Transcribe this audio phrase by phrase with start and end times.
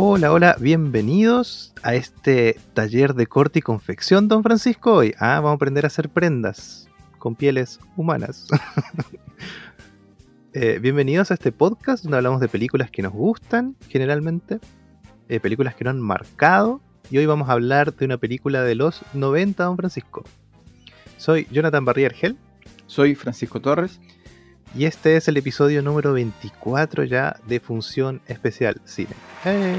[0.00, 4.92] Hola, hola, bienvenidos a este taller de corte y confección, don Francisco.
[4.92, 6.88] Hoy, ah, vamos a aprender a hacer prendas
[7.18, 8.46] con pieles humanas.
[10.54, 14.58] Eh, bienvenidos a este podcast donde hablamos de películas que nos gustan, generalmente,
[15.28, 16.80] eh, películas que nos han marcado.
[17.10, 20.24] Y hoy vamos a hablar de una película de los 90, don Francisco.
[21.16, 22.36] Soy Jonathan Barrier Gel.
[22.86, 24.00] Soy Francisco Torres.
[24.74, 29.10] Y este es el episodio número 24 ya de Función Especial Cine.
[29.44, 29.76] ¡Eh!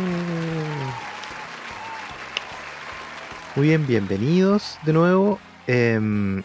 [3.56, 5.40] Muy bien, bienvenidos de nuevo.
[5.68, 6.42] Em,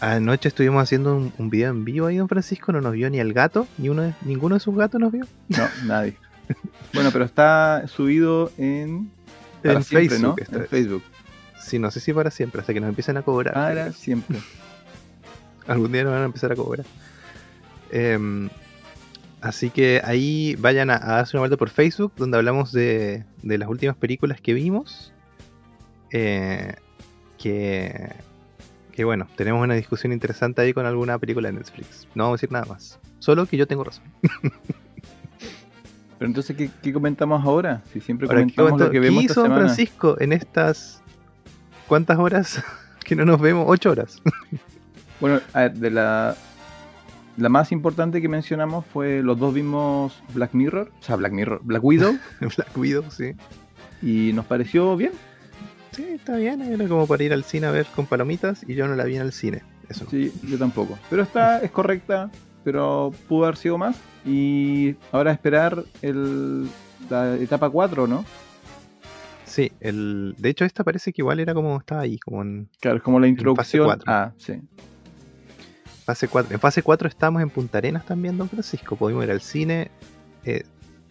[0.00, 2.72] anoche estuvimos haciendo un, un, video en vivo ahí, don Francisco.
[2.72, 5.26] No nos vio ni el gato, ni uno de, ninguno de sus gatos nos vio.
[5.48, 6.16] No, nadie.
[6.94, 9.10] bueno, pero está subido en,
[9.64, 10.22] en siempre, Facebook.
[10.22, 10.36] ¿no?
[10.38, 10.70] En vez.
[10.70, 11.02] Facebook.
[11.60, 13.54] Sí, no sé si para siempre, hasta que nos empiecen a cobrar.
[13.54, 14.38] Para siempre.
[15.66, 16.86] Algún día nos van a empezar a cobrar.
[17.90, 18.48] Em,
[19.40, 23.58] así que ahí vayan a, a darse una vuelta por Facebook, donde hablamos de, de
[23.58, 25.12] las últimas películas que vimos.
[26.10, 26.74] Eh,
[27.38, 28.12] que,
[28.92, 32.08] que bueno, tenemos una discusión interesante ahí con alguna película de Netflix.
[32.14, 32.98] No vamos a decir nada más.
[33.20, 34.04] Solo que yo tengo razón.
[36.18, 37.82] Pero entonces, ¿qué, qué comentamos ahora?
[37.92, 39.60] Si siempre Ahora, ¿qué, comentamos comento- lo que qué vemos hizo esta semana.
[39.66, 41.02] Francisco en estas...
[41.86, 42.62] ¿Cuántas horas
[43.04, 43.64] que no nos vemos?
[43.68, 44.20] Ocho horas.
[45.20, 46.36] Bueno, a ver, de la,
[47.38, 51.60] la más importante que mencionamos fue los dos vimos Black Mirror, o sea, Black Mirror,
[51.62, 53.34] Black Widow, Black Widow, sí.
[54.02, 55.12] y nos pareció bien.
[55.92, 56.60] Sí, está bien.
[56.62, 59.16] Era como para ir al cine a ver con palomitas y yo no la vi
[59.16, 59.62] en el cine.
[59.88, 60.10] Eso no.
[60.10, 60.98] Sí, yo tampoco.
[61.08, 62.30] Pero está, es correcta,
[62.64, 63.98] pero pudo haber sido más.
[64.26, 66.68] Y ahora esperar el,
[67.08, 68.24] la etapa 4, ¿no?
[69.44, 70.34] Sí, el...
[70.38, 73.18] de hecho esta parece que igual era como estaba ahí, como en Claro, es como
[73.18, 73.98] la introducción.
[74.06, 74.60] Ah, sí.
[76.08, 76.54] Fase 4.
[76.54, 78.96] En fase 4 estamos en Punta Arenas también, don Francisco.
[78.96, 79.90] Podemos ir al cine,
[80.46, 80.64] eh,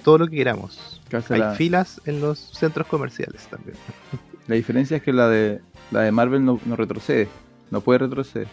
[0.04, 1.00] todo lo que queramos.
[1.30, 3.78] Hay la, filas en los centros comerciales también.
[4.48, 7.28] la diferencia es que la de la de Marvel no, no retrocede.
[7.70, 8.48] No puede retroceder.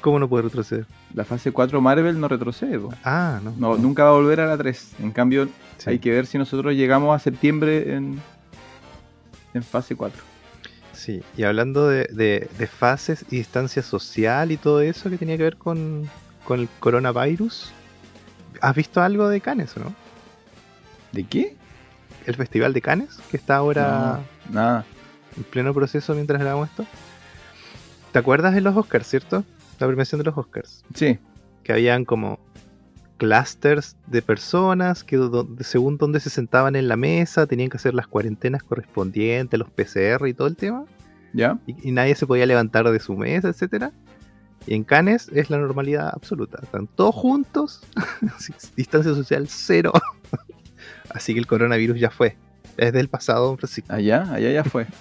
[0.00, 0.86] ¿Cómo no puede retroceder?
[1.14, 2.80] La fase 4 Marvel no retrocede.
[2.80, 2.92] po.
[3.04, 3.54] Ah, no.
[3.56, 4.94] No, nunca va a volver a la 3.
[5.00, 5.48] En cambio,
[5.78, 5.90] Sí.
[5.90, 8.20] hay que ver si nosotros llegamos a septiembre en,
[9.54, 10.29] en fase 4.
[11.00, 15.38] Sí, y hablando de, de- de fases y distancia social y todo eso que tenía
[15.38, 16.10] que ver con,
[16.44, 17.72] con el coronavirus,
[18.60, 19.94] ¿has visto algo de Cannes o no?
[21.12, 21.56] ¿De qué?
[22.26, 24.84] El festival de Cannes, que está ahora No, nada.
[25.38, 26.84] en pleno proceso mientras grabamos esto.
[28.12, 29.42] ¿Te acuerdas de los Oscars, cierto?
[29.78, 30.84] La premiación de los Oscars.
[30.94, 31.18] Sí,
[31.62, 32.38] Que habían como
[33.20, 35.20] clusters de personas que
[35.60, 40.26] según donde se sentaban en la mesa tenían que hacer las cuarentenas correspondientes, los PCR
[40.26, 40.86] y todo el tema.
[41.34, 41.58] ¿ya?
[41.66, 43.92] Y, y nadie se podía levantar de su mesa, etcétera.
[44.66, 46.58] Y en Cannes es la normalidad absoluta.
[46.62, 47.82] Están todos juntos,
[48.76, 49.92] distancia social cero.
[51.10, 52.36] Así que el coronavirus ya fue.
[52.76, 53.92] Es del pasado, don Francisco.
[53.92, 54.86] Allá, allá ya fue.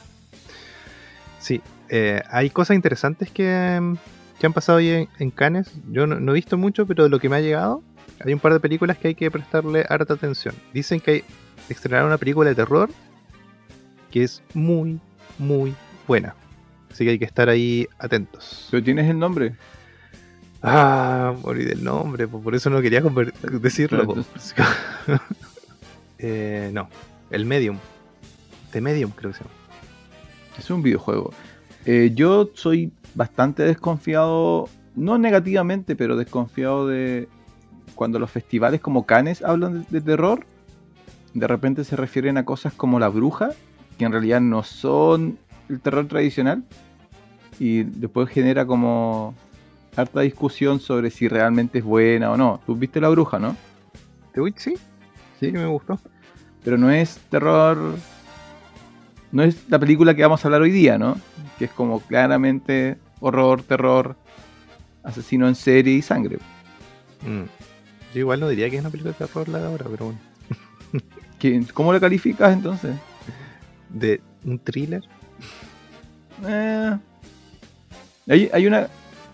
[1.42, 3.96] Sí, eh, hay cosas interesantes que,
[4.38, 5.72] que han pasado ahí en, en Cannes.
[5.90, 7.82] Yo no, no he visto mucho, pero lo que me ha llegado,
[8.26, 10.56] hay un par de películas que hay que prestarle harta atención.
[10.74, 11.24] Dicen que
[11.70, 12.90] estrenaron una película de terror
[14.12, 15.00] que es muy,
[15.38, 15.74] muy
[16.08, 16.36] buena.
[16.92, 18.68] Así que hay que estar ahí atentos.
[18.72, 19.56] Pero tienes el nombre.
[20.62, 23.02] Ah, morí del nombre, por eso no quería
[23.62, 24.16] decirlo.
[26.22, 26.90] Eh, no,
[27.30, 27.78] el Medium.
[28.74, 29.56] The Medium creo que se llama.
[30.58, 31.32] Es un videojuego.
[31.86, 37.30] Eh, yo soy bastante desconfiado, no negativamente, pero desconfiado de
[37.96, 40.46] cuando los festivales como Cannes hablan de, de terror.
[41.34, 43.52] De repente se refieren a cosas como La Bruja,
[43.98, 45.38] que en realidad no son
[45.70, 46.64] el terror tradicional.
[47.60, 49.36] Y después genera como
[49.96, 52.62] harta discusión sobre si realmente es buena o no.
[52.66, 53.56] Tú viste La Bruja, ¿no?
[54.34, 54.76] ¿The Witch sí?
[55.40, 56.00] Sí, me gustó.
[56.64, 57.96] Pero no es terror.
[59.32, 61.18] No es la película que vamos a hablar hoy día, ¿no?
[61.58, 64.16] Que es como claramente horror, terror,
[65.04, 66.38] asesino en serie y sangre.
[67.26, 67.44] Mm.
[68.14, 70.20] Yo igual no diría que es una película de terror la de ahora, pero bueno.
[71.40, 72.96] ¿Qué- ¿Cómo la calificas entonces?
[73.90, 75.04] De un thriller.
[76.48, 76.98] Eh,
[78.28, 78.88] hay, hay una.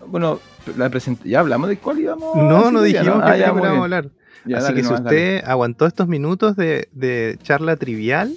[0.06, 0.40] Bueno,
[0.76, 2.36] la present- ya hablamos de cuál íbamos.
[2.36, 4.08] a no, no dijimos Ah, que ya, íbamos a hablar.
[4.44, 5.04] Ya, Así dale que si dale.
[5.04, 8.36] usted aguantó estos minutos de, de charla trivial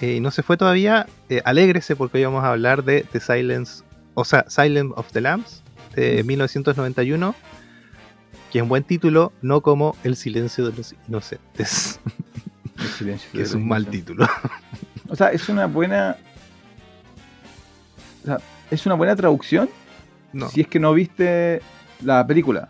[0.00, 3.20] eh, y no se fue todavía, eh, alégrese porque hoy vamos a hablar de The
[3.20, 3.82] Silence,
[4.14, 5.62] o sea, Silence of the Lambs
[5.94, 6.26] de Mm.
[6.26, 7.34] 1991,
[8.50, 12.00] que es un buen título, no como El silencio de los inocentes,
[12.78, 14.26] El silencio que de es un mal título.
[15.08, 16.16] O sea, es una buena.
[18.22, 18.38] O sea,
[18.70, 19.68] es una buena traducción
[20.32, 20.48] No.
[20.48, 21.60] si es que no viste
[22.04, 22.68] la película.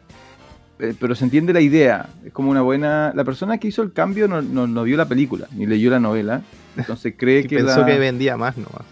[0.78, 2.08] eh, pero se entiende la idea.
[2.24, 3.12] Es como una buena.
[3.14, 6.00] La persona que hizo el cambio no, no, no vio la película, ni leyó la
[6.00, 6.42] novela.
[6.76, 7.56] Entonces cree que.
[7.56, 8.82] pensó la- que vendía más nomás.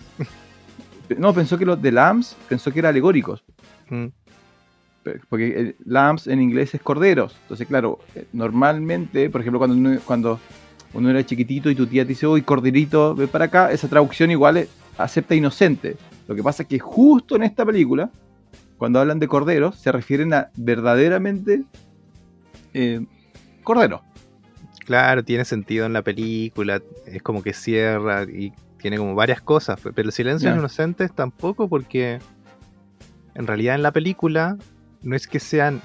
[1.16, 3.42] No, pensó que los de Lambs, pensó que eran alegóricos.
[3.88, 4.06] Mm,
[5.28, 7.36] Porque eh, lambs en inglés es corderos.
[7.42, 10.38] Entonces, claro, eh, normalmente, por ejemplo, cuando uno, cuando
[10.94, 14.30] uno era chiquitito y tu tía te dice, uy, corderito, ve para acá, esa traducción
[14.30, 15.96] igual es- acepta inocente.
[16.26, 18.10] Lo que pasa es que justo en esta película,
[18.76, 21.62] cuando hablan de corderos, se refieren a verdaderamente
[22.74, 23.04] eh,
[23.64, 24.02] cordero.
[24.84, 29.80] Claro, tiene sentido en la película, es como que cierra y tiene como varias cosas,
[29.80, 32.20] pe- pero el silencio de los inocentes tampoco porque
[33.34, 34.56] en realidad en la película
[35.02, 35.80] no es que sean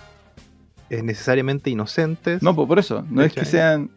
[0.89, 3.89] eh, necesariamente inocentes, No, po- por eso, no es que sean...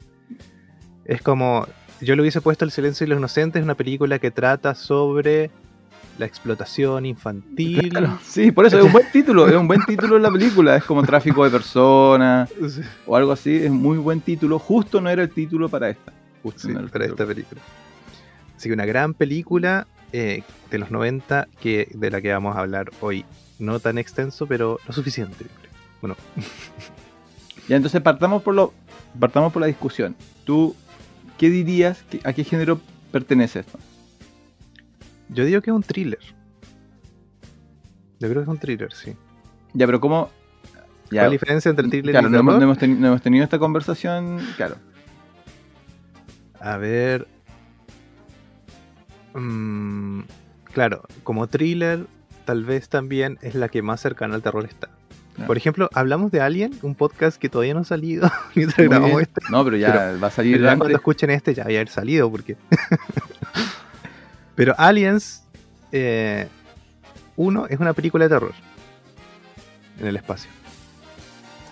[1.05, 1.67] es como,
[2.01, 5.51] yo le hubiese puesto El silencio de los inocentes, una película que trata sobre
[6.19, 7.91] la explotación infantil.
[7.91, 10.77] Claro, sí, por eso es un buen título, es un buen título en la película,
[10.77, 15.11] es como tráfico de personas Sí, o algo así, es muy buen título, justo no
[15.11, 16.13] era el título para esta.
[16.43, 17.23] Justo sí, no era el para título.
[17.23, 17.61] esta película.
[18.57, 22.61] Así que una gran película eh, de los 90 que, de la que vamos a
[22.61, 23.27] hablar hoy.
[23.59, 25.47] No tan extenso, pero lo suficiente.
[26.01, 26.17] Bueno,
[27.69, 28.73] Ya, entonces partamos por lo
[29.19, 30.15] partamos por la discusión.
[30.45, 30.77] ¿Tú
[31.39, 32.03] qué dirías?
[32.11, 32.81] que- ¿A qué género
[33.13, 33.79] pertenece esto?
[35.29, 36.21] yo digo que es un thriller.
[38.21, 39.15] Yo creo que es un thriller, sí.
[39.75, 40.31] Ya, pero ¿cómo?
[40.73, 42.67] ¿Cuál Ya, es la diferencia entre thriller claro, y no hemos, terror?
[42.79, 44.77] no hemos no hemos tenido esta conversación, claro.
[46.61, 47.27] A ver.
[49.35, 50.21] Mm,
[50.73, 52.07] claro, como thriller,
[52.47, 54.89] tal vez también es la que más cercana al terror está.
[55.35, 55.49] Claro.
[55.49, 59.43] Por ejemplo, hablamos de Alien, un podcast que todavía no ha salido mientras grabamos este.
[59.51, 60.79] No, pero ya Pero- va a salir Pero antes.
[60.79, 62.57] cuando escuchen este ya va a haber salido porque.
[64.55, 65.45] Pero Aliens,
[65.93, 66.49] eh,
[67.37, 68.55] uno es una película de terror
[70.01, 70.51] en el espacio.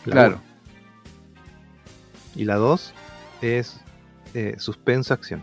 [0.04, 0.34] La Claro.
[0.34, 0.42] uno.
[2.36, 2.92] Y la dos
[3.40, 3.80] es
[4.34, 5.42] eh, suspenso acción.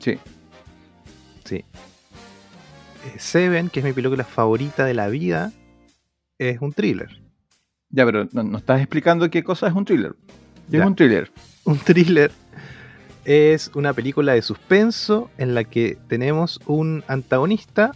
[0.00, 0.18] Sí.
[1.44, 1.64] Sí.
[3.04, 5.52] Eh, Seven, que es mi película favorita de la vida,
[6.38, 7.20] es un thriller.
[7.90, 10.14] Ya, pero no, no estás explicando qué cosa es un thriller.
[10.70, 10.82] ¿Qué Ya.
[10.82, 11.30] es un thriller?
[11.64, 12.32] Un thriller
[13.24, 17.92] es una película de suspenso en la que tenemos un antagonista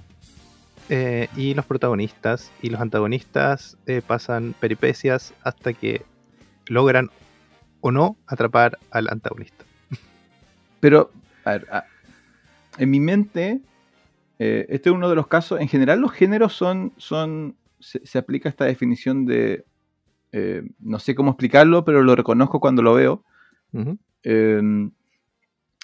[0.89, 2.53] eh, y los protagonistas.
[2.63, 6.03] Y los antagonistas eh, pasan peripecias hasta que
[6.69, 7.11] logran
[7.81, 9.65] o no atrapar al antagonista.
[10.79, 11.11] Pero,
[11.45, 11.87] a ver, a-
[12.79, 13.61] en mi mente,
[14.39, 15.61] eh, este es uno de los casos.
[15.61, 16.93] En general, los géneros son.
[16.97, 19.65] son se, se aplica esta definición de.
[20.33, 23.25] eh, no sé cómo explicarlo, pero lo reconozco cuando lo veo.
[24.23, 24.91] Eh,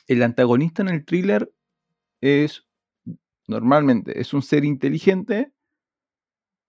[0.08, 1.52] el antagonista en el thriller
[2.20, 2.64] es
[3.48, 5.52] normalmente es un ser inteligente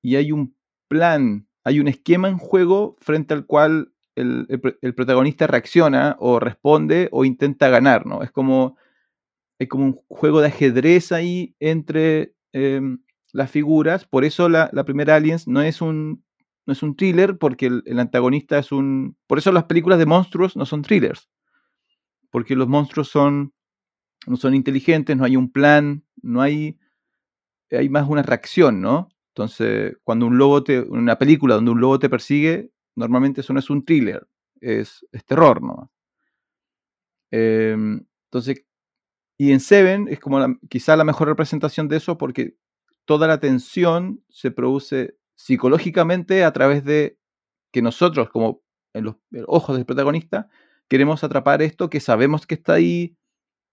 [0.02, 0.56] y hay un
[0.88, 6.16] plan, hay un esquema en juego frente al cual el, el pro- el protagonista reacciona
[6.20, 8.22] o responde o intenta ganar, ¿no?
[8.22, 8.78] Es como,
[9.60, 13.00] es como un juego de ajedrez ahí entre em,
[13.32, 16.24] las figuras, por eso la, la primera Aliens no es un
[16.66, 19.18] no es un thriller porque el, el antagonista es un...
[19.28, 21.30] Por eso las películas de monstruos no son thrillers
[22.34, 23.54] porque los monstruos son
[24.26, 26.80] no son inteligentes, no hay un plan, no hay
[27.70, 29.10] hay más una reacción, ¿no?
[29.30, 33.60] Entonces, cuando un lobo te una película donde un lobo te persigue, normalmente eso no
[33.60, 34.27] es un thriller,
[34.62, 35.92] es, es terror, ¿no?
[37.30, 38.66] Em, entonces,
[39.38, 42.56] y en Seven es como la- quizá la mejor representación de eso porque
[43.06, 47.18] toda la tensión se produce psicológicamente a través de
[47.72, 48.62] que nosotros, como
[48.94, 50.48] en los en los ojos del protagonista,
[50.88, 53.18] queremos atrapar esto que sabemos que está ahí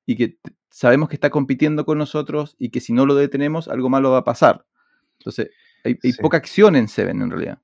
[0.06, 0.38] y que
[0.70, 4.18] sabemos que está compitiendo con nosotros y que si no lo detenemos, algo malo va
[4.18, 4.64] a pasar.
[5.18, 5.50] Entonces,
[5.84, 6.22] hay, hay Sí.
[6.22, 7.58] poca acción en Seven en realidad.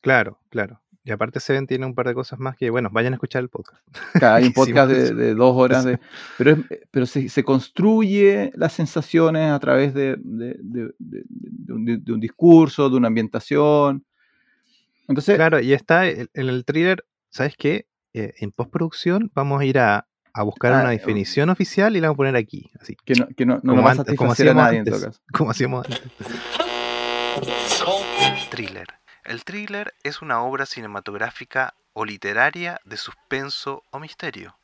[0.00, 0.80] Claro, claro.
[1.08, 3.48] Y aparte Seven tiene un par de cosas más que, bueno, vayan a escuchar el
[3.48, 3.80] podcast.
[4.14, 6.00] Claro, hay un podcast de, dos horas, de,
[6.38, 6.58] pero, es-
[6.90, 12.12] pero se, se construye las sensaciones a través de, de- de- de- de un, de
[12.12, 14.04] un discurso, de una ambientación.
[15.06, 17.86] Entonces, Claro, y está el- en el thriller, ¿sabes qué?
[18.12, 22.00] Eh, en postproducción vamos a ir a, a buscar Ah, una eh, definición oficial y
[22.00, 23.92] la vamos a poner aquí, así, que no, que no, no como nos va a
[23.92, 25.20] antes- como satisfacer a hacíamos nadie en todo caso.
[25.32, 26.02] como hacíamos antes.
[28.50, 28.86] Thriller.
[29.26, 34.56] El thriller es una obra cinematográfica o literaria de suspenso o misterio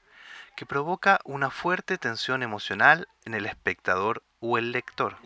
[0.56, 5.16] que provoca una fuerte tensión emocional en el espectador o el lector.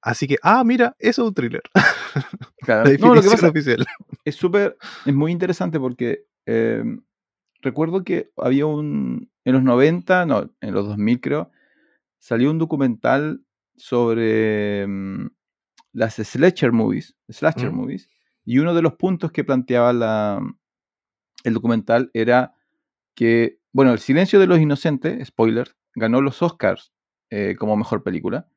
[0.00, 1.62] Así que, ah, mira, eso es un thriller.
[2.60, 2.88] Claro.
[2.88, 3.84] La No, lo que pasa oficial.
[4.24, 6.84] es súper, es muy interesante porque eh,
[7.60, 11.50] recuerdo que había un, en los 90, no, en los 2000 creo,
[12.18, 13.40] salió un documental
[13.74, 15.26] sobre mm,
[15.92, 17.76] las slasher movies, slasher Mm.
[17.76, 18.08] movies,
[18.44, 20.40] y uno de los puntos que planteaba la,
[21.44, 22.54] el documental era
[23.14, 26.92] que, bueno, El silencio de los inocentes, spoiler, ganó los Oscars
[27.30, 28.48] eh, como mejor película.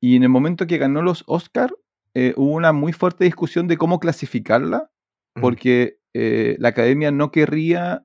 [0.00, 1.74] Y en el momento que ganó los Oscars,
[2.14, 4.90] eh, hubo una muy fuerte discusión de cómo clasificarla,
[5.36, 5.40] Mm.
[5.40, 8.04] porque eh, la academia no querría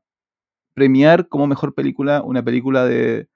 [0.74, 3.30] premiar como mejor película una película de,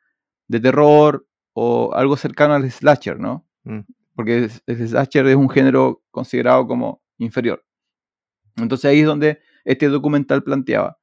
[0.47, 3.45] de terror o algo cercano al slasher, ¿no?
[3.65, 3.81] Mm.
[4.15, 7.65] Porque el slasher es un género considerado como inferior.
[8.55, 10.97] Entonces ahí es donde este documental planteaba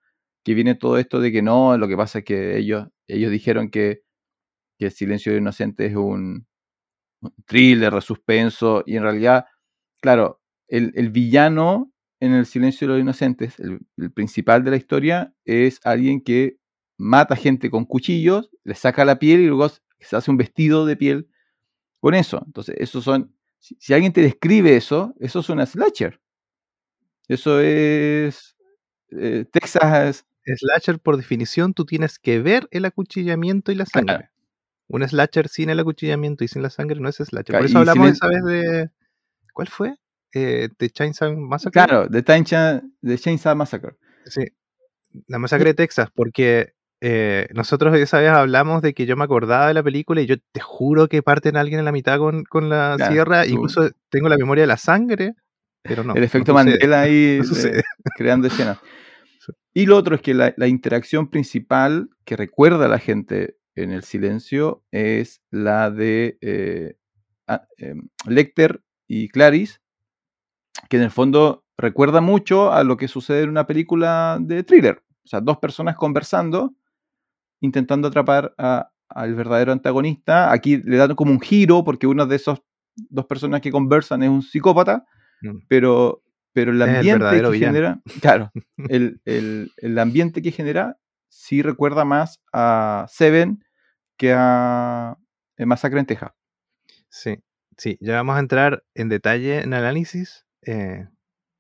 [0.44, 3.70] que viene todo esto de que no, lo que pasa es que ellos, ellos dijeron
[3.70, 4.02] que,
[4.78, 6.46] que El Silencio de los Inocentes es un,
[7.20, 9.46] un thriller de suspenso y en realidad,
[10.00, 14.76] claro, el, el villano en El Silencio de los Inocentes, el, el principal de la
[14.76, 16.56] historia, es alguien que
[16.98, 19.68] mata gente con cuchillos, le saca la piel y luego
[20.00, 21.28] se hace un vestido de piel
[22.00, 22.42] con eso.
[22.46, 26.20] Entonces, esos son, si, si alguien te describe eso, eso es una slasher.
[27.28, 28.56] Eso es
[29.10, 34.16] eh, Texas, Slasher, por definición, tú tienes que ver el acuchillamiento y la sangre.
[34.16, 34.28] Claro.
[34.88, 37.56] Un slasher sin el acuchillamiento y sin la sangre no es slasher.
[37.56, 38.90] Por eso hablamos esa vez de.
[39.52, 39.94] ¿Cuál fue?
[40.32, 41.72] Eh, de Chainsaw Massacre.
[41.72, 43.96] claro, The, The Chainsaw Massacre.
[44.26, 44.42] Sí.
[45.26, 49.68] La masacre de Texas, porque eh, nosotros esa vez hablamos de que yo me acordaba
[49.68, 52.44] de la película y yo te juro que parten a alguien en la mitad con,
[52.44, 53.44] con la Claro, sierra.
[53.44, 55.34] tú- Incluso tengo la memoria de la sangre,
[55.82, 56.14] pero no.
[56.14, 56.56] el efecto no.
[56.56, 57.82] Mandela ahí No eh,
[58.16, 58.78] creando escenas.
[59.40, 59.52] Sí.
[59.72, 63.92] Y lo otro es que la, la interacción principal que recuerda a la gente en
[63.92, 66.96] el silencio es la de eh,
[67.46, 69.78] a- em, Lecter y Clarice,
[70.88, 75.02] que en el fondo recuerda mucho a lo que sucede en una película de thriller.
[75.24, 76.74] O sea, dos personas conversando,
[77.60, 80.52] intentando atrapar a- al verdadero antagonista.
[80.52, 82.60] Aquí le dan como un giro, porque una de esas
[82.96, 85.04] dos personas que conversan es un psicópata,
[85.42, 85.58] Mm.
[85.68, 87.52] pero, pero el el ambiente que villano.
[87.52, 88.52] genera, claro,
[88.88, 90.98] el, el- el ambiente que genera
[91.28, 93.64] sí recuerda más a Seven
[94.18, 95.16] que a
[95.56, 96.32] eh, Masacre en Texas.
[97.08, 97.38] Sí,
[97.76, 101.08] sí, ya vamos a entrar en detalle en análisis, eh,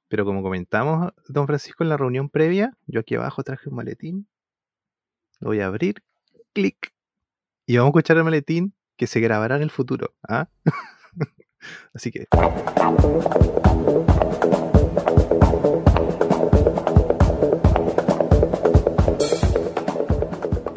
[0.08, 4.28] pero como comentamos, don Francisco, en la reunión previa, yo aquí abajo traje un maletín,
[5.40, 6.02] lo voy a abrir,
[6.52, 6.92] clic,
[7.66, 10.14] y vamos a escuchar el maletín que se grabará en el futuro.
[10.28, 10.48] ¿ah?
[11.94, 12.26] Así que...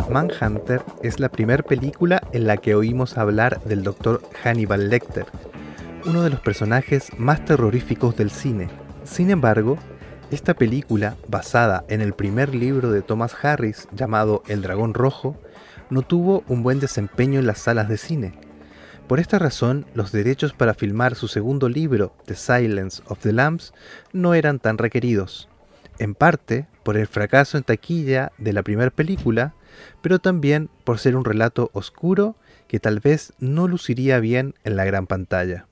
[0.10, 4.22] Manhunter es la primera película en la que oímos hablar del Dr.
[4.44, 5.26] Hannibal Lecter,
[6.06, 8.70] uno de los personajes más terroríficos del cine.
[9.04, 9.78] Sin embargo,
[10.34, 15.38] esta película, basada en el primer libro de Thomas Harris llamado El Dragón Rojo,
[15.90, 18.34] no tuvo un buen desempeño en las salas de cine.
[19.08, 23.74] Por esta razón, los derechos para filmar su segundo libro, The Silence of the Lambs,
[24.12, 25.50] no eran tan requeridos.
[26.00, 29.54] En parte por el fracaso en taquilla de la primera película,
[30.02, 32.36] pero también por ser un relato oscuro
[32.68, 35.68] que tal vez no luciría bien en la gran pantalla.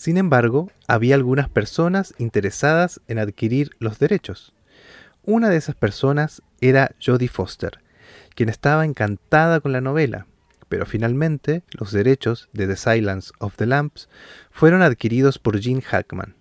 [0.00, 4.54] Sin embargo, había algunas personas interesadas en adquirir los derechos.
[5.24, 7.80] Una de esas personas era Jodie Foster,
[8.34, 10.26] quien estaba encantada con la novela,
[10.70, 14.08] pero finalmente los derechos de The Silence of the Lambs
[14.50, 16.34] fueron adquiridos por Gene Hackman.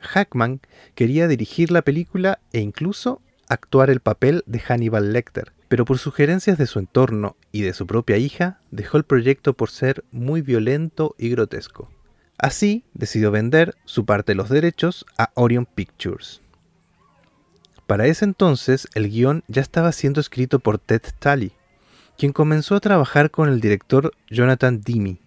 [0.00, 0.60] Hackman
[0.96, 6.58] quería dirigir la película e incluso actuar el papel de Hannibal Lecter, pero por sugerencias
[6.58, 11.14] de su entorno y de su propia hija, dejó el proyecto por ser muy violento
[11.18, 11.88] y grotesco.
[12.38, 16.40] Así, decidió vender su parte de los derechos a Orion Pictures.
[17.86, 21.52] Para ese entonces, el guion ya estaba siendo escrito por Ted Tully,
[22.16, 25.18] quien comenzó a trabajar con el director Jonathan Demme.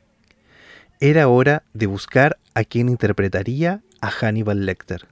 [0.99, 5.07] Era hora de buscar a quien interpretaría a Hannibal Lecter.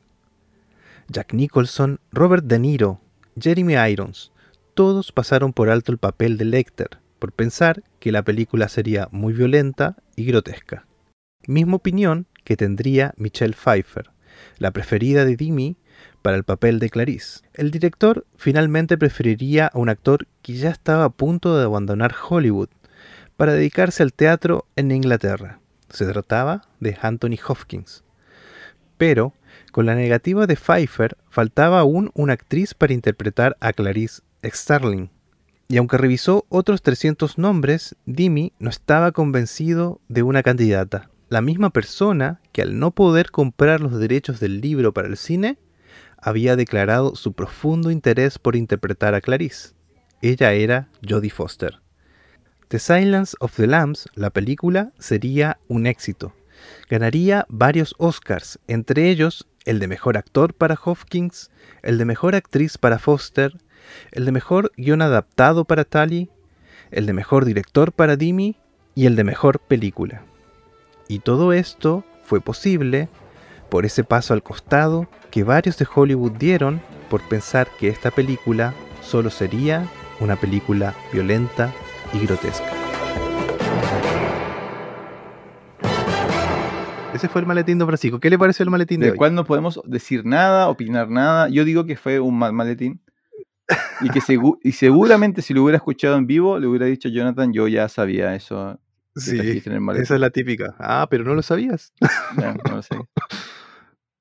[1.07, 2.99] Jack Nicholson, Robert De Niro,
[3.39, 4.31] Jeremy Irons,
[4.73, 9.33] todos pasaron por alto el papel de Lecter, por pensar que la película sería muy
[9.33, 10.85] violenta y grotesca.
[11.47, 14.11] Misma opinión que tendría Michelle Pfeiffer,
[14.57, 15.77] la preferida de Demi
[16.21, 17.41] para el papel de Clarice.
[17.53, 22.69] El director finalmente preferiría a un actor que ya estaba a punto de abandonar Hollywood
[23.37, 25.59] para dedicarse al teatro en Inglaterra.
[25.89, 28.03] Se trataba de Anthony Hopkins.
[28.97, 29.33] Pero,
[29.71, 35.11] con la negativa de Pfeiffer, faltaba aún una actriz para interpretar a Clarice Starling.
[35.67, 41.09] Y aunque revisó otros 300 nombres, Dimi no estaba convencido de una candidata.
[41.27, 45.57] La misma persona que al no poder comprar los derechos del libro para el cine,
[46.17, 49.73] había declarado su profundo interés por interpretar a Clarice.
[50.21, 51.81] Ella era Jodie Foster.
[52.67, 56.33] The Silence of the Lambs, la película, sería un éxito,
[56.89, 61.51] ganaría varios Oscars, entre ellos el de mejor actor para Hopkins,
[61.83, 63.53] el de mejor actriz para Foster,
[64.11, 66.29] el de mejor guion adaptado para Tally,
[66.91, 68.57] el de mejor director para Dimi
[68.93, 70.23] y el de mejor película.
[71.07, 73.09] Y todo esto fue posible
[73.69, 78.73] por ese paso al costado que varios de Hollywood dieron por pensar que esta película
[79.01, 79.85] solo sería
[80.19, 81.71] una película violenta
[82.13, 82.71] y grotesca.
[87.13, 88.19] Ese fue el maletín de Francisco.
[88.19, 89.17] ¿Qué le pareció el maletín de, Del hoy?
[89.17, 91.47] cual no podemos decir nada, opinar nada.
[91.47, 92.99] Yo digo que fue un mal maletín.
[94.01, 97.53] Y que segu- y seguramente si lo hubiera escuchado en vivo, le hubiera dicho Jonathan,
[97.53, 98.77] yo ya sabía eso.
[99.15, 99.61] Sí,
[99.95, 100.75] esa es la típica.
[100.79, 101.93] Ah, pero no lo sabías.
[102.37, 102.95] Ya, no lo sé.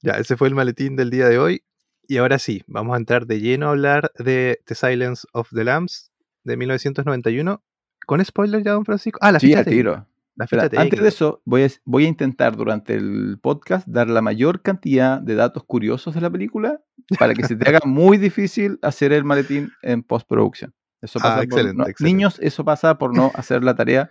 [0.03, 1.63] Ya, ese fue el maletín del día de hoy.
[2.07, 5.65] Y ahora sí, vamos a entrar de lleno a hablar de The Silence of the
[5.65, 6.13] Lambs
[6.45, 7.63] de 1991.
[8.07, 9.19] ¿Con spoiler ya, don Francisco?
[9.23, 10.07] Ah, la Sí, ficha tiro.
[10.37, 14.11] La Espera, ficha antes de eso, voy a, voy a intentar durante el podcast dar
[14.11, 16.83] la mayor cantidad de datos curiosos de la película
[17.19, 20.75] para que se te haga muy difícil hacer el maletín en postproducción.
[21.01, 22.05] Eso Ah, pasa por excelente, no- excelente.
[22.15, 24.11] Niños, eso pasa por no hacer la tarea.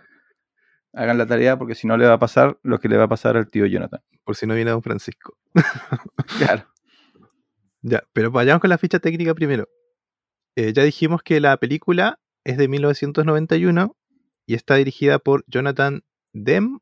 [0.94, 3.08] Hagan la tarea porque si no le va a pasar lo que le va a
[3.08, 4.00] pasar al tío Jonathan.
[4.24, 5.36] Por si no viene don Francisco.
[6.38, 6.66] Claro.
[7.82, 9.68] Ya, pero vayamos con la ficha técnica primero.
[10.56, 13.96] Eh, ya dijimos que la película es de 1991
[14.46, 16.78] y está dirigida por Jonathan Demme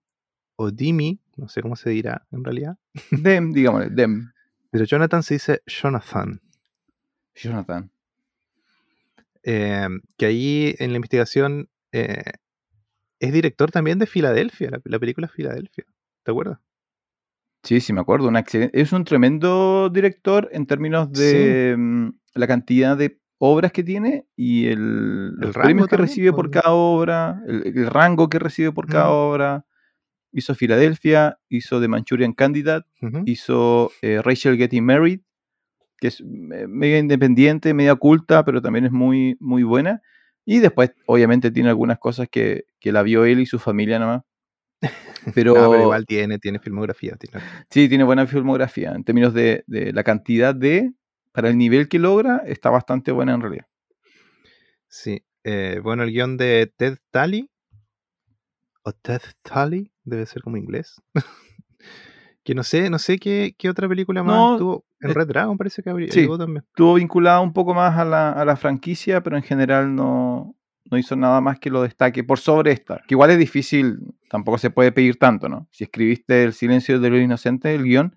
[0.57, 2.76] o Dimi, no sé cómo se dirá en realidad.
[3.11, 4.33] Dem, digámosle, Dem.
[4.71, 6.40] Pero Jonathan se dice Jonathan.
[7.35, 7.90] Jonathan.
[9.42, 12.23] eh, que ahí en la investigación eh,
[13.23, 15.85] es director también de Filadelfia, la, la película Filadelfia.
[16.25, 16.59] ¿Te acuerdas?
[17.62, 18.31] Sí, sí, me acuerdo.
[18.73, 24.67] Es un tremendo director en términos de mm, la cantidad de obras que tiene y
[24.67, 26.61] el, los rango premios que recibe por pues.
[26.62, 29.12] cada obra, el, el rango que recibe por cada Mm.
[29.12, 29.66] obra.
[30.33, 32.88] Hizo Filadelfia, hizo The Manchurian Candidate,
[33.27, 35.20] hizo eh, Rachel Getting Married,
[35.99, 40.01] que es eh, media independiente, media oculta, pero también es muy, muy buena.
[40.44, 44.22] Y después, obviamente, tiene algunas cosas que, que la vio él y su familia nomás.
[45.35, 47.14] Pero, No, pero igual tiene, tiene filmografía.
[47.16, 48.90] tiene- sí, tiene buena filmografía.
[48.92, 50.92] En términos de, de la cantidad de,
[51.31, 53.66] para el nivel que logra, está bastante buena en realidad.
[54.88, 55.22] Sí.
[55.44, 57.48] eh, bueno, el guion de Ted Talley.
[58.83, 61.00] O Ted Talley, debe ser como inglés.
[62.44, 64.85] que no sé, no sé qué, qué otra película más No, estuvo.
[65.00, 66.26] En eh, Red Dragon parece que habría sí.
[66.38, 66.64] también.
[66.68, 70.57] Estuvo vinculado un poco más a la, a la franquicia, pero en general no,
[70.90, 72.98] no hizo nada más que lo destaque por sobre esta.
[73.07, 75.68] Que igual es difícil, tampoco se puede pedir tanto, ¿no?
[75.70, 78.16] Si escribiste El silencio de los inocentes, el guion,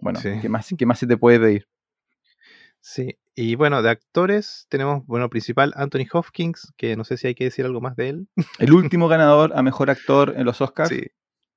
[0.00, 0.30] bueno, Sí.
[0.40, 1.68] ¿qué, más, ¿qué más se te puede pedir?
[2.80, 3.16] Sí.
[3.34, 7.44] Y bueno, de actores tenemos, bueno, principal Anthony Hopkins, que no sé si hay que
[7.44, 8.28] decir algo más de él.
[8.58, 10.90] El último ganador a mejor actor en los Oscars.
[10.90, 11.06] Sí.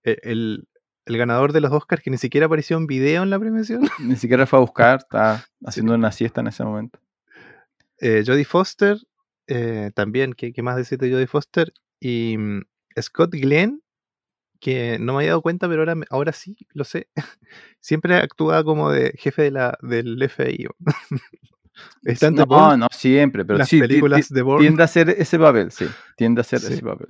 [0.03, 0.67] Eh, El,
[1.05, 3.81] el ganador de los Oscars que ni siquiera apareció en video en la premiación.
[3.99, 6.99] Ni siquiera fue a buscar, estaba haciendo una siesta en ese momento.
[7.99, 8.97] Eh, Jodie Foster,
[9.47, 11.71] eh, también, ¿qué, qué más decir de Jodie Foster?
[11.99, 12.61] Y mm,
[13.01, 13.81] Scott Glenn,
[14.59, 17.07] que no me había dado cuenta, pero ahora, ahora sí lo sé.
[17.79, 20.67] Siempre actúa como de jefe de la, del FBI.
[22.03, 24.61] Está No, no siempre, pero las sí, películas de Bourne.
[24.65, 26.73] tiende a ser ese papel, sí, tiende a ser Sí.
[26.73, 27.09] ese papel.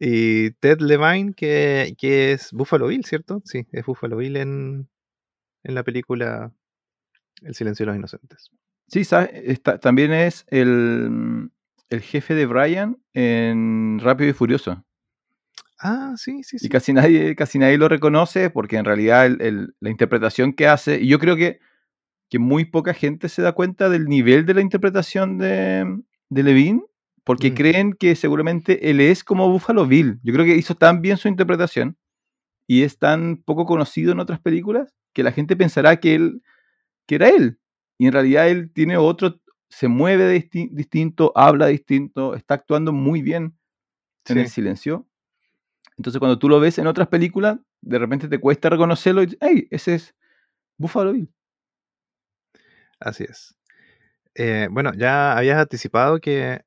[0.00, 3.42] Y Ted Levine, que, que es Buffalo Bill, ¿cierto?
[3.44, 4.88] Sí, es Buffalo Bill en,
[5.64, 6.52] en la película
[7.42, 8.50] El silencio de los inocentes.
[8.88, 9.02] Sí,
[9.80, 11.50] también es el,
[11.90, 14.84] el jefe de Brian en Rápido y Furioso.
[15.78, 16.66] Ah, sí, sí, sí.
[16.66, 20.66] Y casi nadie, casi nadie lo reconoce porque en realidad el- el- la interpretación que
[20.66, 21.60] hace, y yo creo que,
[22.30, 26.82] que muy poca gente se da cuenta del nivel de la interpretación de, de Levine,
[27.24, 27.54] porque Mm.
[27.54, 30.20] creen que seguramente él es como Buffalo Bill.
[30.22, 31.96] Yo creo que hizo tan bien su interpretación
[32.66, 36.42] y es tan poco conocido en otras películas que la gente pensará que él
[37.06, 37.58] que era él.
[37.98, 43.22] Y en realidad él tiene otro, se mueve disti- distinto, habla distinto, está actuando muy
[43.22, 43.56] bien
[44.28, 45.08] en el silencio.
[45.98, 49.38] Entonces cuando tú lo ves en otras películas, de repente te cuesta reconocerlo y dices,
[49.42, 49.68] ¡hey!
[49.70, 50.14] Ese es
[50.78, 51.30] Buffalo Bill.
[53.00, 53.56] Así es.
[54.34, 56.62] Eh, bueno, ya habías anticipado que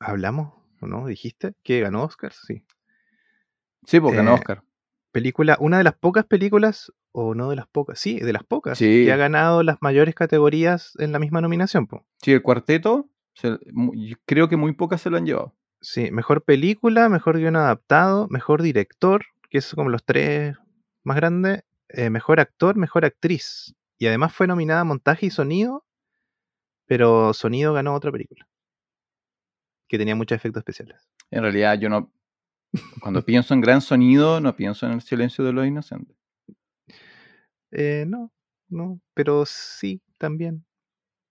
[0.00, 1.06] hablamos, ¿o no?
[1.06, 2.32] ¿Dijiste que ganó Oscar?
[2.32, 2.64] Sí.
[3.86, 4.62] Sí, porque ganó Eh, Oscar.
[5.12, 8.76] Película, una de las pocas películas, o no de las pocas, sí, de las pocas,
[8.78, 9.04] Sí.
[9.04, 11.86] que ha ganado las mayores categorías en la misma nominación.
[11.86, 12.04] po.
[12.22, 13.58] Sí, el cuarteto, se-
[14.26, 15.54] creo que muy pocas se lo han llevado.
[15.80, 20.56] Sí, mejor película, mejor guion adaptado, mejor director, que es como los tres
[21.04, 23.74] más grandes, eh, mejor actor, mejor actriz.
[23.98, 25.86] Y además fue nominada a montaje y sonido,
[26.86, 28.46] pero sonido ganó otra película,
[29.88, 31.08] que tenía muchos efectos especiales.
[31.30, 32.12] En realidad yo no,
[33.00, 36.16] Cuando pienso en gran sonido, no pienso en el silencio de los inocentes.
[37.72, 38.32] Eh, no,
[38.68, 40.64] no, pero sí, también.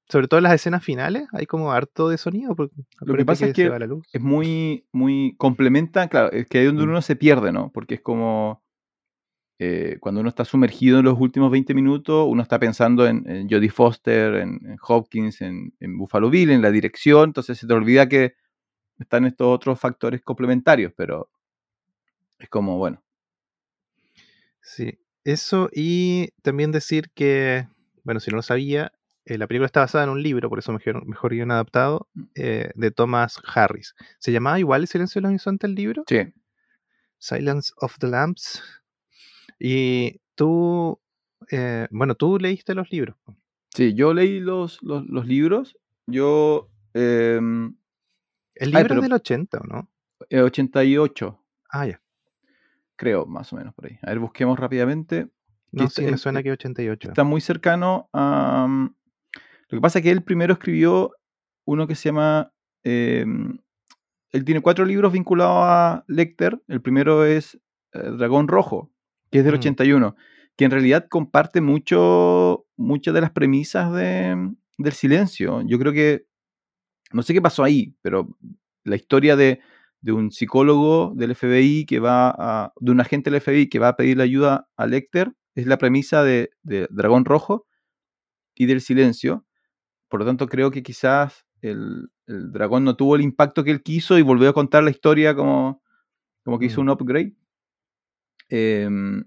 [0.07, 2.55] Sobre todo en las escenas finales, hay como harto de sonido.
[2.55, 4.07] Porque Lo que pasa es que va la luz.
[4.13, 6.89] es muy, muy complementa, claro, es que ahí donde Mm.
[6.89, 7.71] uno se pierde, ¿no?
[7.71, 8.63] Porque es como
[9.59, 13.49] eh, cuando uno está sumergido en los últimos 20 minutos, uno está pensando en, en
[13.49, 17.73] Jodie Foster, en, en Hopkins, en, en Buffalo Bill, en la dirección, entonces se te
[17.73, 18.35] olvida que
[18.99, 21.29] están estos otros factores complementarios, pero
[22.39, 23.01] es como, bueno,
[24.61, 27.67] Sí, eso y también decir que,
[28.03, 28.91] bueno, si no lo sabía,
[29.25, 32.23] eh, la película está basada en un libro, por eso mejor, mejor guion adaptado, Mm.
[32.35, 33.93] eh, de Thomas Harris.
[34.19, 36.03] ¿Se llamaba igual El silencio de los inocentes el libro?
[36.07, 36.33] sí,
[37.17, 38.61] Silence of the Lambs.
[39.59, 40.99] Y tú,
[41.51, 43.15] eh, bueno, tú leíste los libros.
[43.73, 45.77] sí, yo leí los, los, los libros,
[46.07, 46.69] yo...
[48.55, 49.89] em, El Ay, libro pero- es del 80, ¿o no?
[50.29, 51.39] eh, 88,
[51.69, 52.01] Ah, ya.
[52.95, 53.97] creo, más o menos por ahí.
[54.01, 55.27] A ver, busquemos rápidamente.
[55.71, 57.09] No, este- sí, me suena que 88.
[57.09, 58.65] está muy cercano a...
[58.67, 58.95] mm,
[59.69, 61.11] Lo que pasa es que él primero escribió
[61.65, 62.51] uno que se llama...
[62.83, 63.25] eh,
[64.31, 66.61] él tiene cuatro libros vinculados a Lecter.
[66.67, 67.55] El primero es
[67.93, 68.91] eh, Dragón Rojo,
[69.31, 69.59] que es del Mm.
[69.59, 70.15] 81,
[70.57, 75.61] que en realidad comparte mucho, muchas de las premisas de, del silencio.
[75.65, 76.25] Yo creo que...
[77.15, 78.37] No sé qué pasó ahí, pero
[78.83, 79.59] la historia de,
[80.01, 82.73] de un psicólogo del FBI que va a...
[82.79, 86.23] de un agente del FBI que va a pedirle ayuda a Lecter es la premisa
[86.23, 87.65] de, de Dragón Rojo
[88.55, 89.45] y del silencio.
[90.09, 93.81] Por lo tanto, creo que quizás el, el dragón no tuvo el impacto que él
[93.81, 95.81] quiso y volvió a contar la historia como,
[96.43, 96.83] como que hizo Mm.
[96.83, 97.35] un upgrade.
[98.49, 99.23] Em,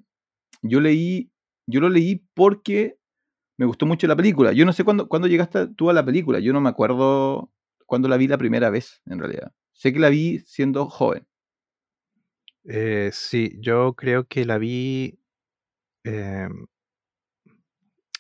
[0.63, 1.31] yo leí,
[1.67, 2.99] yo lo leí porque
[3.59, 4.53] me gustó mucho la película.
[4.53, 6.39] Yo no sé cuándo, cuándo llegaste tú a la película.
[6.41, 7.51] Yo no me acuerdo
[7.89, 9.51] cuándo la vi la primera vez, en realidad.
[9.73, 11.27] Sé que la vi siendo joven.
[12.65, 15.19] Eh, sí, yo creo que la vi.
[16.05, 16.67] em,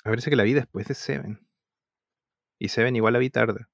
[0.04, 1.46] a ver, sé que la vi después de Seven.
[2.59, 3.66] Y Seven igual la vi tarde.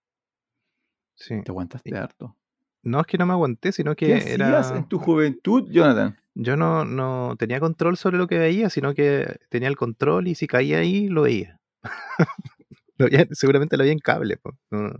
[1.15, 1.41] Sí.
[1.43, 2.37] Te aguantaste Y- harto.
[2.83, 4.35] No es que no me aguanté, sino ¿Qué que hacías
[4.71, 4.77] era.
[4.77, 6.19] en tu juventud, Jonathan?
[6.35, 10.35] Yo no, no tenía control sobre lo que veía, sino que tenía el control y
[10.35, 11.61] si caía ahí, lo veía.
[12.99, 14.37] Lo veía- seguramente lo veía en cable.
[14.37, 14.57] po.
[14.71, 14.93] No,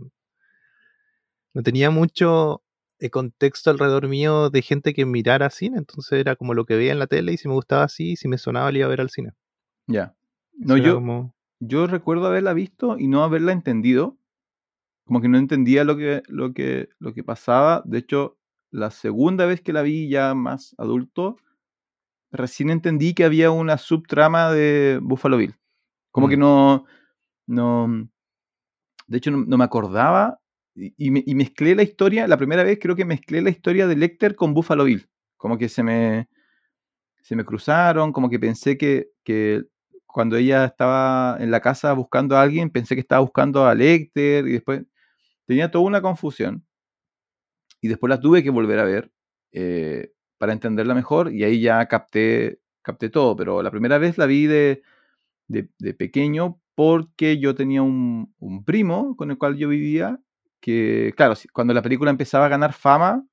[1.55, 2.61] no tenía mucho
[2.99, 6.91] eh, contexto alrededor mío de gente que mirara cine, entonces era como lo que veía
[6.91, 9.01] en la tele y si me gustaba así, si me sonaba, le iba a ver
[9.01, 9.31] al cine.
[9.87, 10.15] Ya.
[10.53, 14.17] No, yo, como- yo recuerdo haberla visto y no haberla entendido.
[15.05, 17.83] Como que no entendía lo que, lo que, lo que pasaba.
[17.85, 18.37] De hecho,
[18.71, 21.37] la segunda vez que la vi ya más adulto,
[22.31, 25.55] recién entendí que había una subtrama de Buffalo Bill.
[26.11, 26.39] Como que Mm.
[26.39, 26.85] no,
[27.47, 28.09] no,
[29.07, 30.39] de hecho no, no me acordaba
[30.75, 33.87] y, y me- y mezclé la historia, la primera vez creo que mezclé la historia
[33.87, 35.09] de Lecter con Buffalo Bill.
[35.37, 36.27] Como que se me,
[37.21, 39.63] se me cruzaron, como que pensé que, que
[40.07, 44.47] cuando ella estaba en la casa buscando a alguien, pensé que estaba buscando a Lecter
[44.47, 44.83] y después
[45.47, 46.65] tenía toda una confusión.
[47.81, 49.11] Y después la tuve que volver a ver
[49.51, 53.35] eh, para entenderla mejor y ahí ya capté, capté todo.
[53.35, 54.81] Pero la primera vez la vi de,
[55.47, 60.19] de, de pequeño porque yo tenía un, un primo con el cual yo vivía
[60.65, 63.23] que, claro, cuando la película empezaba a ganar fama,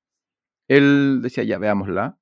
[0.68, 2.18] él decía, ya, veámosla.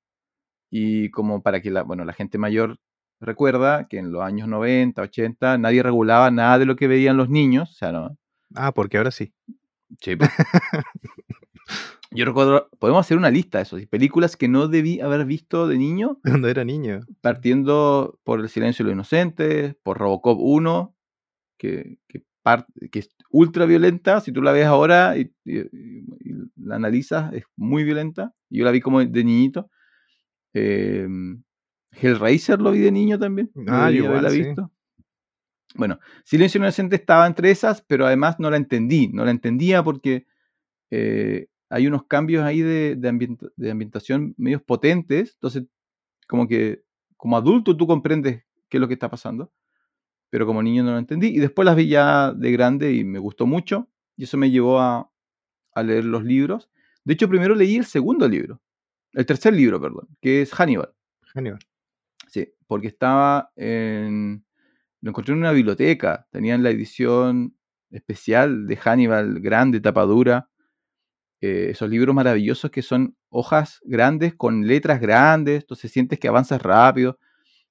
[0.71, 2.79] Y como para que la, bueno, la gente mayor
[3.19, 7.29] recuerda que en los años 90, 80, nadie regulaba nada de lo que veían los
[7.29, 7.73] niños.
[7.73, 8.17] O sea, no.
[8.55, 9.35] Ah, porque ahora sí.
[10.01, 10.31] Sí, pues.
[12.13, 15.77] Yo recuerdo, podemos hacer una lista de eso, películas que no debí haber visto de
[15.77, 17.01] niño, Cuando era niño.
[17.21, 20.95] partiendo por El silencio de los inocentes, por Robocop 1,
[21.59, 22.23] que, que,
[22.91, 27.45] que es ultra violenta, si tú la ves ahora y, y- y la analizas, es
[27.57, 28.35] muy violenta.
[28.49, 29.71] Yo la vi como de niñito.
[30.55, 31.07] Eh,
[31.93, 33.51] Hellraiser lo vi de niño también.
[33.69, 34.43] Ah, igual, haberla sí.
[34.43, 34.73] visto.
[35.75, 39.09] Bueno, Silencio Inocente estaba entre esas, pero además no la entendí.
[39.09, 40.27] No la entendía porque
[40.91, 45.35] eh, hay unos cambios ahí de, de, ambient- de ambientación medios potentes.
[45.35, 45.65] Entonces,
[46.27, 46.83] como que
[47.17, 49.53] como adulto tú comprendes qué es lo que está pasando,
[50.31, 51.29] pero como niño no lo entendí.
[51.29, 53.89] Y después las vi ya de grande y me gustó mucho.
[54.17, 55.11] Y eso me llevó a,
[55.75, 56.71] a leer los libros.
[57.05, 58.61] De hecho, primero leí el segundo libro,
[59.13, 60.93] el tercer libro, perdón, que es Hannibal.
[61.35, 61.61] Hannibal.
[62.29, 64.45] Sí, porque estaba en.
[65.01, 66.27] Lo encontré en una biblioteca.
[66.31, 67.57] Tenían la edición
[67.91, 70.49] especial de Hannibal, grande, tapadura.
[71.41, 75.63] eh, esos libros maravillosos que son hojas grandes con letras grandes.
[75.63, 77.15] Entonces sientes que avanzas rápido.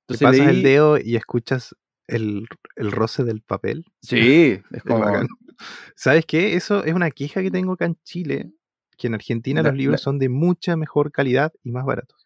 [0.08, 1.76] Te Entonces pasas el dedo y escuchas
[2.10, 3.86] el, el roce del papel.
[4.02, 5.06] Sí, es como.
[5.96, 6.56] ¿Sabes qué?
[6.56, 8.52] Eso es una queja que tengo acá en Chile,
[8.98, 12.26] que en Argentina La- los libros la- son de mucha mejor calidad y más baratos.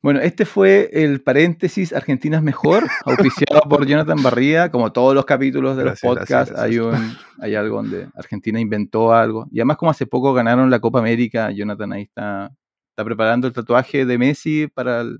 [0.00, 5.24] Bueno, este fue el paréntesis Argentina es mejor, auspiciado por Jonathan Barría, como todos los
[5.24, 6.58] capítulos de Gracias, los podcasts, gracias.
[6.60, 6.92] Hay, un,
[7.40, 9.46] hay algo donde Argentina inventó algo.
[9.52, 12.50] Y además como hace poco ganaron la Copa América, Jonathan ahí está,
[12.90, 15.18] está preparando el tatuaje de Messi para el,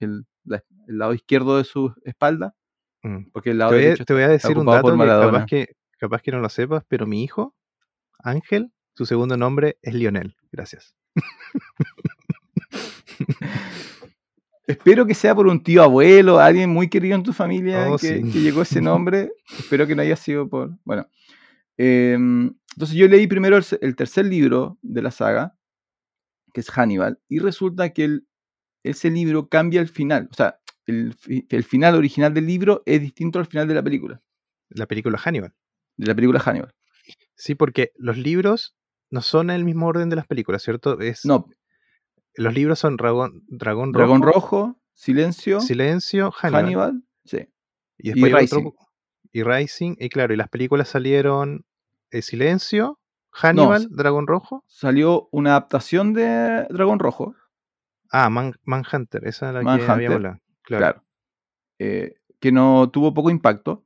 [0.00, 2.54] el- la- el lado izquierdo de su espalda.
[3.32, 6.32] Porque el Te voy, te voy a decir un dato que capaz, que capaz que
[6.32, 7.54] no lo sepas, pero mi hijo,
[8.18, 10.36] Ángel, su segundo nombre es Lionel.
[10.50, 10.94] Gracias.
[14.66, 18.22] Espero que sea por un tío abuelo, alguien muy querido en tu familia Oh, que,
[18.22, 18.32] sí.
[18.32, 19.32] que llegó ese nombre.
[19.58, 20.70] Espero que no haya sido por.
[20.84, 21.08] Bueno.
[21.76, 25.56] em, entonces yo leí primero el, tercer libro de la saga,
[26.54, 28.26] que es Hannibal, y resulta que el-
[28.84, 30.28] ese libro cambia el final.
[30.30, 31.16] O sea, el,
[31.48, 34.20] el final original del libro es distinto al final de la película.
[34.68, 35.52] La película Hannibal.
[35.96, 36.72] De la película Hannibal.
[37.34, 38.74] Sí, porque los libros
[39.10, 40.98] no son en el mismo orden de las películas, ¿cierto?
[41.00, 41.46] Es, No,
[42.34, 46.62] Los libros son Dragón, Dragón Rojo, Dragón Rojo, Silencio, Silencio, Hannibal.
[46.64, 47.48] Hannibal, sí.
[47.98, 48.72] Y después y hay otro- Rising.
[49.32, 49.96] y Rising.
[49.98, 51.64] Y claro, y las películas salieron
[52.10, 52.98] eh, Silencio,
[53.32, 54.64] Hannibal, Dragón Rojo.
[54.66, 57.34] Salió una adaptación de Dragón Rojo,
[58.10, 60.38] Ah, Man- Manhunter, esa es la que Manhunter, habíamos hablado.
[60.62, 60.80] Claro.
[60.80, 61.04] Claro.
[61.78, 63.84] Eh, que no tuvo poco impacto.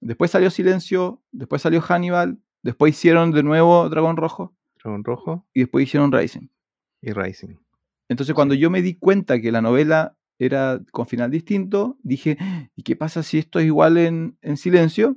[0.00, 5.60] Después salió Silencio, después salió Hannibal, después hicieron de nuevo Dragón Rojo Dragón Rojo y
[5.60, 6.48] después hicieron Rising.
[7.00, 7.56] y Rising.
[8.08, 12.36] Entonces cuando yo me di cuenta que la novela era con final distinto, dije,
[12.74, 15.16] ¿y qué pasa si esto es igual en, en Silencio?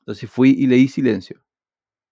[0.00, 1.42] Entonces fui y leí Silencio.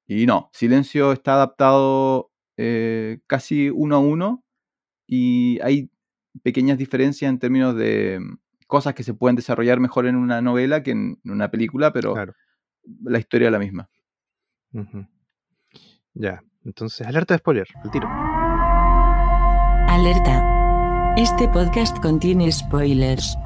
[0.07, 4.45] Y no, Silencio está adaptado eh, casi uno a uno
[5.07, 5.91] y hay
[6.43, 10.83] pequeñas diferencias en términos de mm, cosas que se pueden desarrollar mejor en una novela
[10.83, 12.35] que en una película, pero Claro.
[13.05, 13.89] la historia es la misma.
[16.15, 16.43] Ya.
[16.65, 18.09] Entonces, alerta de spoiler, al tiro.
[19.89, 21.15] Alerta.
[21.17, 23.37] Este podcast contiene spoilers.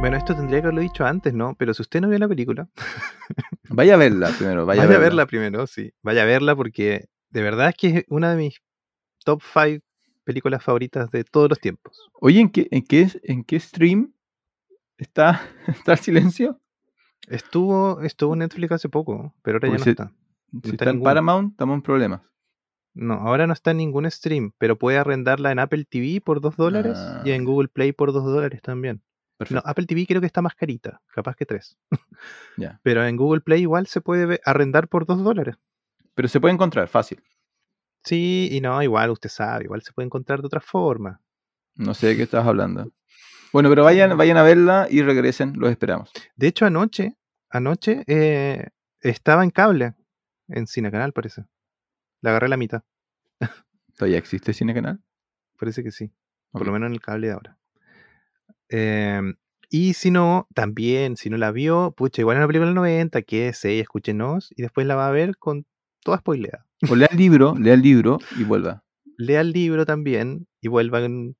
[0.00, 1.54] Bueno, esto tendría que haberlo dicho antes, ¿no?
[1.56, 2.68] Pero si usted no vio la película,
[3.68, 4.98] Vaya a verla primero, vaya, vaya, a a verla.
[5.04, 5.92] verla primero, sí.
[6.02, 8.60] Vaya a verla porque de verdad es que es una de mis
[9.24, 9.84] top 5
[10.24, 12.10] películas favoritas de todos los tiempos.
[12.20, 14.12] Oye, ¿en qué, en qué, en qué stream
[14.98, 16.60] está, está el silencio?
[17.28, 20.12] Estuvo, estuvo en Netflix hace poco, pero ahora ya no está.
[20.50, 21.02] Si está está en.
[21.02, 22.20] Paramount, estamos en problemas.
[22.94, 26.56] No, ahora no está en ningún stream, pero puede arrendarla en Apple TV por 2
[26.56, 27.44] dólares y en Ah.
[27.46, 28.96] Google Play por 2 dólares también.
[28.96, 29.68] No, Perfecto.
[29.68, 31.78] Apple TV creo que está más carita, capaz que 3.
[32.58, 32.78] Ya.
[32.82, 35.56] Pero en Google Play igual se puede arrendar por 2 dólares.
[36.14, 37.22] Pero se puede encontrar, fácil.
[38.04, 41.20] Sí, y no, igual usted sabe, igual se puede encontrar de otra forma.
[41.76, 42.92] No sé de qué estás hablando.
[43.52, 46.10] Bueno, pero vayan, vayan a verla y regresen, los esperamos.
[46.36, 47.16] De hecho, anoche,
[47.50, 48.68] anoche eh,
[49.00, 49.94] estaba en cable,
[50.48, 51.44] en Cine Canal parece.
[52.20, 52.82] La agarré a la mitad,
[53.96, 55.00] ¿Todavía existe Cine Canal?
[55.58, 56.10] parece que sí.
[56.50, 57.58] Por lo menos en el cable de ahora.
[58.68, 59.36] Em,
[59.70, 63.22] y si no, también, si no la vio, pucha, igual en una película del 90,
[63.22, 65.66] que sé, escúchenos, y después la va a ver con
[66.00, 66.66] toda spoileada.
[66.90, 68.82] O lea el libro, lea el libro y vuelva.
[69.18, 71.36] Lea el libro también y vuelva en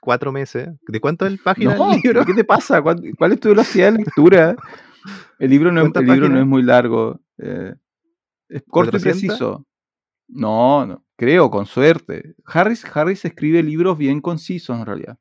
[0.00, 0.68] cuatro meses.
[0.88, 2.24] ¿De cuánto es el página No, del libro?
[2.24, 2.80] ¿qué te pasa?
[2.82, 4.56] ¿Cuál, cuál es tu velocidad de lectura?
[5.38, 7.20] El libro no, es, ¿Cuántas el libro no es muy largo.
[7.38, 7.74] eh,
[8.48, 9.02] es corto y ¿400?
[9.02, 9.66] preciso.
[10.28, 12.34] No, no, creo, con suerte.
[12.44, 15.18] Harris, Harris escribe libros bien concisos en realidad.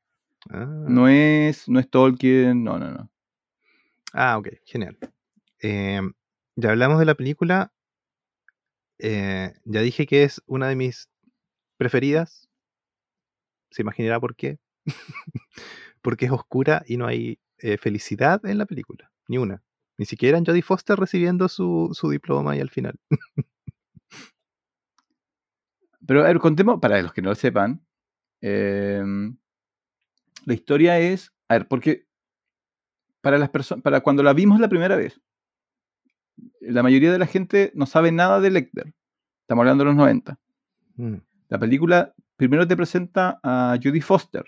[0.50, 0.66] Ah.
[0.88, 3.12] No es, no es Tolkien, no, no, no.
[4.14, 4.98] Ah, ok, genial.
[5.60, 6.14] Em,
[6.56, 7.72] ya hablamos de la película.
[9.00, 11.10] Eh, ya dije que es una de mis
[11.78, 12.50] preferidas.
[13.72, 14.60] Se imaginará por qué.
[16.02, 19.12] Porque es oscura y no hay eh, felicidad en la película.
[19.28, 19.64] Ni una.
[19.98, 23.00] Ni siquiera en Jodie Foster recibiendo su, su diploma y al final.
[26.08, 27.86] Pero a ver, contemos, para los que no lo sepan,
[28.42, 29.38] em,
[30.46, 32.06] la historia es, a ver, porque
[33.22, 35.20] para las personas, para cuando la vimos la primera vez,
[36.62, 38.94] la mayoría de la gente no sabe nada de Lecter.
[39.42, 40.40] Estamos hablando de los 90.
[40.96, 41.16] Mm,
[41.50, 44.44] La película primero te presenta a Jodie Foster,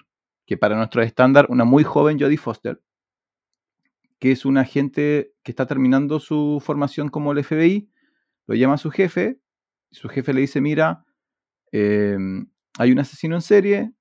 [0.46, 2.82] que para nuestro estándar, una muy joven Jodie Foster,
[4.20, 7.90] que es una agente que está terminando su formación como el FBI,
[8.48, 9.40] lo llama a su jefe,
[9.92, 11.06] y su jefe le dice, mira,
[11.72, 12.18] eh,
[12.78, 13.92] hay un asesino en serie,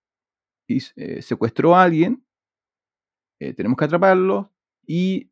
[0.67, 2.25] y eh, secuestró a alguien,
[3.39, 4.53] eh, tenemos que atraparlo,
[4.87, 5.31] y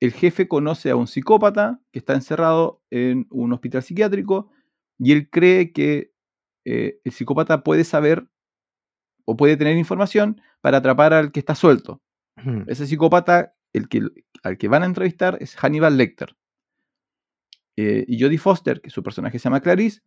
[0.00, 4.50] el jefe conoce a un psicópata que está encerrado en un hospital psiquiátrico,
[4.98, 6.12] y él cree que
[6.64, 8.26] eh, el psicópata puede saber
[9.24, 12.02] o puede tener información para atrapar al que está suelto.
[12.66, 14.02] Ese psicópata, el que,
[14.42, 16.36] al que van a entrevistar, es Hannibal Lecter.
[17.76, 20.02] Eh, y Jodie Foster, que su personaje se llama Clarice,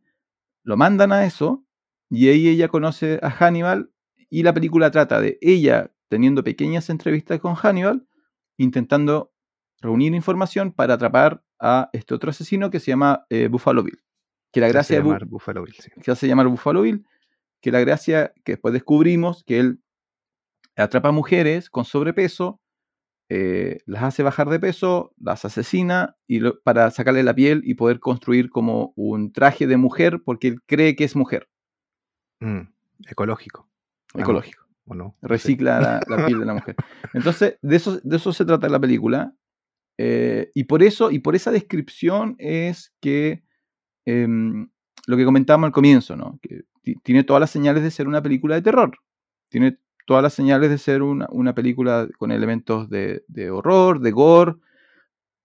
[0.64, 1.66] lo mandan a eso
[2.10, 3.92] y ahí ella conoce a Hannibal
[4.30, 8.08] y la película trata de ella teniendo pequeñas entrevistas con Hannibal,
[8.58, 9.34] intentando
[9.82, 14.02] reunir información para atrapar a este otro asesino que se llama eh, Buffalo Bill.
[14.52, 15.90] Que la Se gracia Bu- Buffalo Bill, sí.
[15.96, 17.06] que se hace llamar Buffalo Bill,
[17.62, 19.82] que la gracia que después descubrimos que él
[20.76, 22.62] atrapa mujeres con sobrepeso,
[23.30, 27.76] eh, las hace bajar de peso, las asesina y lo- para sacarle la piel y
[27.76, 31.48] poder construir como un traje de mujer porque él cree que es mujer,
[32.42, 32.62] Mm,
[33.08, 33.70] ecológico,
[34.16, 34.66] Ah, ecológico.
[34.88, 35.16] ¿o no?
[35.22, 36.76] Recicla la, la piel de la mujer.
[37.14, 39.36] Entonces, de eso, de eso se trata la película.
[40.02, 43.44] Eh, y por eso, y por esa descripción es que
[44.06, 44.70] em,
[45.08, 46.40] lo que comentábamos al comienzo, ¿no?
[46.42, 46.62] Que
[47.04, 48.98] tiene todas las señales de ser una película de terror.
[49.50, 54.12] Tiene todas las señales de ser una, una película con elementos de, de horror, de
[54.12, 54.56] gore,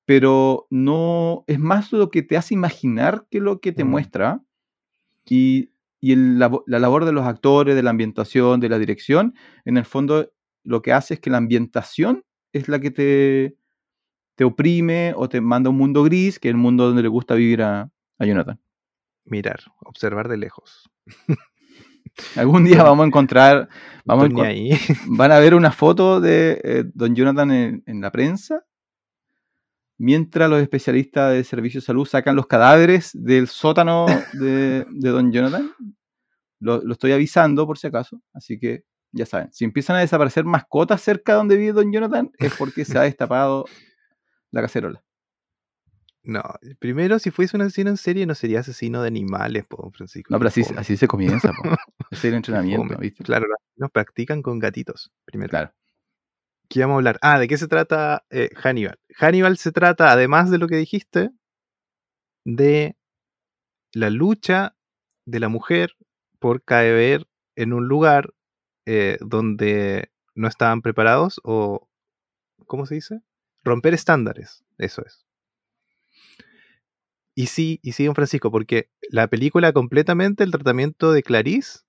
[0.05, 3.88] pero no es más lo que te hace imaginar que lo que te Mm.
[3.88, 4.43] muestra.
[5.27, 9.79] Y, y el la labor de los actores, de la ambientación, de la dirección, en
[9.79, 10.31] el fondo
[10.64, 13.57] lo que hace es que la ambientación es la que te,
[14.35, 17.09] te oprime o te manda a un mundo gris, que es el mundo donde le
[17.09, 18.61] gusta vivir a, a Jonathan.
[19.25, 20.90] Mirar, observar de lejos.
[22.37, 23.68] Algún día vamos a encontrar,
[24.05, 24.70] vamos a ahí.
[25.09, 28.64] van a ver una foto de eh, Don Jonathan en, en la prensa,
[29.99, 35.33] mientras los especialistas de servicio de salud sacan los cadáveres del sótano de, de Don
[35.33, 35.73] Jonathan.
[36.61, 40.44] Lo, lo estoy avisando por si acaso, así que ya saben, si empiezan a desaparecer
[40.44, 43.64] mascotas cerca de donde vive Don Jonathan, es porque se ha destapado
[44.55, 45.05] la cacerola.
[46.23, 46.43] No,
[46.79, 50.33] primero, si fuese un asesino en serie, no sería asesino de animales, po, Francisco.
[50.33, 51.62] No, pero así, así se comienza, po.
[52.11, 52.97] es el entrenamiento.
[52.99, 53.23] ¿viste?
[53.25, 55.51] Claro, los asesinos practican con gatitos, primero.
[55.51, 55.75] Claro.
[56.71, 57.19] ¿Qué vamos a hablar?
[57.21, 58.99] Ah, ¿de qué se trata eh, Hannibal?
[59.19, 61.31] Hannibal se trata, además de lo que dijiste,
[62.47, 62.97] de
[63.93, 64.75] la lucha
[65.27, 65.95] de la mujer
[66.38, 68.33] por caer en un lugar
[68.87, 71.88] eh, donde no estaban preparados o,
[72.67, 73.21] ¿cómo se dice?
[73.64, 75.24] Romper estándares, eso es.
[77.35, 81.81] Y sí, y sí, don Francisco, porque la película completamente, el tratamiento de Clarice,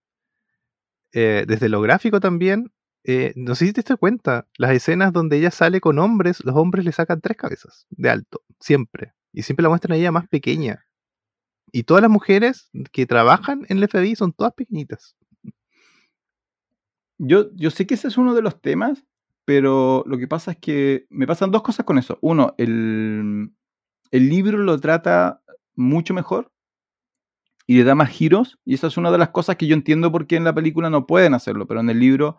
[1.13, 2.71] eh, desde lo gráfico también,
[3.03, 6.55] eh, no sé si te das cuenta, las escenas donde ella sale con hombres, los
[6.55, 9.13] hombres le sacan tres cabezas de alto, siempre.
[9.31, 10.88] Y siempre la muestran a ella más pequeña.
[11.71, 15.15] Y todas las mujeres que trabajan en el FBI son todas pequeñitas.
[17.17, 19.05] Yo, yo sé que ese es uno de los temas,
[19.45, 22.17] pero lo que pasa es que me pasan dos cosas con eso.
[22.21, 23.51] Uno, el,
[24.12, 25.41] el libro lo trata
[25.75, 26.51] mucho mejor
[27.67, 30.12] y le da más giros, y esa es una de las cosas que yo entiendo
[30.12, 32.38] por qué en la película no pueden hacerlo, pero en el libro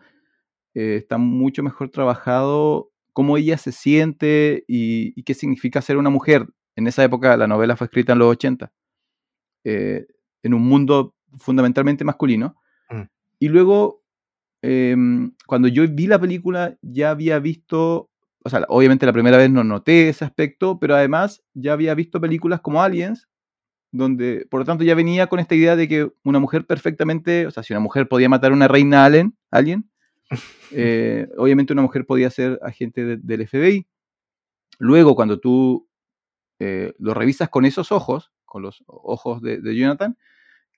[0.75, 6.11] eh, está mucho mejor trabajado cómo ella se siente y, y qué significa ser una
[6.11, 6.47] mujer.
[6.77, 8.71] En esa época la novela fue escrita en los 80,
[9.65, 10.07] eh,
[10.43, 12.57] en un mundo fundamentalmente masculino.
[12.91, 13.03] Mm.
[13.39, 14.05] Y luego,
[14.67, 18.11] em, cuando yo vi la película, ya había visto,
[18.45, 22.21] o sea, obviamente la primera vez no noté ese aspecto, pero además ya había visto
[22.21, 23.29] películas como Aliens,
[23.93, 27.51] donde, por lo tanto, ya venía con esta idea de que una mujer perfectamente, o
[27.53, 29.91] sea, si una mujer podía matar a una reina alien, alien
[30.73, 33.87] eh, obviamente una mujer podía ser agente de- del FBI.
[34.79, 35.89] Luego, cuando tú
[36.61, 40.17] eh, lo revisas con esos ojos, con los ojos de, de Jonathan,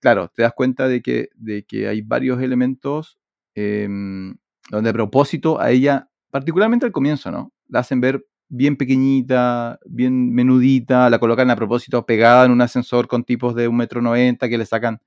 [0.01, 3.18] claro, te das cuenta de que, de que hay varios elementos
[3.59, 4.37] em,
[4.71, 7.53] donde a propósito a ella, particularmente al comienzo, ¿no?
[7.69, 13.07] La hacen ver bien pequeñita, bien menudita, la colocan a propósito pegada en un ascensor
[13.09, 15.01] con tipos de un metro noventa que le sacan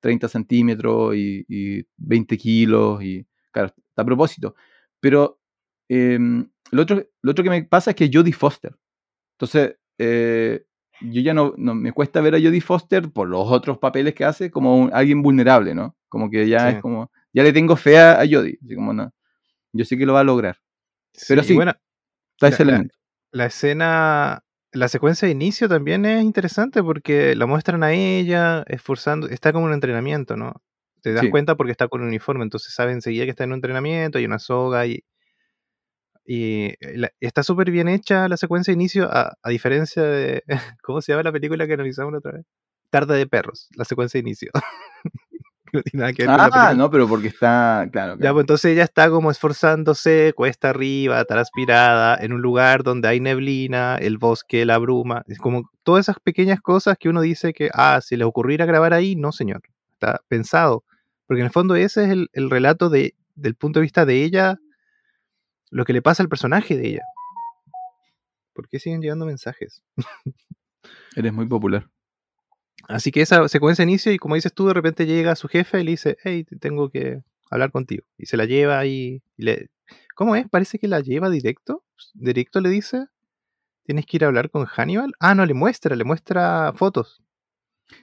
[0.00, 4.54] 30 centímetros y, y 20 kilos, y claro, está a propósito.
[5.00, 5.40] Pero
[5.88, 8.76] em, lo, otro, lo otro que me pasa es que Jodie Foster.
[9.34, 10.64] Entonces, eh,
[11.02, 14.24] yo ya no, no- me cuesta ver a Jodie Foster por los otros papeles que
[14.24, 15.96] hace como un- alguien vulnerable, ¿no?
[16.08, 16.76] Como que ya Sí.
[16.76, 19.12] es como, ya le tengo fe a, a Jodie, así como no,
[19.72, 20.58] yo sé que lo va a lograr.
[21.28, 21.72] Pero sí, bueno,
[22.34, 22.94] Está La- ese la- elemento.
[23.32, 29.28] la escena, la secuencia de inicio también es interesante porque la muestran a ella esforzando,
[29.28, 30.54] está como un entrenamiento, ¿no?
[31.02, 31.30] Te das Sí.
[31.30, 34.24] cuenta porque está con un uniforme, entonces sabe enseguida que está en un entrenamiento, hay
[34.26, 35.04] una soga y,
[36.24, 40.42] y la- está súper bien hecha la secuencia de inicio, a, a diferencia de,
[40.82, 42.44] ¿cómo se llama la película que analizamos la otra vez?
[42.90, 44.50] Tarde de perros, la secuencia de inicio.
[45.72, 46.74] no tiene nada que ver con Ah, película.
[46.74, 52.16] no, pero porque está, claro, Ya, pues entonces ella está como esforzándose, cuesta arriba, transpirada,
[52.20, 55.22] en un lugar donde hay neblina, el bosque, la bruma.
[55.28, 58.92] Es como todas esas pequeñas cosas que uno dice que, ah, si le ocurriera grabar
[58.94, 59.62] ahí, no, señor.
[59.92, 60.84] Está pensado.
[61.26, 64.24] Porque en el fondo ese es el, el relato de, del punto de vista de
[64.24, 64.58] ella,
[65.70, 67.02] lo que le pasa al personaje de ella.
[68.52, 69.82] ¿Por qué siguen llegando mensajes?
[71.16, 71.86] Eres muy popular.
[72.90, 75.84] Así que esa secuencia inicia y como dices tú, de repente llega su jefe y
[75.84, 78.04] le dice, hey, tengo que hablar contigo.
[78.18, 79.70] Y se la lleva y, y le...
[80.16, 80.48] ¿Cómo es?
[80.48, 81.84] Parece que la lleva directo.
[82.14, 83.06] Directo le dice,
[83.84, 85.12] tienes que ir a hablar con Hannibal.
[85.20, 87.22] Ah, no, le muestra, le muestra fotos.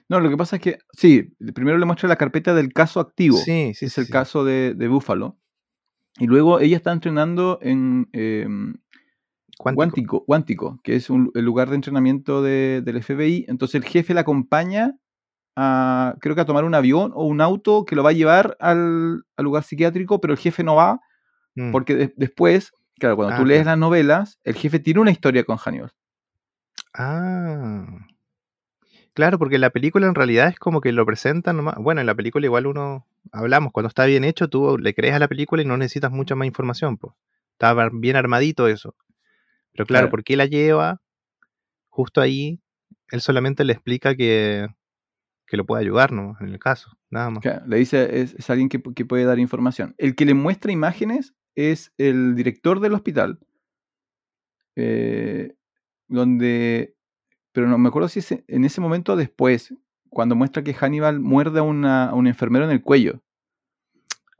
[0.08, 3.36] No, lo que pasa es que, sí, primero le muestra la carpeta del caso activo.
[3.38, 4.12] Sí, sí, es sí, el sí.
[4.12, 5.38] caso de, de Buffalo.
[6.18, 8.74] Y luego ella está entrenando en em.
[9.58, 13.44] Guántico, Guántico, que es un- el lugar de entrenamiento de- del FBI.
[13.48, 14.94] Entonces el jefe la acompaña
[15.56, 18.56] a, creo que a tomar un avión o un auto que lo va a llevar
[18.60, 21.00] al, al lugar psiquiátrico, pero el jefe no va
[21.56, 21.72] Mm.
[21.72, 23.70] porque de- después, claro, cuando Ah, tú lees claro.
[23.72, 25.90] las novelas, el jefe tiene una historia con Hannibal.
[26.94, 27.86] Ah.
[29.14, 31.74] Claro, porque la película en realidad es como que lo presentan nomás.
[31.78, 35.18] Bueno, en la película igual uno hablamos, cuando está bien hecho, tú le crees a
[35.18, 37.12] la película y no necesitas mucha más información, pues.
[37.52, 38.94] Está bien armadito eso.
[39.78, 40.10] Pero claro, Claro.
[40.10, 41.00] ¿por qué la lleva
[41.88, 42.60] justo ahí?
[43.12, 44.66] Él solamente le explica que,
[45.46, 46.36] que lo puede ayudar, ¿no?
[46.40, 47.42] En el caso, nada más.
[47.42, 49.94] Claro, le dice, es, es alguien que, que puede dar información.
[49.98, 53.38] El que le muestra imágenes es el director del hospital,
[54.76, 55.54] eh,
[56.08, 56.94] donde,
[57.52, 59.74] pero no me acuerdo si es en ese momento o después,
[60.10, 63.22] cuando muestra que Hannibal muerde a, una- a un enfermero en el cuello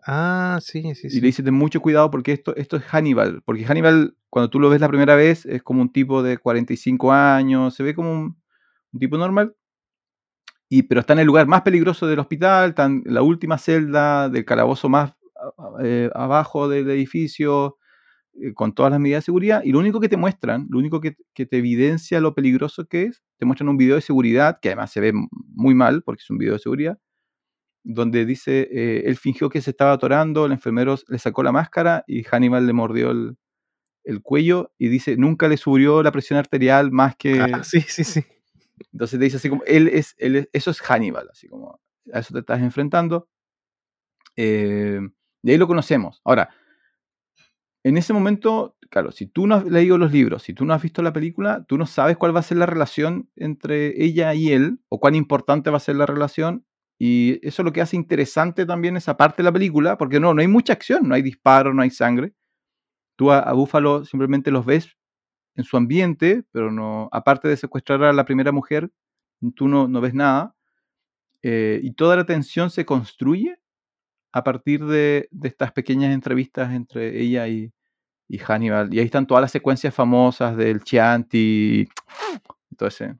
[0.06, 1.20] Ah, sí, sí, y sí.
[1.20, 4.70] le dice, ten mucho cuidado porque esto, esto es Hannibal, porque Hannibal, cuando tú lo
[4.70, 8.42] ves la primera vez, es como un tipo de 45 años, se ve como un,
[8.92, 9.54] un tipo normal,
[10.68, 14.28] y, pero está en el lugar más peligroso del hospital, está en la última celda
[14.28, 15.14] del calabozo más
[15.82, 17.78] eh, abajo del edificio,
[18.34, 21.00] eh, con todas las medidas de seguridad, y lo único que te muestran, lo único
[21.00, 24.68] que, que te evidencia lo peligroso que es, te muestran un video de seguridad, que
[24.68, 25.12] además se ve
[25.54, 26.98] muy mal, porque es un video de seguridad,
[27.84, 32.04] donde dice, eh, él fingió que se estaba atorando, el enfermero le sacó la máscara
[32.06, 33.36] y Hannibal le mordió el,
[34.08, 37.40] el cuello y dice, nunca le subió la presión arterial más que...
[37.40, 38.24] Ah, sí, sí, sí.
[38.92, 41.78] Entonces te dice así como, él es, él es- eso es Hannibal, así como,
[42.12, 43.28] a eso te estás enfrentando.
[44.36, 45.00] Eh,
[45.42, 46.20] y ahí lo conocemos.
[46.24, 46.48] Ahora,
[47.84, 50.82] en ese momento, claro, si tú no has leído los libros, si tú no has
[50.82, 54.52] visto la película, tú no sabes cuál va a ser la relación entre ella y
[54.52, 56.64] él, o cuán importante va a ser la relación.
[56.98, 60.34] Y eso es lo que hace interesante también esa parte de la película, porque no,
[60.34, 62.32] no hay mucha acción, no hay disparo, no hay sangre.
[63.18, 64.96] Tú a, Búfalo simplemente los ves
[65.56, 68.92] en su ambiente, pero no, aparte de secuestrar a la primera mujer,
[69.56, 70.54] tú no, no ves nada.
[71.42, 73.58] Eh, y toda la tensión se construye
[74.30, 77.72] a partir de, estas pequeñas entrevistas entre ella y,
[78.28, 78.94] y Hannibal.
[78.94, 81.88] Y ahí están todas las secuencias famosas del Chianti.
[82.80, 83.16] ese.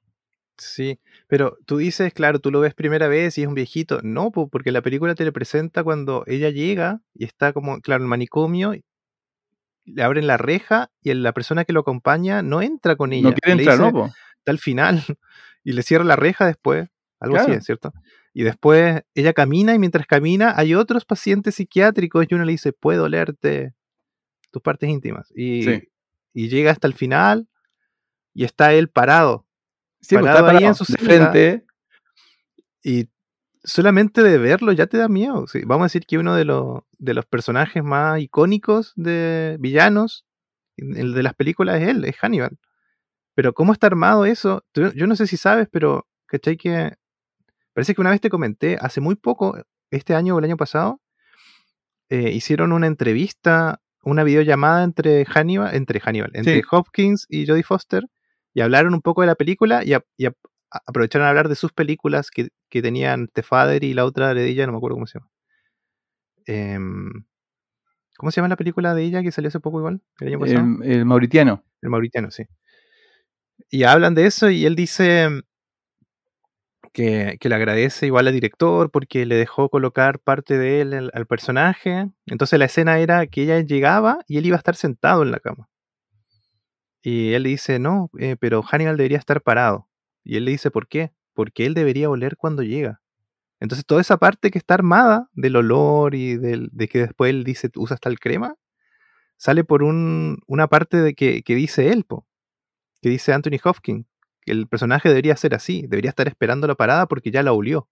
[0.59, 4.01] Sí, pero tú dices, claro, tú lo ves primera vez y es un viejito.
[4.05, 8.03] No, po, porque la película te le presenta cuando ella llega y está como, claro,
[8.03, 8.75] en el manicomio,
[9.95, 13.31] le abren la reja y la persona que lo acompaña no entra con ella.
[13.31, 13.99] No quiere le entrar, dice, ¿no?
[13.99, 14.07] po?
[14.39, 15.03] Está al final
[15.65, 16.89] y le cierra la reja después,
[17.21, 17.59] algo así, Claro.
[17.61, 17.93] ¿es cierto?
[18.35, 22.73] Y después ella camina y mientras camina hay otros pacientes psiquiátricos y uno le dice,
[22.73, 23.75] puedo olerte
[24.51, 25.33] tus partes íntimas.
[25.35, 25.83] Y, Sí.
[26.35, 27.49] y llega hasta el final
[28.35, 29.47] y está él parado.
[30.01, 31.67] Sí, pues, parado está ahí en su de frente.
[32.85, 33.09] Y
[33.69, 35.47] solamente de verlo ya te da miedo.
[35.47, 35.63] sí.
[35.67, 40.25] Vamos a decir que uno de, los de los personajes más icónicos de villanos,
[40.77, 42.59] el de las películas, es él, es Hannibal.
[43.35, 46.95] Pero cómo está armado eso, Tú- yo no sé si sabes, pero ¿cachai que?
[47.73, 49.57] Parece que una vez te comenté, hace muy poco,
[49.91, 51.01] este año o el año pasado,
[52.09, 56.63] eh, hicieron una entrevista, una videollamada entre Hannibal, entre Hannibal, entre Sí.
[56.71, 58.05] Hopkins y Jodie Foster,
[58.55, 60.33] y hablaron un poco de la película y, a- y a- a-
[60.71, 64.47] aprovecharon a hablar de sus películas que, que tenían The Father y la otra de
[64.47, 65.31] ella, no me acuerdo cómo se llama.
[66.47, 67.11] Em,
[68.17, 70.01] ¿Cómo se llama la película de ella que salió hace poco igual?
[70.21, 70.67] El año pasado.
[70.83, 71.65] El, el mauritiano.
[71.81, 72.45] El Mauritiano, sí.
[73.71, 75.29] Y hablan de eso y él dice
[76.93, 81.11] que, que le agradece igual al director porque le dejó colocar parte de él al,
[81.15, 82.11] al personaje.
[82.27, 85.39] Entonces la escena era que ella llegaba y él iba a estar sentado en la
[85.39, 85.69] cama.
[87.03, 89.88] Y él le dice, no, eh, pero Hannibal debería estar parado.
[90.25, 91.13] Y él le dice, ¿por qué?
[91.35, 93.01] Porque él debería oler cuando llega.
[93.61, 97.45] Entonces toda esa parte que está armada del olor y del, de que después él
[97.45, 98.55] dice, usa tal crema,
[99.37, 102.05] sale por un, una parte de que, que dice él,
[103.03, 104.07] que dice Anthony Hopkins,
[104.43, 107.89] que el personaje debería ser así, debería estar esperando la parada porque ya la olió.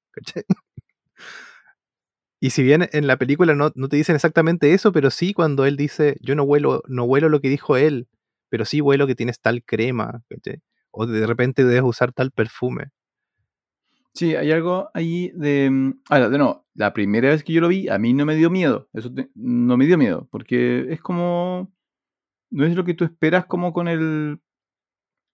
[2.41, 5.65] Y si bien en la película no, no te dicen exactamente eso, pero sí cuando
[5.65, 8.09] él dice, yo no huelo, no huelo lo que dijo él,
[8.51, 10.23] pero sí huelo que tienes tal crema.
[10.97, 12.87] O de repente debes usar tal perfume.
[14.15, 15.69] Sí, hay algo ahí de...
[15.71, 18.35] mm, Ahora, de nuevo, la primera vez que yo lo vi, a mí no me
[18.35, 18.89] dio miedo.
[18.95, 21.71] Eso no me dio miedo, porque es como...
[22.51, 24.41] No es lo que tú esperas como con el...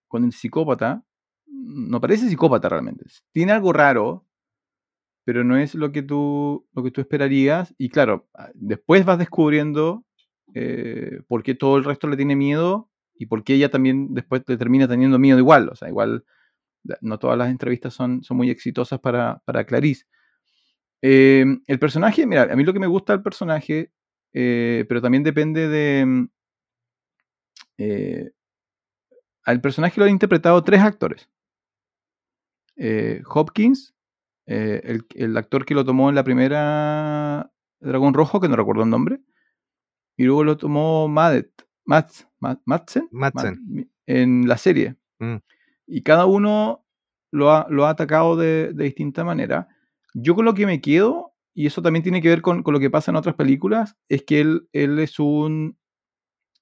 [0.08, 1.04] Con el psicópata.
[1.46, 3.04] no parece psicópata realmente.
[3.32, 4.26] Tiene algo raro,
[5.24, 7.72] pero no es lo que tú, lo que tú esperarías.
[7.78, 10.04] Y claro, ah, después vas descubriendo
[10.54, 14.44] eh, por qué todo el resto le tiene miedo y por qué ella también después
[14.44, 15.68] te termina teniendo miedo igual.
[15.68, 16.24] O sea, igual
[17.00, 20.04] no todas las entrevistas son, son muy exitosas para, para Clarice.
[21.02, 23.92] Eh, el personaje, mira, a mí lo que me gusta del personaje,
[24.32, 26.06] eh, pero también depende de...
[26.06, 26.28] Mm,
[29.44, 31.28] al personaje lo han interpretado tres actores.
[33.26, 33.92] Hopkins,
[34.46, 37.50] eh, el, actor que lo tomó en la primera
[37.80, 39.20] Dragón Rojo, que no recuerdo el nombre,
[40.16, 41.50] y luego lo tomó Madet,
[42.64, 43.08] Madsen,
[44.06, 44.96] en la serie.
[45.18, 45.36] Mm.
[45.86, 46.84] Y cada uno
[47.30, 49.68] lo ha, lo ha atacado de, distinta manera.
[50.14, 52.90] Yo con lo que me quedo, y eso también tiene que ver con, lo que
[52.90, 55.78] pasa en otras películas, es que él, él es un...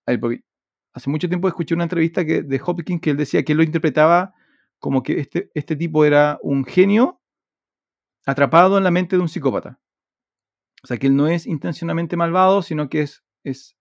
[0.07, 3.64] hace mucho tiempo escuché una entrevista que, de Hopkins que él decía que él lo
[3.64, 4.35] interpretaba
[4.78, 7.20] como que este, este tipo era un genio
[8.26, 9.81] atrapado en la mente de un psicópata.
[10.83, 13.76] O sea, que él no es intencionalmente malvado, sino que es, es,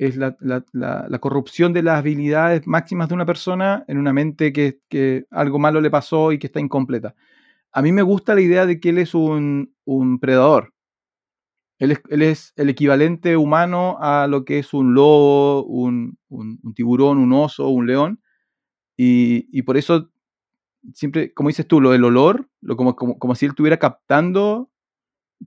[0.00, 5.58] es la, corrupción de las habilidades máximas de una persona en una mente que, algo
[5.58, 7.14] malo le pasó y que está incompleta.
[7.70, 9.74] A mí me gusta la idea de que él es un,
[10.18, 10.72] predador.
[11.78, 16.16] Él es, el equivalente humano a lo que es un lobo, un,
[16.74, 18.22] tiburón, un oso, un león.
[18.96, 20.10] Y, y, por eso
[20.94, 24.69] siempre, como dices tú, lo del olor, lo, como, como, si él estuviera captando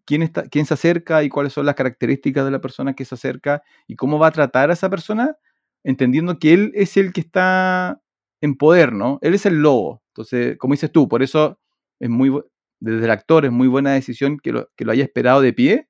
[0.06, 3.16] quién, está, quién se acerca y cuáles son las características de la persona que se
[3.16, 5.38] acerca y cómo va a tratar a esa persona,
[5.84, 8.02] entendiendo que él es el que está
[8.42, 9.20] en poder, ¿no?
[9.22, 10.04] Él es el lobo.
[10.10, 11.60] Entonces, como dices tú, por eso
[12.00, 12.32] es muy,
[12.80, 15.88] desde el actor es muy buena decisión que lo, que lo haya esperado de pie.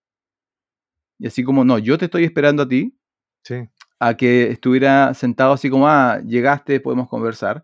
[1.19, 2.95] Y así como, no, yo te estoy esperando a ti.
[3.99, 7.63] A que estuviera sentado así como, ah, llegaste, podemos conversar.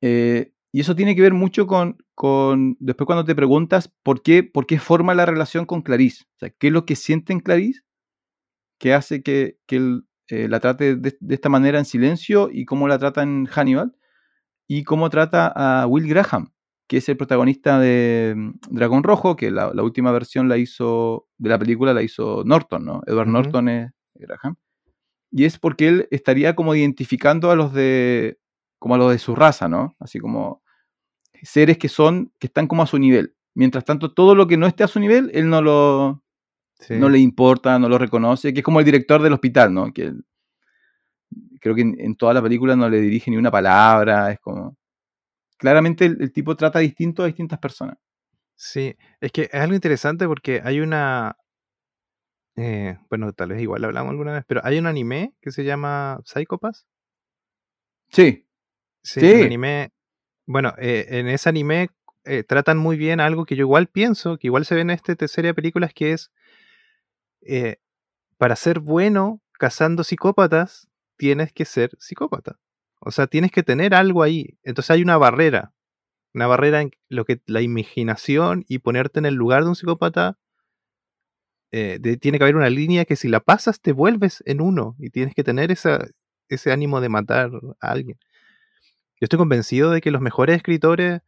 [0.00, 4.42] Eh, y eso tiene que ver mucho con, con, después cuando te preguntas por qué,
[4.42, 6.24] por qué forma la relación con Clarice.
[6.24, 7.82] O sea, qué es lo que siente en Clarice
[8.80, 12.88] que hace que, que él eh, la trate de, esta manera en silencio y cómo
[12.88, 13.96] la trata en Hannibal
[14.66, 16.52] y cómo trata a Will Graham,
[16.88, 21.50] que es el protagonista de mm, Dragón Rojo, que la, última versión la hizo, de
[21.50, 23.00] la película la hizo Norton, ¿no?
[23.06, 24.56] Edward Norton es Graham.
[25.30, 28.40] Y es porque él estaría como identificando a los de,
[28.80, 29.94] como a los de su raza, ¿no?
[30.00, 30.63] Así como
[31.44, 33.34] seres que son, que están como a su nivel.
[33.54, 36.22] Mientras tanto, todo lo que no esté a su nivel, él no lo,
[36.90, 39.92] no le importa, no lo reconoce, que es como el director del hospital, ¿no?
[39.92, 40.12] Que
[41.60, 44.76] creo que en, toda la película no le dirige ni una palabra, es como...
[45.56, 47.96] Claramente el, tipo trata distinto a distintas personas.
[48.56, 51.36] Sí, es que es algo interesante porque hay una...
[52.56, 56.20] Eh, bueno, tal vez igual hablamos alguna vez, pero hay un anime que se llama
[56.24, 56.86] Psychopass.
[58.10, 58.46] Sí.
[59.02, 59.42] Sí, sí.
[59.42, 59.93] anime
[60.46, 61.90] bueno, eh, en ese anime
[62.24, 65.14] eh, tratan muy bien algo que yo igual pienso, que igual se ve en esta
[65.28, 66.30] serie de películas, que es
[67.42, 67.76] eh,
[68.38, 72.58] para ser bueno cazando psicópatas, tienes que ser psicópata.
[73.00, 74.58] O sea, tienes que tener algo ahí.
[74.62, 75.72] Entonces hay una barrera.
[76.34, 80.38] Una barrera en lo que la imaginación y ponerte en el lugar de un psicópata.
[81.70, 85.34] tiene que haber una línea que si la pasas te vuelves en uno y tienes
[85.34, 86.06] que tener esa,
[86.48, 88.18] ese ánimo de matar a alguien.
[89.24, 91.22] Yo estoy convencido de que los mejores escritores.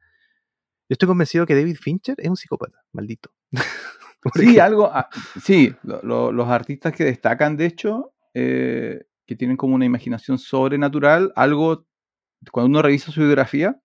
[0.86, 3.30] Yo estoy convencido que David Fincher es un psicópata, maldito.
[4.34, 4.90] sí, algo.
[4.92, 5.08] Ah,
[5.42, 11.86] sí, los artistas que destacan, de hecho, eh, que tienen como una imaginación sobrenatural, algo.
[12.52, 13.80] Cuando uno revisa su biografía,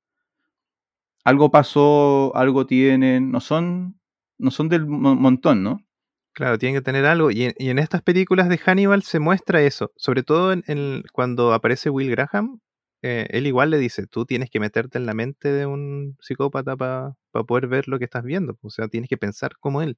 [1.23, 3.31] algo pasó, algo tienen.
[3.31, 3.97] No son,
[4.37, 5.85] no son del montón, ¿no?
[6.33, 7.31] Claro, tienen que tener algo.
[7.31, 9.93] Y en, estas películas de Hannibal se muestra eso.
[9.95, 12.59] Sobre todo en, cuando aparece Will Graham,
[13.01, 16.75] eh, él igual le dice, tú tienes que meterte en la mente de un psicópata
[16.75, 17.15] para
[17.47, 18.57] poder ver lo que estás viendo.
[18.61, 19.97] O sea, tienes que pensar como él.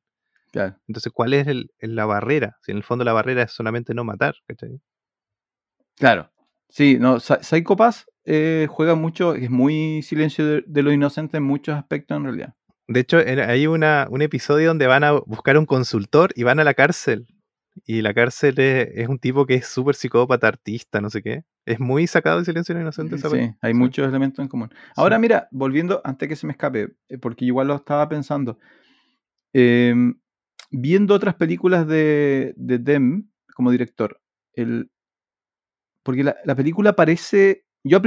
[0.52, 0.78] Claro.
[0.88, 1.48] Entonces, ¿cuál es
[1.80, 2.58] la barrera?
[2.62, 4.36] Si en el fondo la barrera es solamente no matar.
[5.96, 6.32] Claro.
[6.70, 7.78] Sí, no, Psycho
[8.26, 12.56] eh, juega mucho, es muy silencio de, de, lo inocente en muchos aspectos en realidad.
[12.88, 16.64] De hecho, hay una, un episodio donde van a buscar un consultor y van a
[16.64, 17.28] la cárcel
[17.86, 21.44] y la cárcel es, un tipo que es súper psicópata, artista, no sé qué.
[21.66, 24.70] Es muy sacado de silencio inocente esa Sí, hay muchos elementos en común.
[24.96, 28.60] Ahora, mira, volviendo, antes que se me escape, eh, porque igual lo estaba pensando.
[29.54, 30.20] Em,
[30.72, 34.20] viendo otras películas de, de Dem como director,
[34.54, 34.92] el,
[36.04, 37.66] porque la, la película parece.
[37.84, 38.02] Yo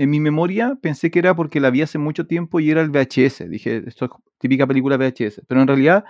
[0.00, 2.90] en mi memoria pensé que era porque la vi hace mucho tiempo y era el
[2.90, 3.50] VHS.
[3.50, 5.42] Dije, esto es típica película VHS.
[5.46, 6.04] Pero en realidad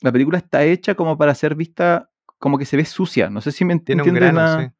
[0.00, 3.28] la película está hecha como para ser vista como que se ve sucia.
[3.28, 4.70] No sé si me entiendes.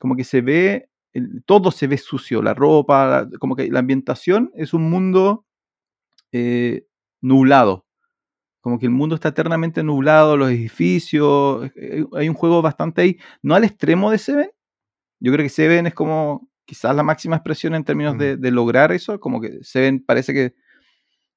[0.00, 3.78] Como que se ve el- todo se ve sucio, la ropa, la- como que la
[3.80, 5.44] ambientación es un mundo
[6.32, 6.86] eh,
[7.20, 7.86] nublado.
[8.60, 11.70] Como que el mundo está eternamente nublado, los edificios.
[11.76, 14.50] eh, Hay un juego bastante ahí, no al extremo de Seven.
[15.18, 18.92] Yo creo que Seven es como quizás la máxima expresión en términos de, de lograr
[18.92, 19.18] eso.
[19.18, 20.54] Como que Seven parece que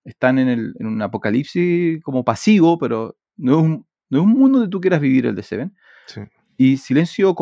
[0.06, 4.32] están en, el- en un apocalipsis como pasivo, pero no es, un, no es un
[4.34, 5.76] mundo donde tú quieras vivir el de Seven.
[6.06, 6.22] Sí.
[6.58, 7.34] Y Silencio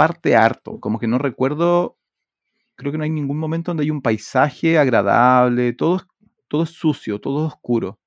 [0.00, 1.98] comparte harto, como que no recuerdo,
[2.74, 6.00] creo que no hay ningún momento donde hay un paisaje agradable, todo
[6.48, 8.00] todo es sucio, todo es oscuro.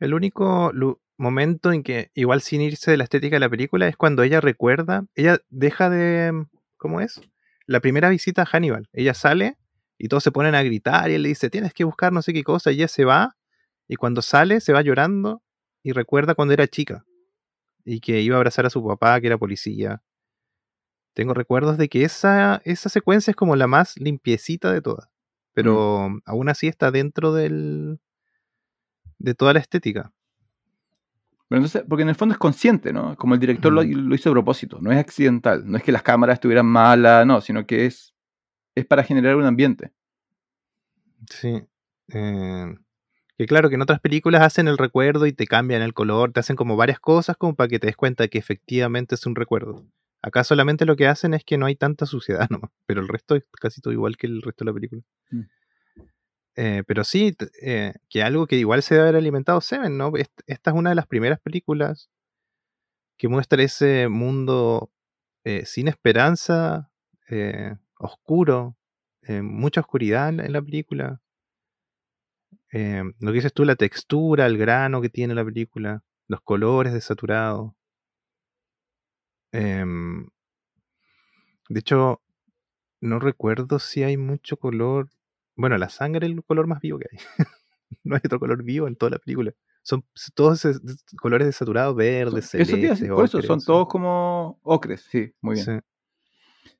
[0.00, 0.70] El único
[1.16, 4.42] momento en que, igual sin irse de la estética de la película, es cuando ella
[4.42, 6.44] recuerda, ella deja de,
[6.76, 7.22] ¿cómo es?
[7.64, 8.90] La primera visita a Hannibal.
[8.92, 9.56] Ella sale
[9.96, 12.34] y todos se ponen a gritar y él le dice, tienes que buscar no sé
[12.34, 13.34] qué cosa, y ella se va,
[13.88, 15.42] y cuando sale se va llorando
[15.82, 17.06] y recuerda cuando era chica
[17.82, 20.02] y que iba a abrazar a su papá, que era policía.
[21.18, 25.08] Tengo recuerdos de que esa, esa secuencia es como la más limpiecita de todas,
[25.52, 27.98] pero aún así está dentro del,
[29.18, 30.12] de toda la estética.
[31.48, 33.16] Pero entonces, porque en el fondo es consciente, ¿no?
[33.16, 34.08] Como el director lo, Mm.
[34.08, 37.40] lo hizo a propósito, no es accidental, no es que las cámaras estuvieran malas, no,
[37.40, 38.14] sino que es,
[38.76, 39.92] es para generar un ambiente.
[41.30, 41.62] Sí.
[42.12, 42.74] eh,
[43.38, 46.40] que claro que en otras películas hacen el recuerdo y te cambian el color, te
[46.40, 49.86] hacen como varias cosas como para que te des cuenta que efectivamente es un recuerdo.
[50.28, 53.34] Acá solamente lo que hacen es que no hay tanta suciedad nomás, pero el resto
[53.36, 55.02] es casi todo igual que el resto de la película.
[55.30, 55.40] Mm.
[56.56, 60.16] Eh, pero sí, eh, que algo que igual se debe haber alimentado Seven, ¿no?
[60.16, 62.10] Est- Esta es una de las primeras películas
[63.16, 64.90] que muestra ese mundo
[65.44, 66.90] eh, sin esperanza,
[67.98, 68.76] oscuro,
[69.42, 71.20] mucha oscuridad en la, en la película.
[72.72, 77.72] Lo que dices tú, la textura, el grano que tiene la película, los colores desaturados.
[79.52, 80.28] Em,
[81.68, 82.20] de hecho,
[83.00, 85.08] no recuerdo si hay mucho color.
[85.56, 87.18] Bueno, la sangre es el color más vivo que hay.
[88.04, 89.52] no hay otro color vivo en toda la película.
[89.82, 90.66] Son todos
[91.20, 95.64] colores desaturados, verdes, Eso celestes, por eso son todos como ocres, sí, muy bien.
[95.64, 95.72] sí.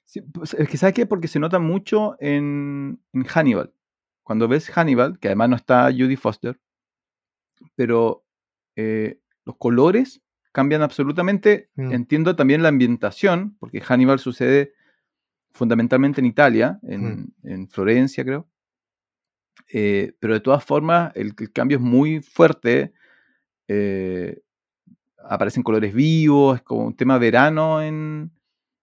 [0.04, 1.04] Sí, pues, es que ¿sabes qué?
[1.04, 3.74] Porque se nota mucho en, en Hannibal.
[4.22, 6.58] Cuando ves Hannibal, que además no está Judy Foster,
[7.74, 8.24] pero
[8.76, 11.70] eh, los colores cambian absolutamente.
[11.76, 11.92] Mm.
[11.92, 14.72] Entiendo también la ambientación, porque Hannibal sucede
[15.52, 18.48] fundamentalmente en Italia, en, en Florencia, creo.
[19.72, 22.92] Eh, pero de todas formas, el, el cambio es muy fuerte.
[23.68, 24.40] eh,
[25.28, 28.30] aparecen colores vivos, es como un tema verano en,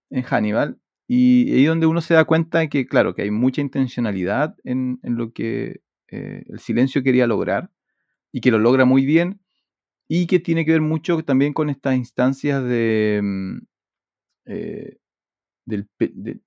[0.09, 0.77] en Hannibal.
[1.07, 4.99] Y ahí donde uno se da cuenta de que, claro, que hay mucha intencionalidad en,
[5.03, 7.71] en lo que eh, el silencio quería lograr
[8.31, 9.39] y que lo logra muy bien
[10.07, 13.19] y que tiene que ver mucho también con estas instancias de...
[13.23, 13.57] mm,
[14.45, 14.97] eh,
[15.65, 16.39] del, pe- de-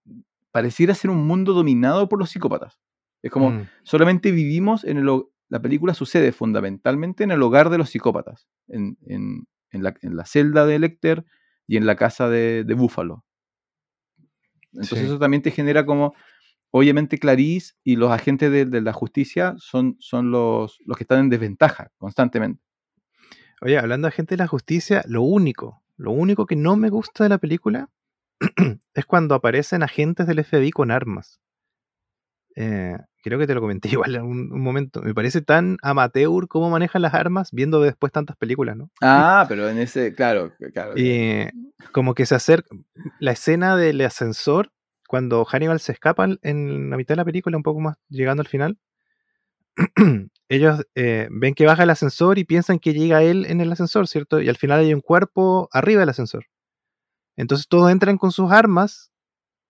[0.53, 2.79] pareciera ser un mundo dominado por los psicópatas.
[3.23, 5.23] Es como, Mm, solamente vivimos en el...
[5.51, 10.17] La película sucede fundamentalmente en el hogar de los psicópatas, en, en- en la, en
[10.17, 11.25] la celda de Lecter
[11.67, 13.25] y en la casa de, de Búfalo.
[14.73, 15.05] Entonces Sí.
[15.07, 16.15] eso también te genera como,
[16.71, 21.21] obviamente Clarice y los agentes de, de la justicia son, son los, los que están
[21.21, 22.63] en desventaja constantemente.
[23.61, 27.25] Oye, hablando de gente de la justicia, lo único, lo único que no me gusta
[27.25, 27.89] de la película
[28.95, 31.41] es cuando aparecen agentes del FBI con armas.
[32.55, 35.03] Eh, creo que te lo comenté igual en un, un momento.
[35.03, 38.91] Me parece tan amateur cómo manejan las armas viendo después tantas películas, ¿no?
[39.01, 40.93] Ah, pero en ese, claro, claro.
[40.97, 41.49] Y
[41.93, 42.69] como que se acerca
[43.19, 44.73] la escena del ascensor
[45.09, 48.49] cuando Hannibal se escapa en la mitad de la película, un poco más llegando al
[48.49, 48.79] final.
[50.49, 54.09] Ellos eh, ven que baja el ascensor y piensan que llega él en el ascensor,
[54.09, 54.41] ¿cierto?
[54.41, 56.47] Y al final hay un cuerpo arriba del ascensor.
[57.37, 59.13] Entonces todos entran con sus armas,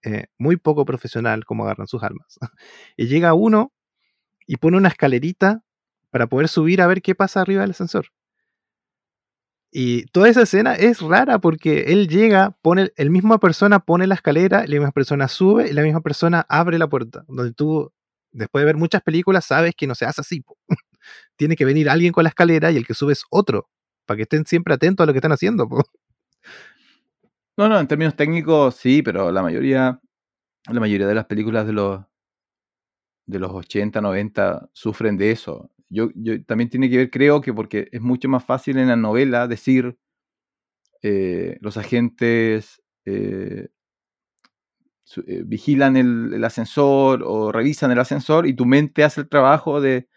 [0.05, 2.39] eh, muy poco profesional como agarran sus armas.
[2.97, 3.73] y llega uno
[4.47, 5.63] y pone una escalerita
[6.11, 8.09] para poder subir a ver qué pasa arriba del ascensor.
[9.71, 14.15] Y toda esa escena es rara porque él llega, pone, el misma persona pone la
[14.15, 17.25] escalera, la misma persona sube y la misma persona abre la puerta.
[17.29, 17.93] Donde tú,
[18.33, 20.45] después de ver muchas películas, sabes que no se hace así.
[21.37, 23.69] Tiene que venir alguien con la escalera y el que sube es otro,
[24.07, 25.69] para que estén siempre atentos a lo que están haciendo.
[27.57, 30.01] No, no, en términos técnicos sí, pero la mayoría,
[30.71, 32.05] la mayoría de las películas de los
[33.27, 35.71] de los 80, 90 sufren de eso.
[35.91, 38.97] Yo, yo también tiene que ver, creo que porque es mucho más fácil en la
[38.97, 39.99] novela decir
[41.03, 43.69] eh, los agentes eh,
[45.27, 49.81] eh, vigilan el, el ascensor o revisan el ascensor y tu mente hace el trabajo
[49.81, 50.09] de,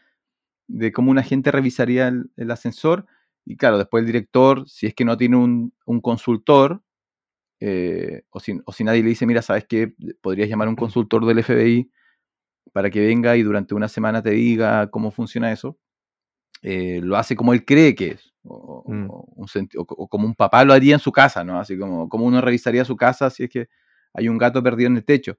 [0.67, 3.05] de cómo un agente revisaría el, el ascensor.
[3.45, 6.83] Y claro, después el director, si es que no tiene un, un consultor,
[7.59, 9.93] eh, o, si, o si nadie le dice, mira, ¿sabes qué?
[10.21, 11.91] Podrías llamar a un consultor del FBI
[12.73, 15.77] para que venga y durante una semana te diga cómo funciona eso.
[16.63, 19.07] Eh, lo hace como él cree que es, o, Mm.
[19.09, 21.59] o un o como un papá lo haría en su casa, ¿no?
[21.59, 23.67] Así como, como uno revisaría su casa si es que
[24.13, 25.37] hay un gato perdido en el techo.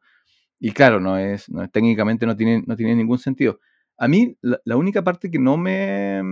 [0.61, 3.61] Y claro, no es, no técnicamente no tiene, no tiene ningún sentido.
[3.99, 6.23] A mí, la, única parte que no me,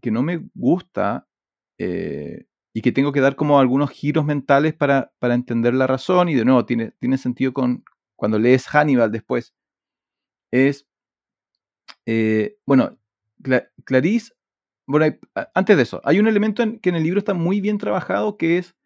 [0.00, 1.26] que no me gusta
[1.78, 6.28] eh, y que tengo que dar como algunos giros mentales para, para entender la razón,
[6.28, 7.84] y de nuevo, tiene, tiene sentido con
[8.16, 9.54] cuando lees Hannibal después,
[10.50, 10.86] es,
[12.06, 12.98] eh, bueno,
[13.42, 14.32] Cla- Clarice,
[14.86, 15.06] bueno,
[15.54, 18.36] antes de eso, hay un elemento en- que en el libro está muy bien trabajado,
[18.36, 18.76] que es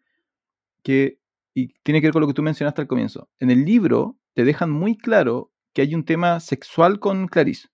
[0.83, 1.19] que,
[1.53, 4.43] y tiene que ver con lo que tú mencionaste al comienzo, en el libro te
[4.43, 7.69] dejan muy claro que hay un tema sexual con Clarice,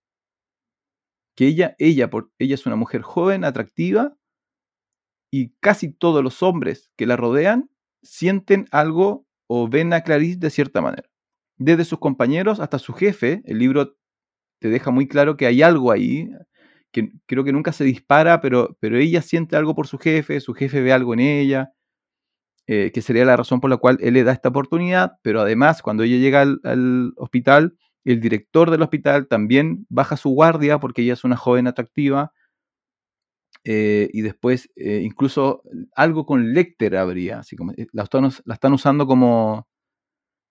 [1.36, 4.15] que ella, ella, por, ella es una mujer joven, atractiva,
[5.32, 7.69] y casi todos los hombres que la rodean
[8.01, 11.09] sienten algo o ven a Clarice de cierta manera.
[11.57, 13.95] Desde sus compañeros hasta su jefe, el libro
[14.59, 16.30] te deja muy claro que hay algo ahí,
[16.91, 20.53] que creo que nunca se dispara, pero, pero ella siente algo por su jefe, su
[20.53, 21.73] jefe ve algo en ella,
[22.72, 25.82] eh, que sería la razón por la cual él le da esta oportunidad, pero además
[25.82, 31.01] cuando ella llega al, al hospital, el director del hospital también baja su guardia porque
[31.01, 32.32] ella es una joven atractiva,
[33.63, 35.63] eh, y después eh, incluso
[35.95, 39.67] algo con Lecter habría, así como la están, la están usando como,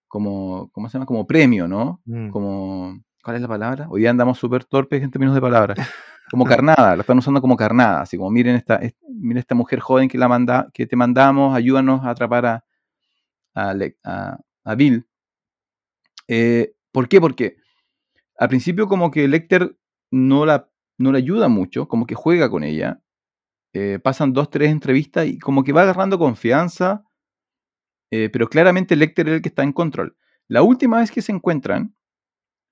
[0.09, 1.07] como, ¿cómo se llama?
[1.07, 2.03] Como premio, ¿no?
[2.05, 2.31] Mm.
[2.31, 3.87] Como, ¿cuál es la palabra?
[3.91, 5.79] Hoy día andamos súper torpes en términos de palabras.
[6.31, 9.81] Como carnada, la están usando como carnada, así como miren esta, es- miren esta mujer
[9.81, 12.65] joven que, la manda, que te mandamos, ayúdanos a atrapar a,
[13.55, 15.07] a, Le- a- a Bill.
[16.29, 17.21] Eh, ¿Por qué?
[17.21, 17.57] Porque
[18.39, 19.77] al principio como que Lecter
[20.11, 23.01] no la, no la ayuda mucho, como que juega con ella.
[23.75, 27.05] eh, pasan dos, tres entrevistas y como que va agarrando confianza,
[28.11, 30.17] eh, pero claramente Lecter es el que está en control.
[30.49, 31.95] La última vez que se encuentran,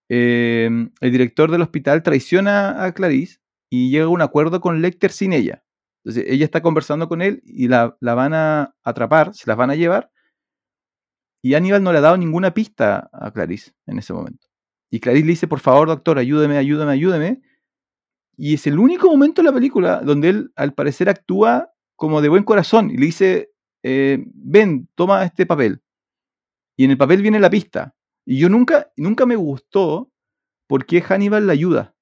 [0.09, 0.69] eh,
[1.01, 3.39] el director del hospital traiciona a Clarice
[3.71, 5.65] y llega a un acuerdo con Lecter sin ella.
[6.05, 9.71] Entonces ella está conversando con él y la, la van a atrapar, se las van
[9.71, 10.11] a llevar.
[11.43, 14.47] Y Aníbal no le ha dado ninguna pista a Clarice en ese momento.
[14.91, 17.43] Y Clarice le dice, por favor, doctor, ayúdeme, ayúdeme, ayúdeme.
[18.37, 22.29] Y es el único momento en la película donde él, al parecer, actúa como de
[22.29, 23.51] buen corazón y le dice,
[23.83, 25.83] eh, ven, toma este papel.
[26.77, 27.96] Y en el papel viene la pista.
[28.27, 30.11] Y yo nunca, nunca me gustó
[30.67, 31.95] por qué Hannibal la ayuda.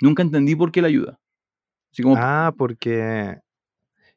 [0.00, 1.18] Nunca entendí por qué la ayuda.
[1.92, 3.40] Así como, Ah, porque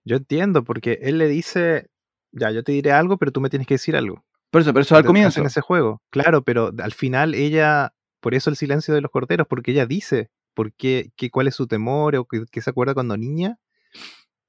[0.06, 1.90] yo entiendo, porque él le dice,
[2.32, 4.24] ya, yo te diré algo, pero tú me tienes que decir algo.
[4.52, 5.44] por eso, pero eso al comienzo.
[5.44, 6.02] ese juego.
[6.10, 10.30] Claro, pero al final ella, por eso el silencio de los corderos, porque ella dice
[10.54, 13.58] por qué, qué- cuál es su temor o qué, qué se acuerda cuando niña.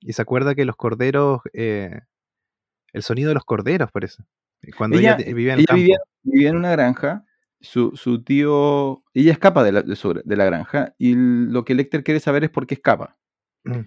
[0.01, 2.01] Y se acuerda que los corderos, eh,
[2.93, 4.25] el sonido de los corderos, parece.
[4.77, 5.79] Cuando ella, Ella, vivía en el ella campo.
[5.81, 7.25] vivía, vivía en una granja.
[7.61, 9.03] Su, su tío.
[9.15, 10.95] Ella escapa de la, de su- de la granja.
[10.99, 13.19] Y lo que Lecter quiere saber es por qué escapa.
[13.65, 13.81] Mm.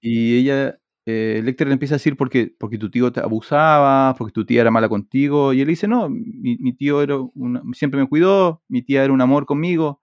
[0.00, 0.78] Y ella.
[1.06, 4.62] Eh, Lecter le empieza a decir porque, porque tu tío te abusaba, porque tu tía
[4.62, 5.52] era mala contigo.
[5.52, 9.12] Y él dice: No, mi, mi tío era una- siempre me cuidó, mi tía era
[9.12, 10.02] un amor conmigo.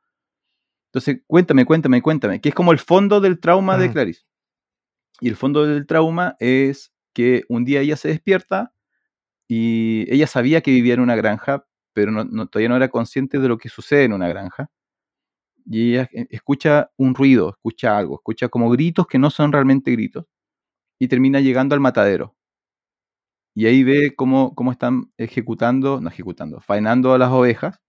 [0.91, 2.41] Entonces, cuéntame, cuéntame, cuéntame.
[2.41, 3.93] Que es como el fondo del trauma de Mm.
[3.93, 4.21] Clarice.
[5.21, 8.73] Y el fondo del trauma es que un día ella se despierta
[9.53, 13.49] y ella sabía que vivía en una granja, pero no- todavía no era consciente de
[13.49, 14.69] lo que sucede en una granja.
[15.65, 19.91] Y ella eh, escucha un ruido, escucha algo, escucha como gritos que no son realmente
[19.91, 20.25] gritos,
[20.99, 22.35] y termina llegando al matadero.
[23.55, 27.79] Y ahí ve cómo, cómo están ejecutando, no ejecutando, faenando a las ovejas.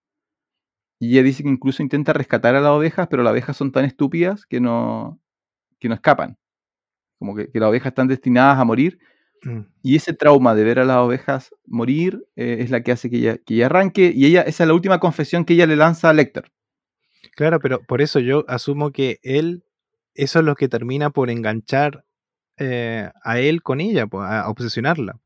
[1.00, 3.84] Y ella dice que incluso intenta rescatar a las ovejas, pero las ovejas son tan
[3.84, 5.20] estúpidas que no,
[5.80, 6.38] que no escapan.
[7.18, 8.98] Como que, las ovejas están destinadas a morir.
[9.82, 13.16] Y ese trauma de ver a las ovejas morir eh, es la que hace que
[13.16, 14.12] ella, que ella arranque.
[14.14, 16.52] Y ella, esa es la última confesión que ella le lanza a Lecter.
[17.34, 19.64] Claro, pero por eso yo asumo que él,
[20.14, 22.04] eso es lo que termina por enganchar
[22.58, 25.18] eh, a él con ella, pues, a obsesionarla,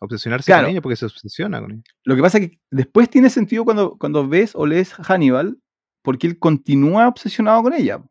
[0.00, 0.64] Obsesionarse Claro.
[0.64, 1.82] con ella porque se obsesiona con ella.
[2.02, 5.58] Lo que pasa es que después tiene sentido cuando, cuando ves o lees Hannibal,
[6.02, 8.02] porque él continúa obsesionado con ella.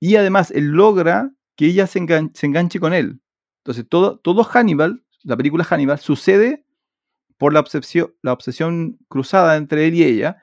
[0.00, 3.20] Y además, él logra que ella se, engan- se enganche con él.
[3.68, 6.64] Entonces, todo, todo Hannibal, la película Hannibal, sucede
[7.36, 10.38] por la obsesión, la obsesión cruzada entre él y ella,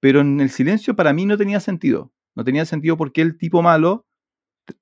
[0.00, 2.14] pero en el silencio para mí no tenía sentido.
[2.34, 4.06] No tenía sentido porque el tipo malo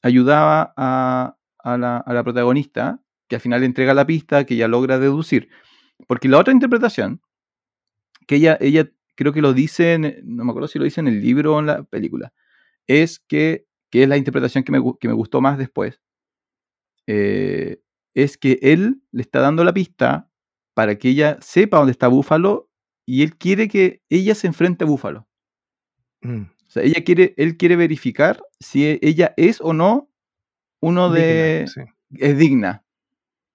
[0.02, 5.48] ayudaba a, la, protagonista, que al final le entrega la pista, que ella logra deducir.
[6.06, 7.20] Porque la otra interpretación,
[8.28, 11.20] que ella, ella creo que lo dice, no me acuerdo si lo dice en el
[11.20, 12.32] libro o en la película,
[12.86, 16.00] es que, que es la interpretación que me, que me gustó más después,
[17.06, 17.80] eh,
[18.14, 20.28] es que él le está dando la pista
[20.74, 22.68] para que ella sepa dónde está Búfalo
[23.06, 25.28] y él quiere que ella se enfrente a Búfalo.
[26.22, 30.10] Mm, O sea, ella quiere, él quiere verificar si e- ella es o no
[30.80, 31.66] uno de...
[31.66, 32.24] digna, sí.
[32.24, 32.84] es digna.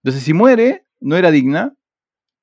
[0.04, 1.76] Entonces, si muere, no era digna,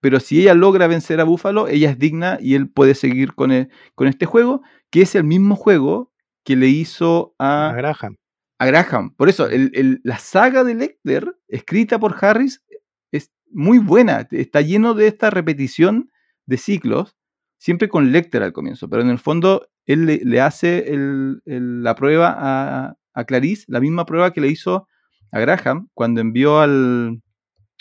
[0.00, 3.52] pero si ella logra vencer a Búfalo, ella es digna y él puede seguir con,
[3.52, 6.12] el- con este juego, que es el mismo juego
[6.44, 8.16] que le hizo A a, Graham.
[8.62, 9.14] A Graham.
[9.16, 12.62] Por eso, el- el- la saga de Lecter, escrita por Harris,
[13.10, 14.26] es muy buena.
[14.30, 16.10] Está lleno de esta repetición
[16.46, 17.16] de ciclos,
[17.58, 21.94] siempre con Lecter al comienzo, pero en el fondo él le, le hace el- la
[21.94, 24.86] prueba a, a Clarice, la misma prueba que le hizo
[25.32, 27.20] a Graham cuando envió al.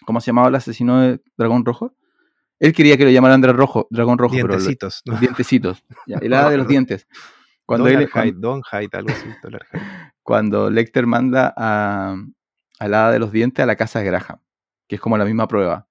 [0.06, 1.96] ¿Cómo se llamaba el asesino de Dragón Rojo?
[2.60, 5.02] Él quería que lo llamaran Dragón Rojo, Dragón Rojo, pero lo- Dientecitos.
[5.06, 5.18] ¿no?
[5.20, 5.84] dientecitos.
[6.08, 7.08] ya, el hada de los dientes.
[7.66, 9.30] Cuando, él, Dollar cuan- Hyde, Don Hyde, algo así.
[10.24, 12.16] Cuando Lecter manda a,
[12.80, 14.40] al hada de los dientes a la casa de Graham,
[14.88, 15.88] que es como la misma prueba.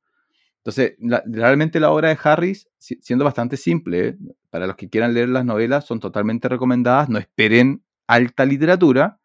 [0.58, 4.18] Entonces, la- realmente la obra de Harris, si- siendo bastante simple, ¿eh?
[4.50, 9.18] para los que quieran leer las novelas, son totalmente recomendadas, no esperen alta literatura,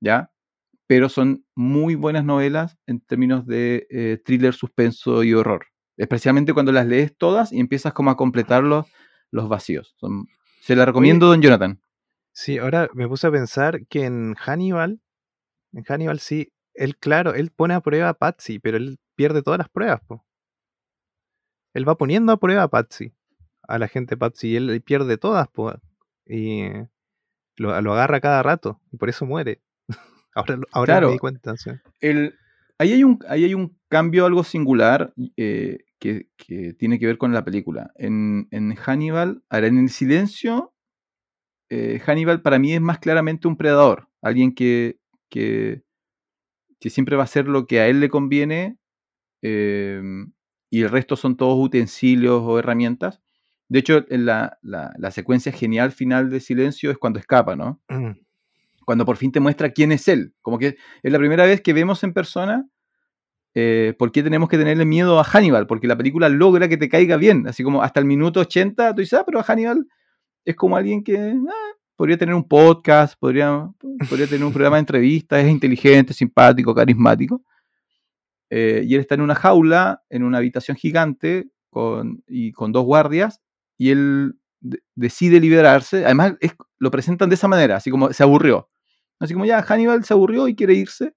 [0.00, 0.30] ¿ya?
[0.86, 5.66] Pero son muy buenas novelas en términos de eh, thriller, suspenso y horror.
[5.96, 8.86] Especialmente cuando las lees todas y empiezas como a completar los,
[9.30, 9.94] los vacíos.
[9.96, 10.26] Son-
[10.64, 11.80] se la recomiendo, don Jonathan.
[12.32, 15.00] Sí, ahora me puse a pensar que en Hannibal,
[15.72, 19.58] en Hannibal sí, él, claro, él pone a prueba a Patsy, pero él pierde todas
[19.58, 20.24] las pruebas, po.
[21.74, 23.12] Él va poniendo a prueba a Patsy,
[23.62, 25.72] a la gente Patsy, y él pierde todas, po.
[26.26, 26.64] Y
[27.56, 29.60] lo, lo agarra cada rato, y por eso muere.
[30.34, 31.06] ahora lo- ahora Claro.
[31.08, 31.70] me di cuenta, sí.
[32.00, 32.34] el,
[32.78, 37.16] ahí, hay un, ahí hay un cambio algo singular eh, que, que tiene que ver
[37.16, 37.90] con la película.
[37.96, 40.74] En, en Hannibal, ahora en el silencio,
[41.70, 44.98] eh, Hannibal para mí es más claramente un predador, alguien que,
[45.30, 45.82] que,
[46.78, 48.76] que siempre va a hacer lo que a él le conviene
[49.40, 50.02] eh,
[50.68, 53.22] y el resto son todos utensilios o herramientas.
[53.70, 57.80] De hecho, en la, la, la secuencia genial final de Silencio es cuando escapa, ¿no?
[57.88, 58.10] Mm,
[58.84, 60.34] cuando por fin te muestra quién es él.
[60.42, 62.68] Como que es la primera vez que vemos en persona
[63.54, 66.88] eh, por qué tenemos que tenerle miedo a Hannibal, porque la película logra que te
[66.88, 67.46] caiga bien.
[67.46, 69.86] Así como hasta el minuto 80 tú dices, ah, pero Hannibal
[70.44, 73.70] es como alguien que ah, podría tener un podcast, podría,
[74.08, 77.42] podría tener un programa de entrevistas, es inteligente, simpático, carismático.
[78.50, 82.84] Eh, y él está en una jaula, en una habitación gigante, con, y con dos
[82.84, 83.40] guardias,
[83.78, 86.04] y él de- decide liberarse.
[86.04, 86.34] Además,
[86.78, 88.68] lo presentan de esa manera, así como se aburrió.
[89.18, 91.14] Así como ya Hannibal se aburrió y quiere irse,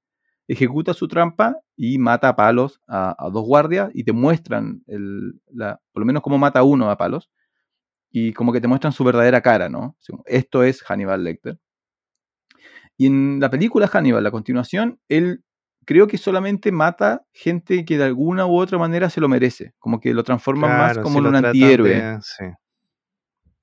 [0.48, 5.40] ejecuta su trampa y mata a palos a, a dos guardias y te muestran, el,
[5.52, 7.30] la, por lo menos cómo mata a uno a palos,
[8.10, 9.96] y como que te muestran su verdadera cara, ¿no?
[10.26, 11.60] Esto es Hannibal Lecter.
[12.98, 15.44] Y en la película Hannibal, a continuación, él
[15.86, 20.00] creo que solamente mata gente que de alguna u otra manera se lo merece, como
[20.00, 22.20] que lo transforma más como en un antihéroe.
[22.22, 22.46] sí,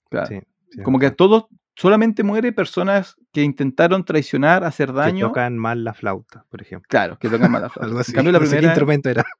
[0.08, 0.26] claro.
[0.28, 1.46] sí, sí, Como que a todos
[1.76, 5.28] solamente muere personas que intentaron traicionar, hacer que daño.
[5.28, 6.86] tocan mal la flauta, por ejemplo.
[6.88, 7.86] Claro, que tocan mala flauta.
[7.86, 8.12] Algo así.
[8.12, 8.72] En cambio, la no sé qué primera.
[8.72, 9.24] instrumento era.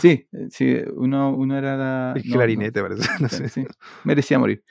[0.00, 2.12] Sí, eh, sí, uno, uno era la.
[2.16, 3.08] El no, no, clarinete, parece.
[3.20, 3.48] No sí, sé.
[3.48, 3.66] sí,
[4.04, 4.62] merecía morir.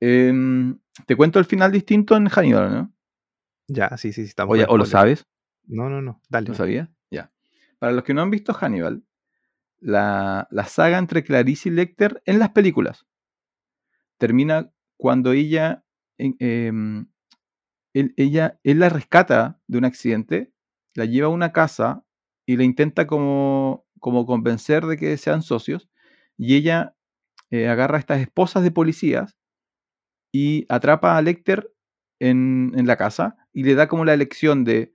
[0.00, 2.92] Em, te cuento el final distinto en Hannibal, ¿no?
[3.68, 4.54] Ya, sí, sí, sí, estamos.
[4.54, 5.26] O, ya- con o lo sabes.
[5.66, 6.20] No, no, no.
[6.28, 6.48] Dale.
[6.48, 6.88] ¿Lo sabías?
[7.10, 7.30] Ya.
[7.78, 9.04] Para los que no han visto Hannibal,
[9.80, 13.06] la, la saga entre Clarice y Lecter en las películas
[14.18, 15.84] termina cuando ella,
[16.18, 17.06] em,
[17.94, 20.52] él, ella, él la rescata de un accidente,
[20.94, 22.04] la lleva a una casa
[22.46, 25.88] y la intenta como, como convencer de que sean socios
[26.36, 26.96] y ella
[27.50, 29.36] eh, agarra a estas esposas de policías
[30.32, 31.72] y atrapa a Lecter
[32.20, 34.94] en, en la casa y le da como la elección de,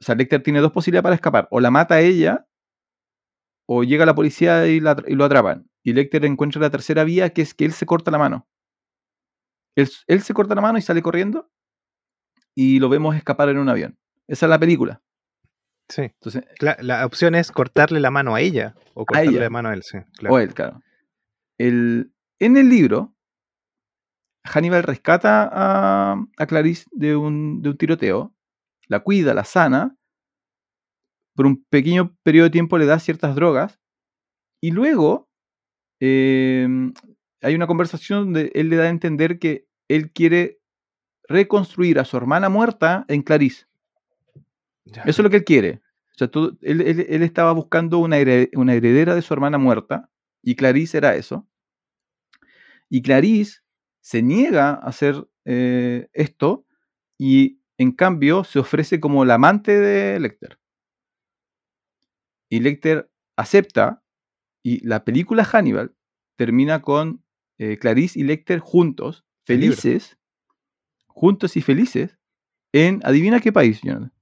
[0.00, 2.46] o sea, Lecter tiene dos posibilidades para escapar, o la mata a ella
[3.66, 5.68] o llega la policía y, y lo atrapan.
[5.82, 8.46] Y Lecter encuentra la tercera vía, que es que él se corta la mano.
[9.76, 11.50] Él, él se corta la mano y sale corriendo
[12.54, 13.98] y lo vemos escapar en un avión.
[14.28, 15.02] Esa es la película.
[15.88, 16.02] Sí.
[16.02, 19.40] Entonces, la opción es cortarle la mano a ella o cortarle ella.
[19.40, 19.98] la mano a él, sí.
[20.16, 20.34] Claro.
[20.34, 20.80] o él, claro.
[21.58, 23.14] El, en el libro,
[24.44, 28.34] Hannibal rescata a, a Clarice de un, de un tiroteo,
[28.88, 29.96] la cuida, la sana,
[31.34, 33.80] por un pequeño periodo de tiempo le da ciertas drogas,
[34.62, 35.28] y luego
[36.00, 36.66] eh,
[37.44, 40.60] hay una conversación donde él le da a entender que él quiere
[41.28, 43.66] reconstruir a su hermana muerta en Clarice.
[44.84, 45.02] Ya.
[45.02, 45.80] Eso es lo que él quiere.
[46.14, 46.30] O sea,
[46.62, 50.10] él, él- él estaba buscando una heredera de su hermana muerta
[50.42, 51.48] y Clarice era eso.
[52.88, 53.60] Y Clarice
[54.00, 56.66] se niega a hacer eh, esto
[57.18, 60.58] y en cambio se ofrece como la amante de Lecter.
[62.48, 64.02] y Lecter acepta
[64.62, 65.94] y la película Hannibal
[66.36, 67.23] termina con
[67.58, 70.18] eh, Clarice y Lecter juntos, felices,
[71.06, 72.18] juntos y felices,
[72.72, 74.12] en, adivina qué país, Jonathan.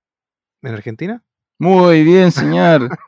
[0.63, 1.25] ¿En Argentina?
[1.59, 2.89] Muy bien, señor.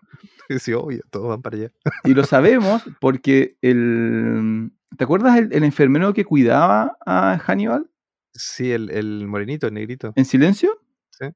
[0.58, 1.72] Sí, obvio, todos van para allá.
[2.04, 4.72] Y lo sabemos porque el...
[4.98, 7.90] ¿Te acuerdas el, el enfermero que cuidaba a Hannibal
[8.34, 10.12] Sí, el, el morenito, el negrito.
[10.16, 10.80] en silencio?
[11.10, 11.26] Sí.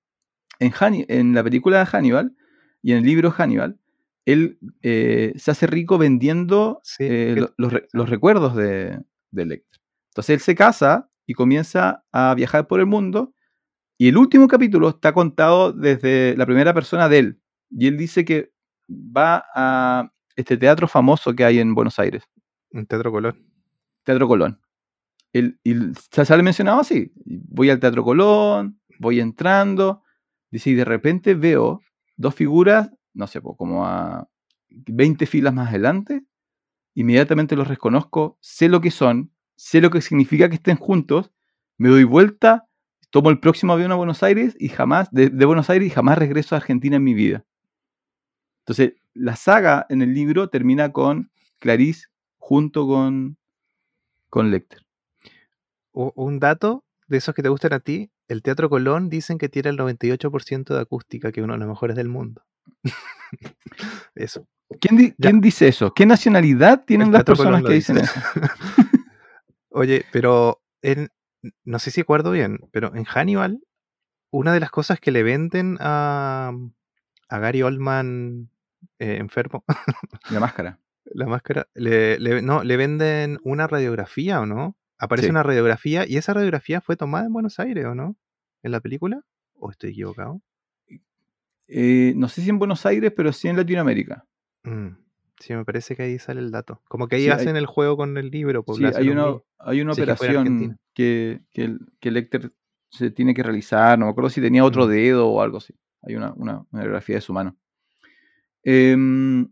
[0.58, 0.72] En,
[1.08, 2.34] en la película de Hannibal
[2.82, 3.78] y en el libro Hannibal,
[4.32, 9.00] él eh, se hace rico vendiendo Sí, eh, que- los, re- los recuerdos de,
[9.30, 9.80] de Lecter.
[10.10, 13.34] Entonces él se casa y comienza a viajar por el mundo
[13.98, 17.40] y el último capítulo está contado desde la primera persona de él.
[17.70, 18.52] Y él dice que
[18.90, 22.22] va a este teatro famoso que hay en Buenos Aires,
[22.70, 23.44] Un Teatro Colón.
[24.04, 24.60] Teatro Colón.
[25.32, 25.74] Él, y
[26.12, 27.12] se sale mencionado así.
[27.24, 30.02] Voy al Teatro Colón, voy entrando.
[30.50, 31.80] Dice, y de repente veo
[32.16, 34.28] dos figuras, no sé, como a
[34.70, 36.24] 20 filas más adelante.
[36.94, 41.32] Inmediatamente los reconozco, sé lo que son, sé lo que significa que estén juntos.
[41.78, 42.68] Me doy vuelta,
[43.10, 46.54] tomo el próximo avión a Buenos Aires y jamás, de, Buenos Aires y jamás regreso
[46.54, 47.44] a Argentina en mi vida.
[48.60, 52.06] Entonces, la saga en el libro termina con Clarice
[52.36, 53.36] junto con,
[54.30, 54.86] con Lecter.
[55.90, 59.70] Un dato de esos que te gustan a ti, el Teatro Colón dicen que tiene
[59.70, 62.44] el 98% de acústica, que es uno de los mejores del mundo.
[64.14, 64.46] Eso.
[64.80, 65.30] ¿Quién, di- Ya.
[65.30, 65.94] quién dice eso?
[65.94, 67.94] ¿Qué nacionalidad tienen El las personas que dice.
[67.94, 68.20] dicen eso?
[69.70, 71.08] Oye, pero en,
[71.64, 73.62] no sé si acuerdo bien, pero en Hannibal,
[74.30, 76.52] una de las cosas que le venden a,
[77.28, 78.50] a Gary Oldman
[78.98, 79.64] eh, enfermo,
[80.30, 80.78] La máscara.
[81.06, 84.76] la máscara, le, le- no, le venden una radiografía o no.
[84.98, 85.30] Aparece Sí.
[85.30, 88.16] una radiografía y esa radiografía fue tomada en Buenos Aires o no,
[88.62, 89.22] en la película.
[89.54, 90.42] ¿O estoy equivocado?
[91.68, 94.24] Eh, no sé si en Buenos Aires, pero sí en Latinoamérica.
[94.64, 94.88] Mm,
[95.40, 96.82] Sí, me parece que ahí sale el dato.
[96.88, 98.64] Como que ahí Sí, hay- hacen el juego con el libro.
[98.64, 99.26] porque Sí, hay una,
[99.60, 102.52] hay Sí, operación que, que, el- que Lecter
[102.90, 103.96] se tiene que realizar.
[103.98, 104.90] No me acuerdo si tenía otro Mm.
[104.90, 105.74] dedo o algo así.
[106.02, 107.56] Hay una, una, una radiografía de su mano.
[108.64, 109.48] Em,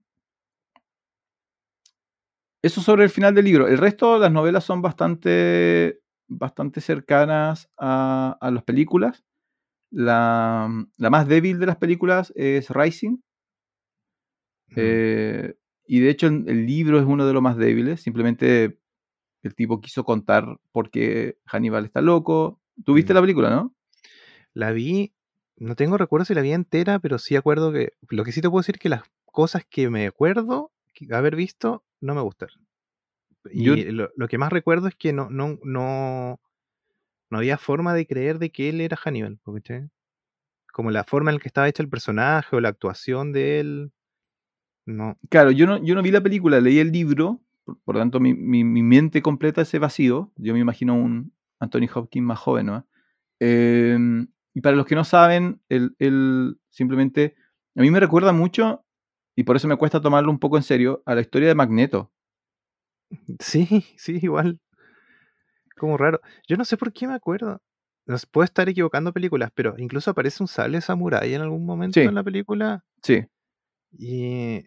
[2.63, 3.69] eso sobre el final del libro.
[3.69, 9.25] El resto de las novelas son bastante, bastante cercanas a, a las películas.
[9.91, 13.19] La, la más débil de las películas es Rising.
[14.69, 14.75] Mm.
[14.77, 15.55] Eh,
[15.87, 18.01] y de hecho el, el libro es uno de los más débiles.
[18.03, 18.79] Simplemente
[19.43, 22.61] el tipo quiso contar por qué Hannibal está loco.
[22.85, 23.17] ¿Tú viste Mm.
[23.17, 23.75] la película, no?
[24.55, 25.13] La vi,
[25.57, 27.93] no tengo recuerdo si la vi entera, pero sí acuerdo que.
[28.09, 30.73] Lo que sí te puedo decir es que las cosas que me acuerdo
[31.11, 32.67] haber visto no me gustaron.
[33.53, 36.41] Y lo, lo que más recuerdo es que no, no, no,
[37.31, 39.39] no había forma de creer de que él era Hannibal.
[39.45, 39.89] ¿cachai?
[40.73, 43.93] Como la forma en la que estaba hecha el personaje o la actuación de él.
[44.87, 45.19] No.
[45.31, 47.41] Claro, yo no, yo no vi la película, leí el libro.
[47.65, 50.33] Por, por lo tanto, mi, mi- mi mente completa ese vacío.
[50.37, 52.87] Yo me imagino un Anthony Hopkins más joven, ¿no?
[53.41, 57.35] Em, y para los que no saben, él, él simplemente.
[57.77, 58.85] A mí me recuerda mucho,
[59.37, 62.13] y por eso me cuesta tomarlo un poco en serio, a la historia de Magneto.
[63.41, 64.59] Sí, sí, igual.
[65.77, 66.21] Como raro.
[66.49, 67.61] Yo no sé por qué me acuerdo.
[68.07, 72.01] No sé, puedo estar equivocando películas, pero incluso aparece un sable samurái en algún momento
[72.01, 72.07] Sí.
[72.07, 72.85] en la película.
[73.03, 73.25] Sí.
[73.99, 74.65] Y,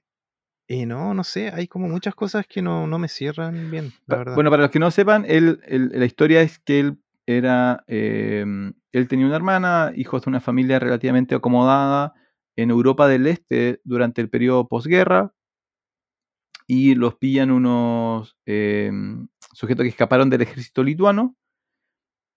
[0.67, 4.17] y no, no sé, hay como muchas cosas que no, no me cierran bien, la
[4.17, 4.35] verdad.
[4.35, 8.73] Bueno, para los que no sepan, él, él- la historia es que él era, em,
[8.91, 12.13] él tenía una hermana, hijos de una familia relativamente acomodada
[12.55, 15.33] en Europa del Este durante el periodo posguerra,
[16.69, 21.35] y los pillan unos em, sujetos que escaparon del ejército lituano,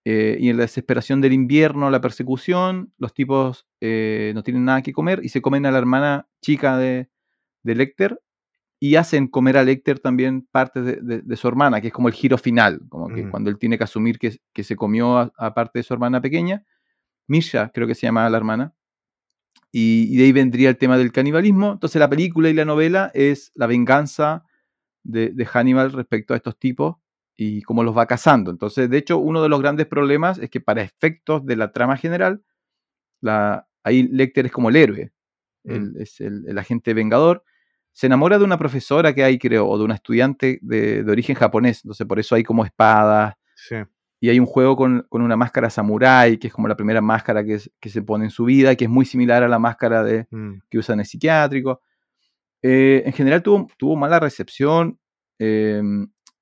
[0.04, 4.82] eh, y en la desesperación del invierno, la persecución, los tipos eh, no tienen nada
[4.82, 7.08] que comer y se comen a la hermana chica de,
[7.62, 8.20] de Lecter
[8.80, 12.08] y hacen comer a Lecter también parte de, de- de su hermana, que es como
[12.08, 13.30] el giro final, como que Mm.
[13.30, 16.20] cuando él tiene que asumir que, que se comió a, a parte de su hermana
[16.20, 16.64] pequeña.
[17.28, 18.74] Misha, creo que se llama la hermana.
[19.72, 21.72] Y, y de ahí vendría el tema del canibalismo.
[21.72, 24.44] Entonces la película y la novela es la venganza
[25.02, 26.96] de, de Hannibal respecto a estos tipos
[27.36, 28.50] y cómo los va cazando.
[28.50, 31.96] Entonces, de hecho, uno de los grandes problemas es que para efectos de la trama
[31.96, 32.42] general,
[33.20, 35.12] la, ahí Lecter es como el héroe,
[35.64, 37.42] es el, el agente vengador.
[37.92, 41.34] Se enamora de una profesora que hay, creo, o de una estudiante de, de origen
[41.36, 41.84] japonés.
[41.84, 43.34] Entonces, por eso hay como espadas.
[43.54, 43.76] Sí.
[44.22, 47.44] Y hay un juego con, con una máscara samurai, que es como la primera máscara
[47.44, 50.04] que, es- que se pone en su vida, que es muy similar a la máscara
[50.04, 50.60] de, Mm.
[50.70, 51.80] que usan en el psiquiátrico.
[52.62, 54.98] Eh, en general tuvo, tuvo mala recepción,
[55.40, 55.82] eh,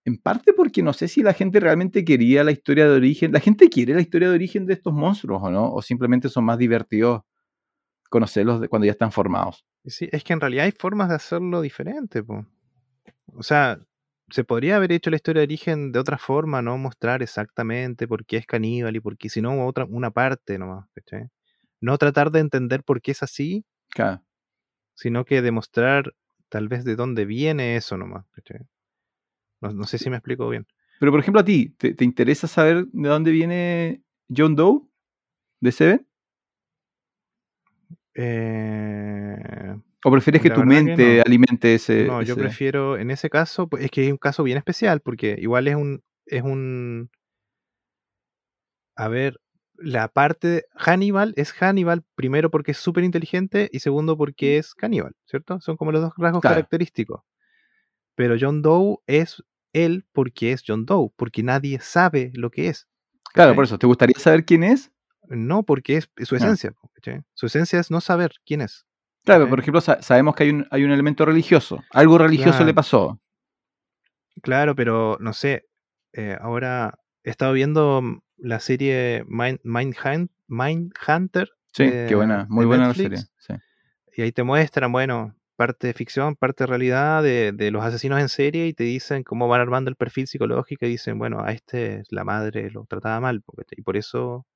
[0.04, 3.32] en parte porque no sé si la gente realmente quería la historia de origen.
[3.32, 5.72] La gente quiere la historia de origen de estos monstruos, ¿o no?
[5.72, 7.22] O simplemente son más divertidos
[8.10, 9.64] conocerlos cuando ya están formados.
[9.86, 12.44] Sí, es que en realidad hay formas de hacerlo diferente, po.
[13.34, 13.78] O sea,
[14.30, 18.24] se podría haber hecho la historia de origen de otra forma, no mostrar exactamente por
[18.24, 21.28] qué es caníbal y por qué, sino otra, una parte nomás, ¿cachai?
[21.80, 24.22] No tratar de entender por qué es así, Claro.
[24.94, 26.14] sino que demostrar
[26.48, 28.24] tal vez de dónde viene eso nomás.
[29.60, 30.66] No, no sé si me explico bien.
[30.98, 34.02] Pero por ejemplo, a ti, ¿te, te interesa saber de dónde viene
[34.34, 34.82] John Doe
[35.60, 36.06] de Seven?
[38.14, 41.22] Eh, ¿O prefieres que La tu que mente no.
[41.26, 44.56] alimente ese, no, yo prefiero, en ese caso, pues es que es un caso bien
[44.58, 47.10] especial, porque igual es un, es un,
[48.96, 49.40] a ver,
[49.76, 54.74] la parte de Hannibal es Hannibal, primero porque es súper inteligente y segundo porque es
[54.74, 55.60] caníbal, ¿cierto?
[55.60, 56.54] Son como los dos rasgos Claro.
[56.56, 57.22] característicos.
[58.14, 59.42] Pero John Doe es
[59.72, 62.88] él porque es John Doe, porque nadie sabe lo que es.
[63.32, 64.90] Claro, por eso, ¿te gustaría saber quién es?
[65.28, 66.38] No, porque es su Ah.
[66.38, 66.74] esencia.
[67.34, 68.84] Su esencia es no saber quién es.
[69.24, 69.50] Claro, Ok.
[69.50, 71.82] por ejemplo, sa- sabemos que hay un, hay un elemento religioso.
[71.90, 72.66] Algo religioso Claro.
[72.66, 73.20] le pasó.
[74.42, 75.66] Claro, pero no sé.
[76.12, 79.60] eh, ahora he estado viendo mm, la serie Mind,
[80.48, 83.18] Mindhunter Sí, de- qué buena, muy buena la serie.
[83.38, 83.54] sí.
[84.16, 88.18] y ahí te muestran, bueno, parte de ficción, parte de realidad de, de los asesinos
[88.20, 91.52] en serie y te dicen cómo van armando el perfil psicológico y dicen, bueno, a
[91.52, 93.44] este la madre lo trataba mal.
[93.76, 94.46] y por eso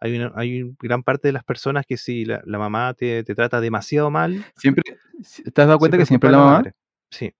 [0.00, 3.22] hay, una, hay un- gran parte de las personas que si la, la mamá te,
[3.24, 4.82] te trata demasiado mal, Siempre,
[5.52, 6.52] ¿te has dado cuenta que siempre la mamá?
[6.58, 6.74] madre.
[7.10, 7.34] Sí.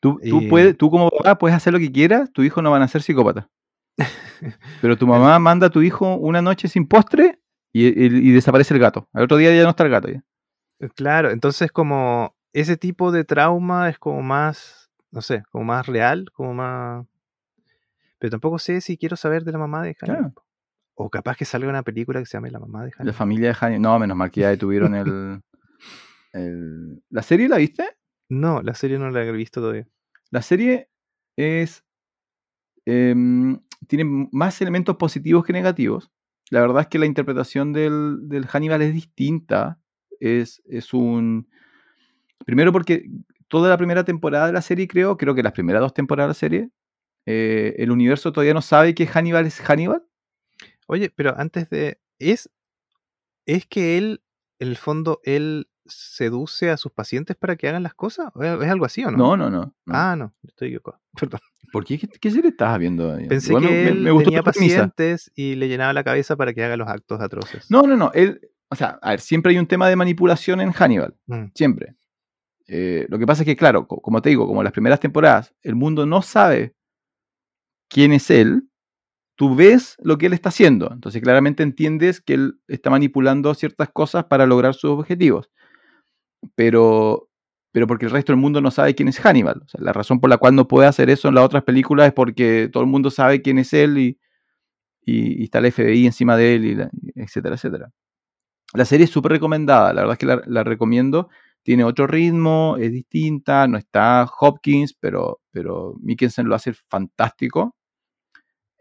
[0.00, 2.70] Tú, tú, Y- puedes, tú como papá puedes hacer lo que quieras, tu hijo no
[2.70, 3.48] van a ser psicópata.
[4.82, 7.38] Pero tu mamá manda a tu hijo una noche sin postre
[7.72, 9.08] y, y- y desaparece el gato.
[9.12, 10.08] Al otro día ya no está el gato.
[10.08, 10.22] ya.
[10.80, 15.86] Eh, Claro, entonces como ese tipo de trauma es como más, no sé, como más
[15.86, 17.06] real, como más...
[18.18, 20.32] Pero tampoco sé si quiero saber de la mamá de Hannibal.
[20.32, 20.43] Claro.
[20.94, 23.14] O capaz que salga una película que se llame La mamá de La Hannibal.
[23.14, 23.82] familia de Hannibal.
[23.82, 25.40] No, menos mal que ya detuvieron el,
[26.32, 27.84] el- ¿La serie la viste?
[28.28, 29.86] No, la serie no la he visto todavía.
[30.30, 30.88] La serie
[31.36, 31.84] es.
[32.86, 36.10] em, tiene más elementos positivos que negativos.
[36.50, 39.78] La verdad es que la interpretación del, del Hannibal es distinta.
[40.20, 41.48] Es, es un.
[42.46, 43.08] Primero porque
[43.48, 46.30] toda la primera temporada de la serie, creo, creo que las primeras dos temporadas de
[46.30, 46.70] la serie,
[47.26, 50.04] eh, el universo todavía no sabe que Hannibal es Hannibal.
[50.86, 51.98] Oye, pero antes de...
[52.18, 52.50] ¿Es,
[53.46, 54.22] es que él,
[54.58, 58.30] en el fondo, él seduce a sus pacientes para que hagan las cosas?
[58.34, 59.18] ¿O ¿Es algo así o no?
[59.18, 59.74] No, no, no.
[59.86, 59.94] no.
[59.94, 61.00] Ah, no, estoy equivocado.
[61.20, 61.40] Perdón.
[61.72, 61.98] ¿Por qué?
[61.98, 63.12] ¿Qué, qué serie estabas viendo?
[63.12, 63.26] ahí?
[63.28, 66.54] Pensé Igual que me- él me gustó tenía pacientes y le llenaba la cabeza para
[66.54, 67.68] que haga los actos atroces.
[67.70, 68.12] No, no, no.
[68.14, 71.16] Él, o sea, a ver, siempre hay un tema de manipulación en Hannibal.
[71.26, 71.96] Mm, Siempre.
[72.66, 75.52] Eh, lo que pasa es que, claro, co- como te digo, como las primeras temporadas,
[75.62, 76.74] el mundo no sabe
[77.88, 78.68] quién es él.
[79.36, 80.90] Tú ves lo que él está haciendo.
[80.92, 85.50] Entonces, claramente entiendes que él está manipulando ciertas cosas para lograr sus objetivos.
[86.54, 87.28] Pero,
[87.72, 89.62] pero porque el resto del mundo no sabe quién es Hannibal.
[89.78, 92.68] La razón por la cual no puede hacer eso en las otras películas es porque
[92.72, 94.18] todo el mundo sabe quién es él y,
[95.06, 97.90] está el FBI encima de él, y la- etcétera, etcétera.
[98.74, 101.28] La serie es súper recomendada, la verdad es que la, recomiendo.
[101.62, 105.94] Tiene otro ritmo, es distinta, no está Hopkins, pero, pero
[106.44, 107.74] lo hace fantástico.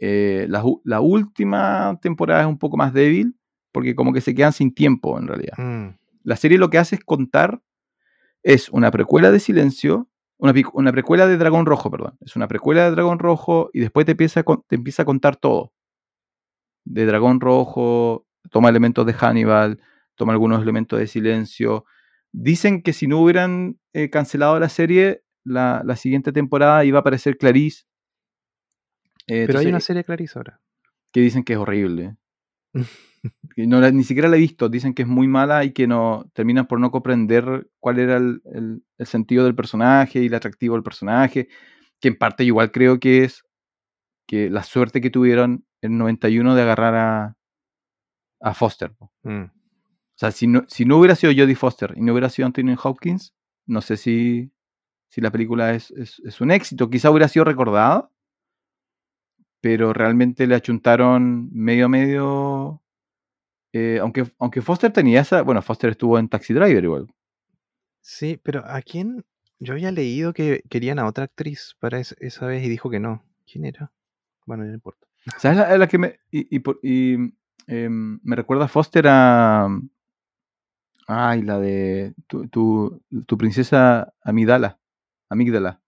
[0.06, 3.38] Eh, la, última temporada es un poco más débil,
[3.72, 5.58] porque como que se quedan sin tiempo en realidad.
[5.58, 5.98] mm.
[6.24, 7.62] La serie lo que hace es contar,
[8.44, 12.18] es una precuela de Silencio, una, precuela de Dragón Rojo, perdón.
[12.20, 15.38] Es una precuela de Dragón Rojo y después te empieza a, te empieza a contar
[15.38, 15.72] todo.
[16.84, 19.80] De Dragón Rojo, toma elementos de Hannibal,
[20.16, 21.86] toma algunos elementos de Silencio.
[22.34, 27.02] Dicen que si no hubieran eh, cancelado la serie, la, la siguiente temporada iba a
[27.02, 27.86] aparecer Clarice.
[29.28, 30.60] Eh, Pero hay una serie Clarice ahora.
[31.12, 32.16] que dicen que es horrible.
[33.56, 36.30] No la- ni siquiera la he visto, dicen que es muy mala y que no
[36.34, 40.76] terminan por no comprender cuál era el, el- el sentido del personaje y el atractivo
[40.76, 41.48] del personaje,
[42.02, 43.44] que en parte igual creo que es
[44.28, 47.38] que la suerte que tuvieron en 91 de agarrar a,
[48.42, 48.92] a Foster.
[49.24, 49.44] Mm.
[49.44, 49.52] O
[50.18, 53.34] sea, si no, si no hubiera sido Jodie Foster y no hubiera sido Anthony Hopkins,
[53.66, 54.52] no sé si,
[55.08, 56.90] si la película es, es- es un éxito.
[56.90, 58.10] Quizá hubiera sido recordada,
[59.64, 62.82] pero realmente le achuntaron medio a medio.
[63.72, 65.42] eh, aunque, aunque Foster tenía esa.
[65.42, 67.08] Bueno, Foster estuvo en Taxi Driver igual.
[68.02, 69.24] Sí, pero ¿a quién?
[69.60, 73.00] Yo había leído que querían a otra actriz para es- esa vez y dijo que
[73.00, 73.24] no.
[73.50, 73.94] ¿Quién era?
[74.46, 75.08] Bueno, no importa.
[75.38, 76.20] ¿Sabes la, la que me.
[76.30, 77.14] Y, y
[77.68, 79.70] em, me recuerda a Foster a.
[81.08, 82.14] Ay, la de.
[82.28, 84.78] Tu, tu, tu princesa Amidala.
[85.30, 85.80] Amígdala.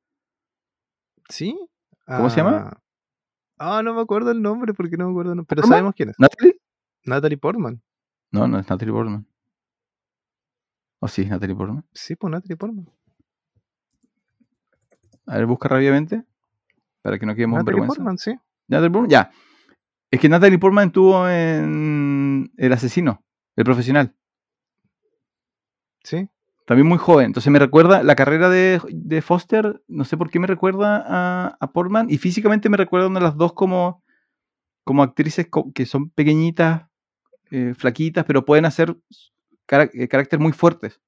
[1.28, 1.60] ¿Sí?
[2.06, 2.78] ¿Cómo se llama?
[3.58, 5.34] Ah, no me acuerdo el nombre porque no me acuerdo.
[5.34, 5.70] Pero ¿Portman?
[5.70, 6.16] sabemos quién es.
[6.20, 6.60] ¿Natalie?
[7.06, 7.82] Natalie Portman.
[8.32, 9.26] No, no es Natalie Portman.
[11.00, 11.86] ¿O sí, Natalie Portman?
[11.94, 12.90] Sí, pues Natalie Portman.
[15.28, 16.24] A ver, busca rápidamente.
[17.02, 17.96] Para que no quedemos Natalie vergüenza.
[17.96, 18.36] Portman, sí.
[18.68, 19.32] Natalie Portman, ya.
[20.12, 23.24] Es que Natalie Portman estuvo en El Asesino,
[23.56, 24.16] el profesional.
[26.04, 26.30] Sí.
[26.66, 27.28] También muy joven.
[27.28, 31.58] Entonces me recuerda la carrera de, de Foster, no sé por qué me recuerda a,
[31.60, 32.08] a Portman.
[32.10, 34.04] Y físicamente me recuerdan a las dos como,
[34.84, 36.88] como actrices co- que son pequeñitas,
[37.52, 38.98] eh, flaquitas, pero pueden hacer
[39.68, 41.00] cara- eh, carácter muy fuertes.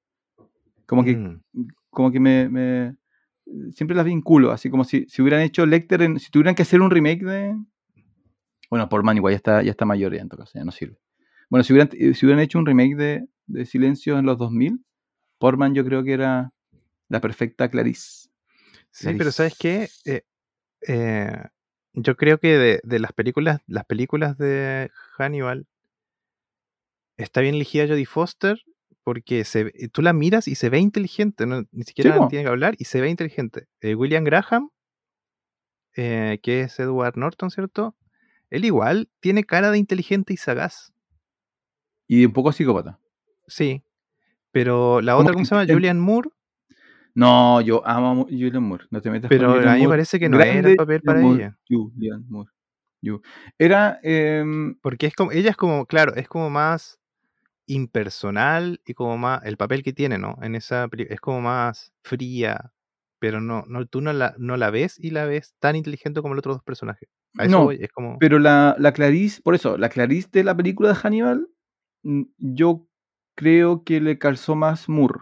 [0.86, 1.40] Como que, Mm.
[1.90, 2.96] como que me, me-
[3.72, 6.80] siempre las vinculo, así como si, si hubieran hecho Lecter, en- si tuvieran que hacer
[6.80, 7.56] un remake de...
[8.70, 10.98] Bueno, Portman igual ya está, ya está mayor ya en todo caso, ya no sirve.
[11.50, 14.84] Bueno, si hubieran, eh, si hubieran hecho un remake de, de Silencio en los 2000,
[15.38, 16.52] Portman yo creo que era
[17.08, 18.28] la perfecta Clarice.
[18.90, 19.88] Sí, pero ¿sabes qué?
[20.04, 20.22] Eh,
[20.86, 21.44] eh,
[21.92, 25.66] yo creo que de, de las películas, las películas de Hannibal
[27.16, 28.58] está bien elegida Jodie Foster
[29.02, 31.64] porque se, tú la miras y se ve inteligente, ¿no?
[31.72, 32.28] ni siquiera po.
[32.28, 33.66] tiene que hablar y se ve inteligente.
[33.80, 34.70] Eh, William Graham,
[35.94, 37.96] que es Edward Norton, ¿cierto?
[38.50, 40.92] Él igual tiene cara de inteligente y sagaz,
[42.06, 42.98] Y un poco psicópata.
[43.46, 43.82] sí.
[44.58, 45.72] Pero la otra, ¿cómo se llama?
[45.72, 46.30] Julian Moore,
[47.14, 48.86] No, yo amo a Julian Moore.
[48.90, 51.00] No te metas con pero a Julian mí me parece que no era el papel
[51.02, 51.44] para Moore.
[51.44, 51.58] ella.
[51.68, 52.50] Julian Moore.
[53.56, 54.00] Era...
[54.02, 56.98] em, Porque es como, ella es como, claro, es como más
[57.66, 60.36] impersonal y como más, el papel que tiene, ¿no?
[60.42, 62.72] En esa es como más fría,
[63.20, 66.34] pero no, no, tú no la, no la ves y la ves tan inteligente como
[66.34, 67.08] los otros dos personajes.
[67.36, 70.42] A eso no, voy, es como, Pero la, la Clarice, por eso, la Clarice de
[70.42, 71.46] la película de Hannibal,
[72.02, 72.87] mm, yo
[73.38, 75.20] creo que le calzó más Moore.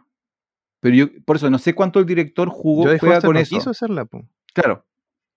[0.80, 3.55] Pero yo, por eso, no sé cuánto el director jugó, Jodie juega con no eso.
[3.56, 4.24] quiso hacerla, po.
[4.55, 4.86] Claro,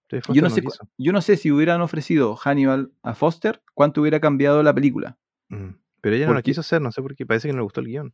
[0.10, 0.64] yo no, no sé,
[0.98, 5.18] yo no sé si hubieran ofrecido Hannibal a Foster, cuánto hubiera cambiado la película.
[5.50, 5.72] Mm.
[6.02, 7.82] Pero ella no Porque- quiso hacer, no sé por qué, parece que no le gustó
[7.82, 8.14] el guion.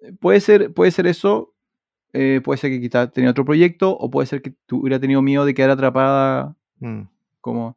[0.00, 1.54] Eh, Puede ser, puede ser eso,
[2.12, 5.22] eh, puede ser que quizá tenía otro proyecto, o puede ser que tu- hubiera tenido
[5.22, 7.02] miedo de quedar atrapada Mm.
[7.40, 7.76] como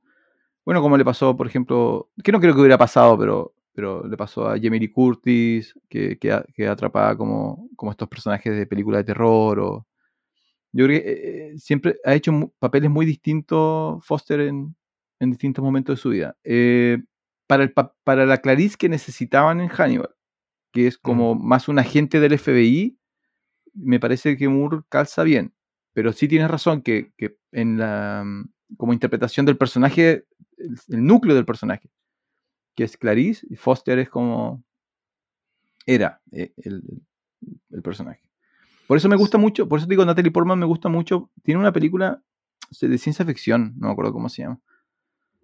[0.65, 4.17] bueno como le pasó por ejemplo que no creo que hubiera pasado pero pero le
[4.17, 8.99] pasó a Jamie Lee Curtis que queda, queda atrapada como como estos personajes de película
[8.99, 9.87] de terror o
[10.73, 14.75] yo creo que eh, eh, siempre ha hecho papeles muy distintos Foster en,
[15.19, 16.35] en distintos momentos de su vida.
[16.43, 16.99] Eh,
[17.47, 20.09] para el pa- para la Clarice que necesitaban en Hannibal
[20.73, 22.97] que es como más un agente del FBI
[23.73, 25.53] me parece que Moore calza bien
[25.93, 30.25] pero sí tienes razón que, que en la mm, como interpretación del personaje,
[30.57, 31.89] el, el núcleo del personaje,
[32.75, 34.63] que es Clarice, y Foster es como
[35.85, 36.83] era eh, el,
[37.83, 38.21] personaje.
[38.87, 41.29] Por eso me gusta mucho, por eso te digo, Natalie Portman me gusta mucho.
[41.43, 42.21] Tiene una película
[42.81, 44.59] de ciencia ficción, no me acuerdo cómo se llama.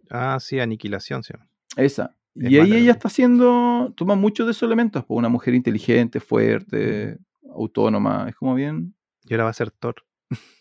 [0.10, 1.34] Ah, sí, Aniquilación, sí.
[1.76, 2.16] Esa.
[2.36, 6.20] Es Y ahí ella está haciendo, toma muchos de esos elementos, pues una mujer inteligente,
[6.20, 7.18] fuerte,
[7.53, 8.95] autónoma, es como bien.
[9.26, 9.95] Y ahora va a ser Thor.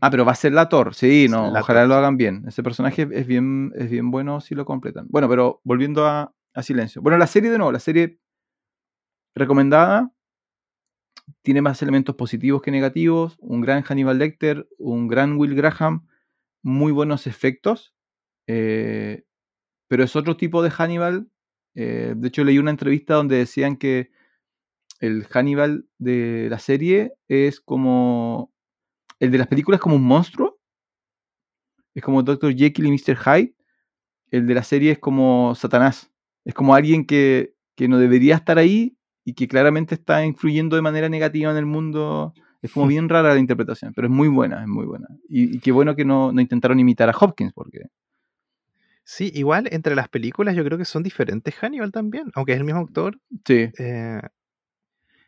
[0.00, 2.44] Ah, pero va a ser la Thor, sí, no, ojalá lo hagan bien.
[2.46, 5.06] Ese personaje es bien, es bien bueno si lo completan.
[5.08, 7.02] Bueno, pero volviendo a, a Silencio.
[7.02, 8.18] Bueno, la serie de nuevo, la serie
[9.36, 10.10] recomendada
[11.42, 13.36] tiene más elementos positivos que negativos.
[13.40, 16.06] Un gran Hannibal Lecter, un gran Will Graham,
[16.62, 17.94] muy buenos efectos.
[18.48, 19.24] eh,
[19.88, 21.28] pero es otro tipo de Hannibal.
[21.76, 24.10] eh, de hecho, leí una entrevista donde decían que
[25.00, 28.52] el Hannibal de la serie es como.
[29.20, 30.58] El de las películas es como un monstruo.
[31.94, 32.54] Es como Dr.
[32.54, 33.16] Jekyll y Mr.
[33.16, 33.54] Hyde.
[34.30, 36.10] El de la serie es como Satanás.
[36.44, 40.82] Es como alguien que, que no debería estar ahí y que claramente está influyendo de
[40.82, 42.34] manera negativa en el mundo.
[42.62, 45.08] Es como bien rara la interpretación, pero es muy buena, es muy buena.
[45.28, 47.86] Y, y qué bueno que no, no intentaron imitar a Hopkins, porque
[49.08, 52.64] Sí, igual entre las películas yo creo que son diferentes Hannibal también, aunque es el
[52.64, 53.20] mismo actor.
[53.44, 54.20] sí, eh,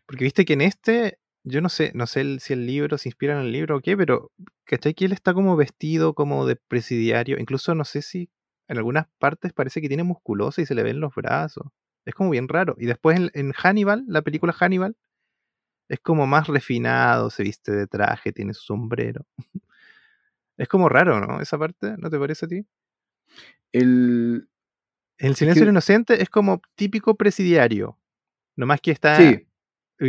[0.04, 1.18] porque viste que en este,
[1.48, 3.80] yo no sé, no sé el- si el libro se inspira en el libro o
[3.80, 4.30] qué, pero
[4.64, 4.94] ¿cachai?
[4.94, 7.38] Que él está como vestido como de presidiario.
[7.38, 8.30] Incluso no sé si
[8.68, 11.66] en algunas partes parece que tiene musculosa y se le ven los brazos.
[12.04, 12.76] Es como bien raro.
[12.78, 14.96] Y después en, en Hannibal, la película Hannibal,
[15.88, 19.26] es como más refinado, se viste de traje, tiene su sombrero.
[20.58, 21.40] Es como raro, ¿no?
[21.40, 22.66] Esa parte, ¿no te parece a ti?
[23.72, 24.48] el,
[25.18, 27.98] El Es silencio que- del inocente es como típico presidiario.
[28.56, 29.47] Nomás que está sí,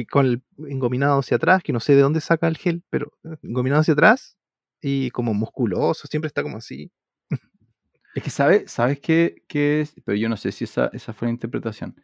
[0.09, 3.37] con el engominado hacia atrás, que no sé de dónde saca el gel, pero eh,
[3.43, 4.37] engominado hacia atrás
[4.81, 6.91] y como musculoso, siempre está como así.
[8.15, 11.27] es que sabes, sabes qué, qué es, pero yo no sé si esa, esa fue
[11.27, 11.95] la interpretación.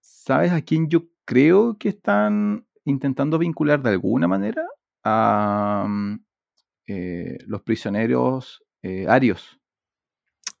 [0.00, 4.64] ¿Sabes a quién yo creo que están intentando vincular de alguna manera?
[5.04, 6.24] A mm,
[6.86, 9.58] eh, los prisioneros eh, arios.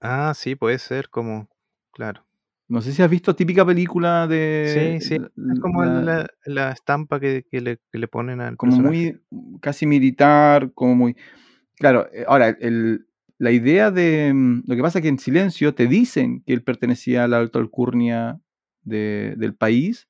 [0.00, 1.48] Ah, sí, puede ser como,
[1.92, 2.24] claro.
[2.72, 4.96] No sé si has visto típica película de...
[5.00, 5.18] Sí, sí.
[5.18, 8.72] la- Es como la- la, la estampa que, que le, que le ponen al como
[8.72, 9.20] personaje.
[9.30, 11.16] muy casi militar, como muy...
[11.76, 13.06] Claro, eh, ahora, el,
[13.38, 14.32] la idea de...
[14.34, 17.38] mm, Lo que pasa es que en silencio te dicen que él pertenecía a la
[17.38, 18.40] alta alcurnia
[18.82, 20.08] de- del país,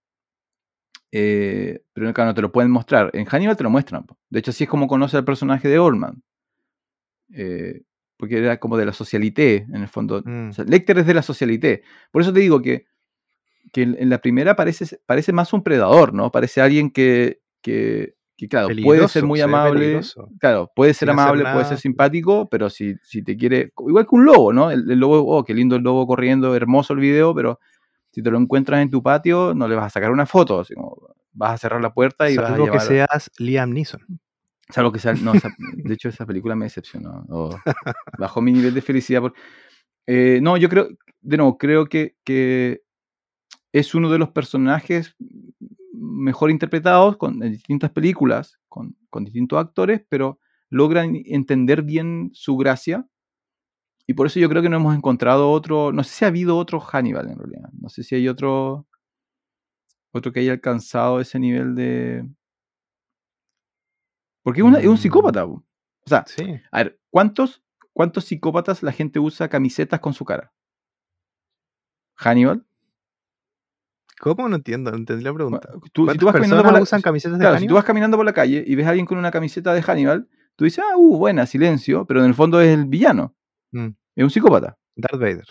[1.11, 3.11] eh, pero claro, no te lo pueden mostrar.
[3.13, 4.07] En Hannibal te lo muestran.
[4.31, 6.23] De hecho, así es como conoce al personaje de Oldman.
[7.35, 7.83] Eh,
[8.23, 10.23] porque era como de la socialité, en el fondo.
[10.25, 10.51] Mm.
[10.51, 11.83] O sea, Lecter es de la socialité.
[12.13, 12.87] Por eso te digo que,
[13.73, 16.31] que en en la primera parece, parece más un predador, ¿no?
[16.31, 20.03] Parece alguien que, que, que, claro, puede ser muy amable.
[20.39, 23.73] Claro, puede ser Sin amable, puede ser simpático, pero si, si te quiere.
[23.89, 24.71] Igual que un lobo, ¿no?
[24.71, 27.59] El, el lobo, oh, qué lindo el lobo corriendo, hermoso el video, pero
[28.13, 30.63] si te lo encuentras en tu patio, no le vas a sacar una foto.
[30.77, 30.97] Como,
[31.33, 32.87] vas a cerrar la puerta y vas a Salvo que llevar.
[32.87, 34.01] seas Liam Neeson.
[34.73, 35.15] Salvo que sea.
[35.15, 37.25] No, esa- de hecho, esa película me decepcionó.
[37.29, 37.51] o
[38.19, 39.21] bajó mi nivel de felicidad.
[39.21, 39.35] por-
[40.07, 40.89] Eh, no, yo creo.
[41.21, 42.83] De nuevo, creo que, que
[43.73, 45.15] es uno de los personajes
[45.95, 50.41] mejor interpretados con, en distintas películas, con, con distintos actores, pero
[50.71, 53.07] logran entender bien su gracia.
[54.07, 55.93] Y por eso yo creo que no hemos encontrado otro.
[55.93, 57.69] No sé si ha habido otro Hannibal en realidad.
[57.79, 58.87] No sé si hay otro.
[60.15, 62.27] Otro que haya alcanzado ese nivel de.
[64.43, 64.99] Porque es, una- es un Mm.
[64.99, 65.45] psicópata.
[65.45, 65.63] O
[66.07, 66.61] sea, Sí.
[66.71, 67.63] a ver, ¿cuántos,
[67.93, 70.53] ¿cuántos psicópatas la gente usa camisetas con su cara?
[72.17, 72.65] Hannibal.
[74.21, 74.49] ¿Cómo?
[74.49, 75.69] No entiendo, no entendí la pregunta.
[75.69, 77.65] Tú- si tú ¿Cuántas vas caminando personas por la, usan camisetas de claro, si tú
[77.67, 77.75] Hannibal?
[77.75, 80.65] vas caminando por la calle y ves a alguien con una camiseta de Hannibal, tú
[80.65, 83.35] dices, ah, uh, buena, silencio, pero en el fondo es el villano.
[83.73, 83.89] Mm.
[84.17, 84.79] Es un psicópata.
[84.95, 85.47] Darth Vader.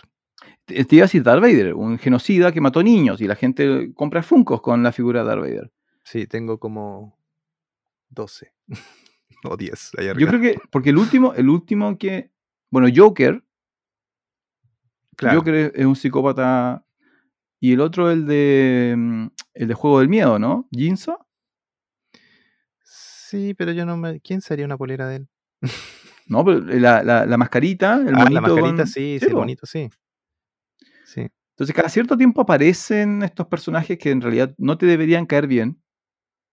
[0.64, 3.92] Te, te iba a decir Darth Vader, un genocida que mató niños y la gente
[3.94, 5.72] compra funcos con la figura de Darth Vader.
[6.04, 7.18] Sí, tengo como
[8.08, 8.52] 12
[9.44, 12.30] o 10 ahí Yo creo que, porque el último, el último que,
[12.70, 13.42] bueno, Joker,
[15.16, 15.38] Claro.
[15.38, 16.84] Joker es, un psicópata
[17.60, 20.68] y el otro el de, mm, el de Juego del Miedo, ¿no?
[20.72, 21.26] Jinso.
[22.82, 24.20] Sí, pero yo no me...
[24.20, 25.28] ¿Quién sería una polera de él?
[26.26, 29.34] No, pero la, la- la mascarita, el ah, monito la mascarita, con- sí, Sí, el
[29.34, 29.88] bonito, sí.
[31.04, 31.28] Sí.
[31.50, 35.82] Entonces, cada cierto tiempo aparecen estos personajes que en realidad no te deberían caer bien,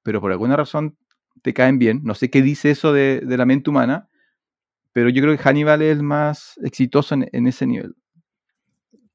[0.03, 0.97] pero por alguna razón
[1.41, 2.01] te caen bien.
[2.03, 4.09] No sé qué dice eso de, de la mente humana,
[4.93, 7.95] pero yo creo que Hannibal es el más exitoso en, en ese nivel.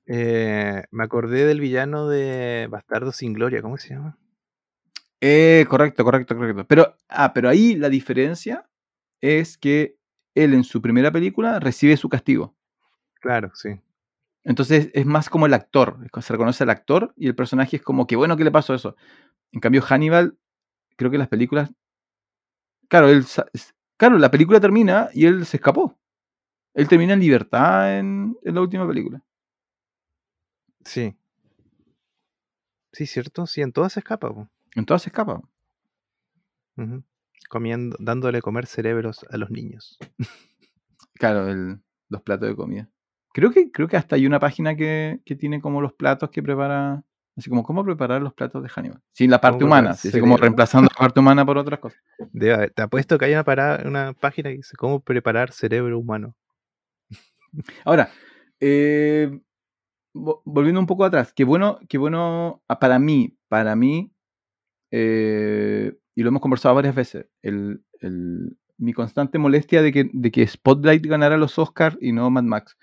[0.06, 4.18] Eh, me acordé del villano de Bastardo sin Gloria, ¿cómo se llama?
[5.20, 6.66] Eh, correcto, correcto, correcto.
[6.66, 8.68] Pero, ah, pero ahí la diferencia
[9.20, 9.96] es que
[10.34, 12.54] él en su primera película recibe su castigo.
[13.20, 13.80] Claro, sí.
[14.44, 18.06] Entonces es más como el actor, se reconoce al actor y el personaje es como
[18.06, 18.96] que bueno, ¿qué le pasó eso?
[19.52, 20.36] En cambio Hannibal,
[20.96, 21.72] creo que las películas,
[22.94, 23.24] claro, él,
[23.96, 25.98] claro, la película termina y él se escapó.
[26.74, 29.20] Él termina en libertad en, en la última película.
[30.84, 31.16] Sí.
[32.92, 33.46] Sí, ¿cierto?
[33.48, 34.32] Sí, en todas se escapa.
[34.32, 34.48] po.
[34.76, 35.40] Entonces se escapa.
[37.48, 39.98] Comiendo, dándole comer cerebros a los niños.
[41.16, 42.88] Claro, el- los platos de comida.
[43.32, 46.42] Creo que, creo que hasta hay una página que, que tiene como los platos que
[46.42, 47.04] prepara,
[47.36, 49.00] así como cómo preparar los platos de Hannibal.
[49.12, 52.00] Sin la parte ¿Cómo humana, así, como reemplazando la parte humana por otras cosas.
[52.32, 55.98] Debe haber- te apuesto que hay una, parada- una página que dice cómo preparar cerebro
[55.98, 56.34] humano.
[57.84, 58.10] Ahora,
[58.60, 59.40] eh,
[60.14, 64.12] vo- volviendo un poco atrás, qué bueno, qué bueno ah, para mí, para mí,
[64.90, 70.30] eh, y lo hemos conversado varias veces, el, el- mi constante molestia de que, de
[70.32, 72.76] que Spotlight ganara los Oscars y no Mad Max.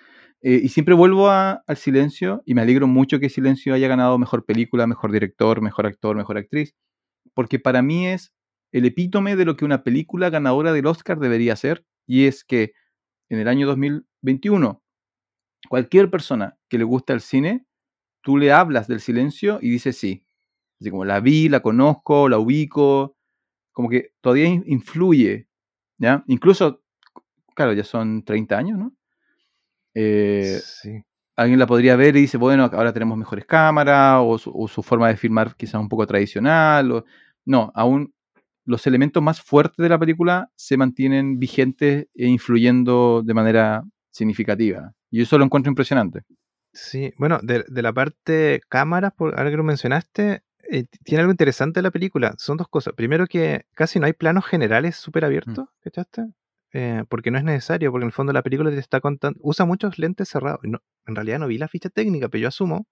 [0.43, 4.45] Eh, y siempre vuelvo al silencio y me alegro mucho que Silencio haya ganado mejor
[4.45, 6.73] película, mejor director, mejor actor, mejor actriz,
[7.35, 8.33] porque para mí es
[8.73, 12.73] el epítome de lo que una película ganadora del Oscar debería ser, y es que
[13.29, 14.83] en el año 2021
[15.69, 17.65] cualquier persona que le gusta el cine,
[18.23, 20.25] tú le hablas del silencio y dice sí.
[20.81, 23.17] Así como la vi, la conozco, la ubico,
[23.73, 25.47] como que todavía in- influye,
[25.99, 26.23] ¿ya?
[26.27, 26.83] Incluso,
[27.55, 28.93] claro, ya son 30 años, ¿no?
[29.93, 31.03] Eh, sí.
[31.35, 34.83] alguien la podría ver y dice, bueno, ahora tenemos mejores cámaras, o su, o su
[34.83, 36.91] forma de filmar quizás un poco tradicional.
[36.91, 37.05] o-
[37.45, 38.13] No, aún
[38.65, 44.93] los elementos más fuertes de la película se mantienen vigentes e influyendo de manera significativa.
[45.09, 46.21] Y eso lo encuentro impresionante.
[46.73, 51.31] Sí, bueno, de, de la parte cámaras, por, ahora que lo mencionaste, eh, tiene algo
[51.31, 52.33] interesante la película.
[52.37, 52.93] Son dos cosas.
[52.93, 56.27] Primero que casi no hay planos generales súper abiertos, ¿cachaste?
[56.73, 59.65] Eh, porque no es necesario, porque en el fondo la película te está contando, usa
[59.65, 60.61] muchos lentes cerrados.
[60.63, 62.87] No, en realidad no vi la ficha técnica, pero yo asumo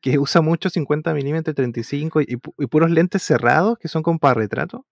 [0.00, 4.18] que usa muchos 50 milímetros, 35 y, pu- y puros lentes cerrados que son como
[4.18, 4.86] para retrato.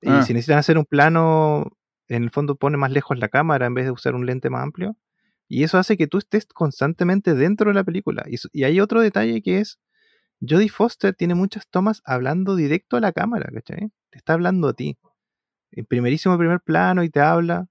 [0.00, 0.22] Y Ah.
[0.22, 1.66] si necesitan hacer un plano,
[2.08, 4.62] en el fondo pone más lejos la cámara en vez de usar un lente más
[4.62, 4.96] amplio.
[5.48, 8.24] Y eso hace que tú estés constantemente dentro de la película.
[8.28, 9.78] Y, y hay otro detalle que es,
[10.40, 13.90] Jodie Foster tiene muchas tomas hablando directo a la cámara, ¿cachai?
[14.10, 14.96] Te está hablando a ti.
[15.72, 17.66] En primerísimo primer plano y te habla.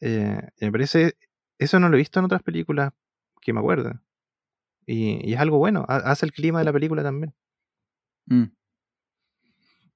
[0.00, 1.14] Eh, me parece,
[1.58, 2.92] eso no lo he visto en otras películas
[3.40, 3.92] que me acuerdo.
[4.86, 7.34] Y, y es algo bueno, ha- hace el clima de la película también.
[8.26, 8.44] Mm.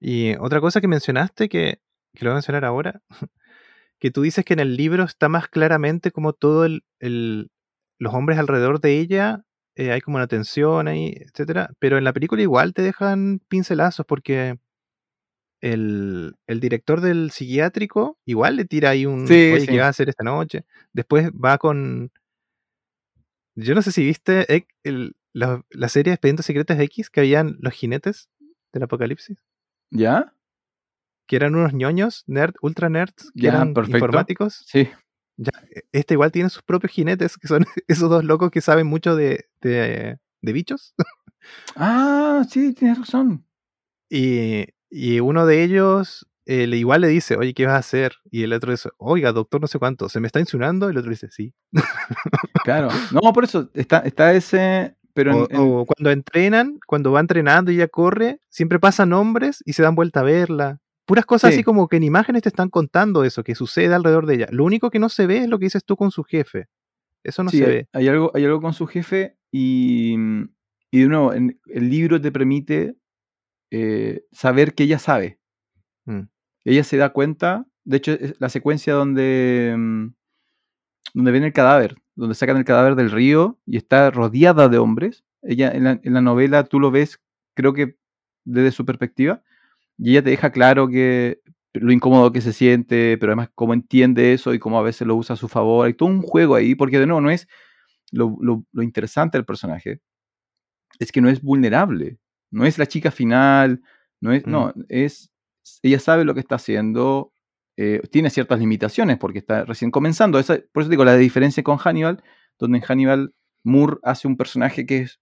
[0.00, 1.80] Y otra cosa que mencionaste, que,
[2.14, 3.02] que lo voy a mencionar ahora,
[3.98, 7.50] que tú dices que en el libro está más claramente como todo el, el-
[7.98, 9.44] los hombres alrededor de ella,
[9.76, 14.06] eh, hay como una tensión ahí, etcétera, pero en la película igual te dejan pincelazos
[14.06, 14.58] porque
[15.62, 19.66] el, el director del psiquiátrico igual le tira ahí un, Sí, oye, sí.
[19.68, 20.64] ¿qué vas a hacer esta noche?
[20.93, 22.10] Después va con,
[23.55, 27.56] yo no sé si viste eh, el- la, la serie Expedientes Secretos X, que habían
[27.60, 28.28] los jinetes
[28.74, 29.39] del apocalipsis
[29.90, 30.34] ¿Ya?
[31.26, 33.97] que eran unos ñoños, nerd, ultra nerds, que Ya, eran perfecto.
[33.97, 34.64] informáticos.
[34.66, 34.89] Sí.
[35.39, 38.86] Ya, e- este igual tiene sus propios jinetes, que son esos dos locos que saben
[38.86, 40.94] mucho de, de, de bichos.
[41.76, 43.47] Ah, sí, tienes razón.
[44.10, 48.14] Y, y uno de ellos eh, igual le dice, oye, ¿qué vas a hacer?
[48.31, 50.89] Y el otro dice, oiga, doctor, no sé cuánto, ¿se me está insinuando?
[50.89, 51.55] Y el otro dice, sí.
[52.64, 52.89] Claro.
[53.12, 54.97] No, por eso está, está ese.
[55.14, 59.12] Pero O, en- en- o cuando entrenan, cuando va entrenando y ella corre, siempre pasan
[59.12, 60.78] hombres y se dan vuelta a verla.
[61.05, 61.56] Puras cosas Sí.
[61.56, 64.47] así como que en imágenes te están contando eso, que sucede alrededor de ella.
[64.51, 66.69] Lo único que no se ve es lo que dices tú con su jefe.
[67.24, 67.89] Eso no sí, se ve.
[67.93, 70.14] hay algo, hay algo con su jefe y,
[70.90, 72.97] y de nuevo, en- el libro te permite
[73.72, 75.40] eh, saber que ella sabe.
[76.06, 76.22] Mm.
[76.66, 80.08] Ella se da cuenta, de hecho, es la secuencia donde, mm,
[81.14, 85.24] donde ven el cadáver, donde sacan el cadáver del río y está rodeada de hombres.
[85.42, 87.20] Ella en la, en la novela tú lo ves,
[87.54, 87.96] creo que
[88.44, 89.42] desde su perspectiva,
[89.98, 91.40] y ella te deja claro que
[91.74, 95.16] lo incómodo que se siente, pero además cómo entiende eso y cómo a veces lo
[95.16, 95.86] usa a su favor.
[95.86, 97.48] Hay todo un juego ahí, porque de nuevo no es
[98.12, 100.00] lo, lo- lo interesante del personaje,
[100.98, 102.18] es que no es vulnerable,
[102.52, 103.82] no es la chica final,
[104.20, 105.32] no es, no, es,
[105.82, 107.32] ella sabe lo que está haciendo,
[107.76, 110.38] eh, tiene ciertas limitaciones porque está recién comenzando.
[110.38, 112.22] Esa- por eso digo, la diferencia con Hannibal,
[112.58, 113.34] donde en Hannibal
[113.64, 115.20] Moore hace un personaje que es,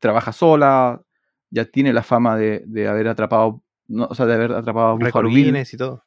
[0.00, 1.02] trabaja sola,
[1.50, 4.94] ya tiene la fama de, de haber atrapado, no, o sea, de haber atrapado a
[5.74, 6.02] y todo.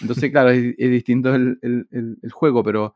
[0.00, 2.94] Entonces, claro, es, es distinto el, el- el- el juego, pero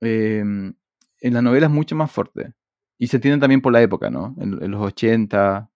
[0.00, 2.52] eh, en la novela es mucho más fuerte.
[2.98, 4.34] Y se entiende también por la época, ¿no?
[4.40, 5.70] En, en los 80.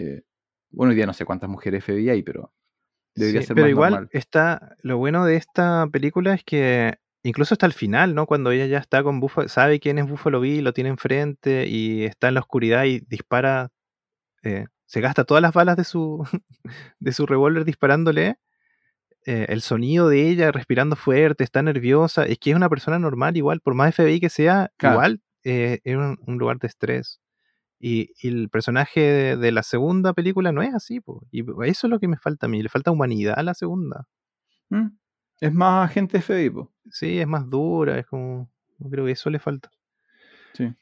[0.00, 0.22] Eh,
[0.70, 2.52] bueno, hoy día no sé cuántas mujeres FBI hay, pero
[3.14, 4.10] debería Sí, ser pero más igual normal.
[4.12, 8.26] está, lo bueno de esta película es que incluso hasta el final, ¿no?
[8.26, 12.04] Cuando ella ya está con Buffalo, sabe quién es Buffalo Bill, lo tiene enfrente y
[12.04, 13.70] está en la oscuridad y dispara,
[14.42, 16.24] eh, se gasta todas las balas de su,
[17.00, 18.36] de su revólver disparándole.
[19.26, 23.36] eh, el sonido de ella respirando fuerte, está nerviosa, es que es una persona normal
[23.36, 24.94] igual, por más FBI que sea, Claro.
[24.96, 27.20] igual eh, es un, un lugar de estrés.
[27.82, 31.26] Y, y el personaje de, de la segunda película no es así, po.
[31.30, 34.06] y eso es lo que me falta a mí, le falta humanidad a la segunda.
[34.68, 34.88] Mm,
[35.40, 36.70] Es más agente FBI, po.
[36.90, 38.50] Sí, es más dura, es como.
[38.78, 39.70] yo Creo que eso le falta.
[40.52, 40.72] Sí.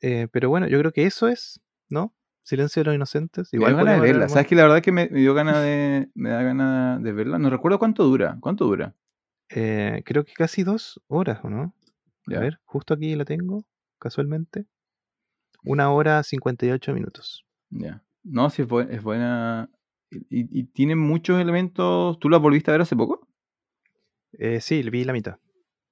[0.00, 2.14] Eh, pero bueno, yo creo que eso es, ¿no?
[2.42, 3.48] Silencio de los inocentes.
[3.52, 4.24] Me Igual dio ganas de verla.
[4.24, 4.32] más.
[4.32, 6.10] ¿Sabes que La verdad que me, me dio ganas de.
[6.14, 7.38] Me da ganas de verla.
[7.38, 8.38] No recuerdo cuánto dura.
[8.40, 8.94] ¿Cuánto dura?
[9.50, 11.74] Eh, creo que casi dos horas, ¿o no?
[12.26, 12.38] Ya.
[12.38, 13.64] A ver, justo aquí la tengo,
[13.98, 14.66] casualmente.
[15.64, 17.44] Una hora 58 minutos.
[17.70, 18.02] Ya.
[18.22, 19.70] No, sí, es, buen- es buena.
[20.10, 22.18] Y, y- y tiene muchos elementos.
[22.18, 23.28] ¿Tú la volviste a ver hace poco?
[24.32, 25.36] Eh, sí, vi la mitad.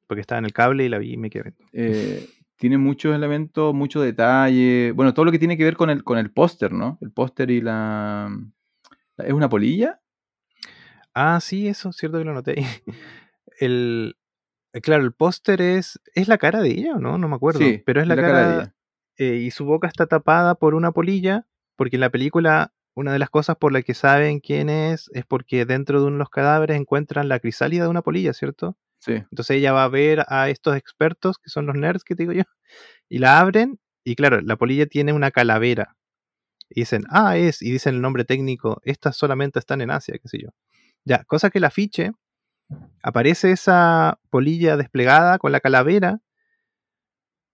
[0.06, 1.64] Porque estaba en el cable y la vi y me quedé viendo.
[1.72, 2.26] Eh,
[2.56, 4.92] tiene muchos elementos, mucho detalle.
[4.92, 6.98] Bueno, todo lo que tiene que ver con el, con el póster, ¿no?
[7.00, 8.30] El póster y la.
[9.18, 10.00] ¿Es una polilla?
[11.14, 12.56] Ah, sí, eso, cierto que lo noté.
[13.58, 14.16] El,
[14.74, 15.98] eh, claro, el póster es.
[16.14, 17.16] ¿Es la cara de ella o no?
[17.16, 17.60] No me acuerdo.
[17.60, 18.74] Sí, pero es la, cara, de ella.
[19.18, 23.18] Eh, y su boca está tapada por una polilla, porque en la película una de
[23.18, 26.30] las cosas por las que saben quién es es porque dentro de uno de los
[26.30, 28.76] cadáveres encuentran la crisálida de una polilla, ¿cierto?
[28.98, 29.12] Sí.
[29.12, 32.32] Entonces ella va a ver a estos expertos, que son los nerds que te digo
[32.32, 32.42] yo,
[33.08, 35.94] y la abren, y claro, la polilla tiene una calavera.
[36.70, 40.28] Y dicen, ah, es, y dicen el nombre técnico, estas solamente están en Asia, qué
[40.28, 40.48] sé yo.
[41.04, 42.12] Ya, cosa que el afiche,
[43.02, 46.20] aparece esa polilla desplegada con la calavera,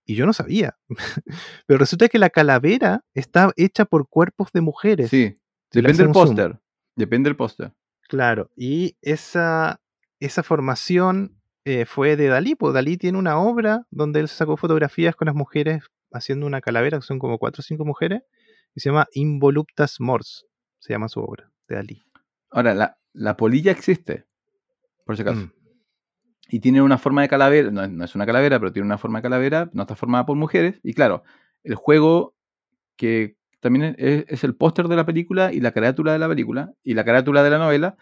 [0.04, 0.76] y yo no sabía.
[1.66, 5.10] Pero resulta que la calavera está hecha por cuerpos de mujeres.
[5.10, 5.38] Sí.
[5.72, 6.60] Depende del póster.
[6.96, 7.72] Depende del póster.
[8.08, 9.80] Claro, y esa,
[10.20, 15.16] esa formación eh, fue de Dalí, pues Dalí tiene una obra donde él sacó fotografías
[15.16, 18.22] con las mujeres haciendo una calavera, que son como cuatro o cinco mujeres,
[18.74, 20.46] y se llama Involuptas Mors,
[20.78, 22.02] se llama su obra, de Dalí.
[22.50, 24.26] Ahora, la, la polilla existe.
[25.06, 25.40] Por si acaso.
[25.40, 25.52] Mm.
[26.52, 29.20] Y tiene una forma de calavera, no, no es una calavera, pero tiene una forma
[29.20, 30.78] de calavera, no está formada por mujeres.
[30.82, 31.24] Y claro,
[31.64, 32.34] el juego
[32.96, 36.92] que también es, el póster de la película y la carátula de la película y
[36.92, 37.96] la carátula de la novela.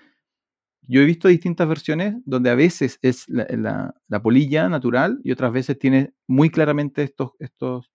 [0.82, 5.78] Yo he visto distintas versiones donde a veces es la polilla natural y otras veces
[5.78, 7.93] tiene muy claramente estos, estos,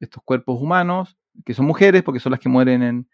[0.00, 1.16] estos cuerpos humanos,
[1.46, 3.08] que son mujeres porque son las que mueren en,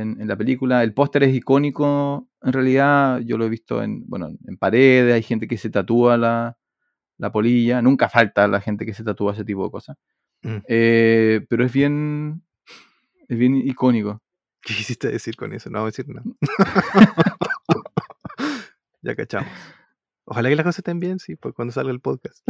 [0.00, 0.82] en, en la película.
[0.82, 5.22] El póster es icónico, en realidad yo lo he visto en, bueno, en paredes, hay
[5.22, 6.56] gente que se tatúa la,
[7.18, 9.96] la polilla, nunca falta la gente que se tatúa ese tipo de cosas.
[10.42, 10.58] Mm.
[10.68, 12.42] Eh, pero es bien,
[13.28, 14.22] es bien icónico.
[14.62, 15.70] ¿Qué quisiste decir con eso?
[15.70, 16.24] No vamos a decir nada.
[19.02, 19.50] ya cachamos.
[20.28, 22.44] Ojalá que las cosas estén bien, sí, pues cuando salga el podcast.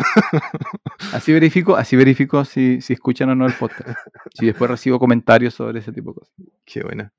[1.13, 3.99] Así verifico, así verifico si, si escuchan o no el podcast.
[4.33, 6.35] Si después recibo comentarios sobre ese tipo de cosas.
[6.65, 7.13] Qué buena.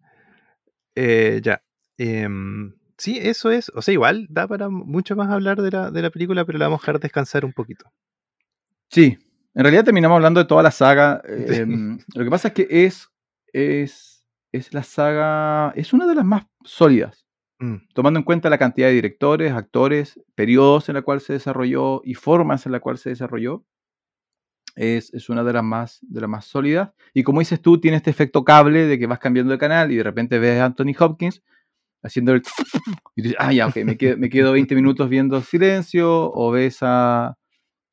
[1.00, 1.62] Eh, ya.
[1.98, 3.72] Em, sí, eso es.
[3.76, 6.66] O sea, igual da para mucho más hablar de la, de la película, pero la
[6.66, 7.86] vamos a dejar descansar un poquito.
[8.90, 9.18] Sí,
[9.54, 11.22] en realidad terminamos hablando de toda la saga.
[11.28, 13.10] eh, em, lo que pasa es que es,
[13.54, 17.26] es, es la saga, es una de las más sólidas.
[17.60, 22.02] Mm, tomando en cuenta la cantidad de directores, actores, periodos en la cual se desarrolló
[22.04, 23.66] y formas en la cual se desarrolló,
[24.78, 26.92] es, es una de las, más, de las más sólidas.
[27.14, 29.98] Y como dices tú, tiene este efecto cable de que vas cambiando de canal y
[29.98, 31.42] de repente ves a Anthony Hopkins
[32.04, 32.44] haciendo el...
[33.16, 36.78] Y dices, ah, ya, ok, me quedo, me quedo 20 minutos viendo silencio o ves
[36.82, 37.36] a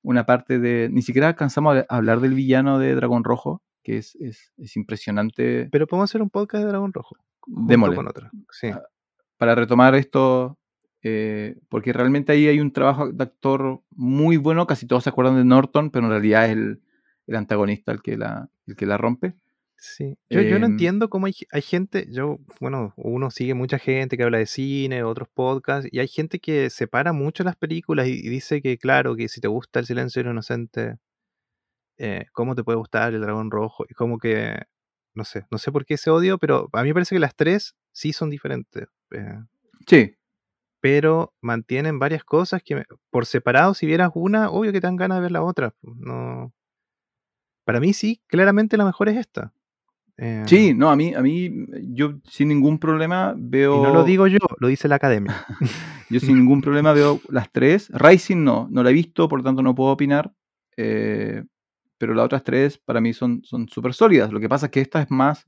[0.03, 0.91] una parte de...
[0.93, 5.69] Ni siquiera alcanzamos a hablar del villano de Dragón Rojo, que es, es, es impresionante.
[5.73, 7.17] Pero podemos hacer un podcast de Dragón Rojo.
[7.47, 8.31] Démosle con otra.
[8.51, 8.69] Sí.
[8.69, 8.83] Ah,
[9.39, 10.59] para retomar esto,
[11.05, 15.37] eh, porque realmente ahí hay un trabajo de actor muy bueno, casi todos se acuerdan
[15.37, 16.81] de Norton, pero en realidad es el,
[17.27, 19.35] el antagonista el que la, el que la rompe.
[19.77, 20.17] Sí.
[20.31, 24.17] Yo, yo no Em, entiendo cómo hay, hay gente, yo, bueno, uno sigue mucha gente
[24.17, 28.13] que habla de cine, otros podcasts, y hay gente que separa mucho las películas y,
[28.13, 30.97] y dice que, claro, que si te gusta El silencio de los inocentes,
[31.99, 33.85] eh, ¿cómo te puede gustar El dragón rojo?
[33.89, 34.63] Y como que,
[35.15, 37.37] no sé, no sé por qué ese odio, pero a mí me parece que las
[37.37, 38.87] tres sí son diferentes.
[39.13, 39.39] eh,
[39.87, 40.15] Sí,
[40.85, 44.97] pero mantienen varias cosas que me- por separado, si vieras una, obvio que te dan
[44.97, 45.73] ganas de ver la otra.
[45.81, 46.53] No.
[47.65, 49.55] Para mí sí, claramente la mejor es esta.
[50.19, 51.51] Eh, sí, no, a mí, a mí,
[51.95, 53.79] yo sin ningún problema veo.
[53.79, 55.47] Y no lo digo yo, lo dice la academia.
[56.11, 57.89] Yo sin ningún problema veo las tres.
[57.91, 60.35] Rising no, no la he visto, por lo tanto no puedo opinar.
[60.77, 61.43] eh,
[61.97, 64.31] pero las otras tres para mí son son súper sólidas.
[64.31, 65.47] Lo que pasa es que esta es más.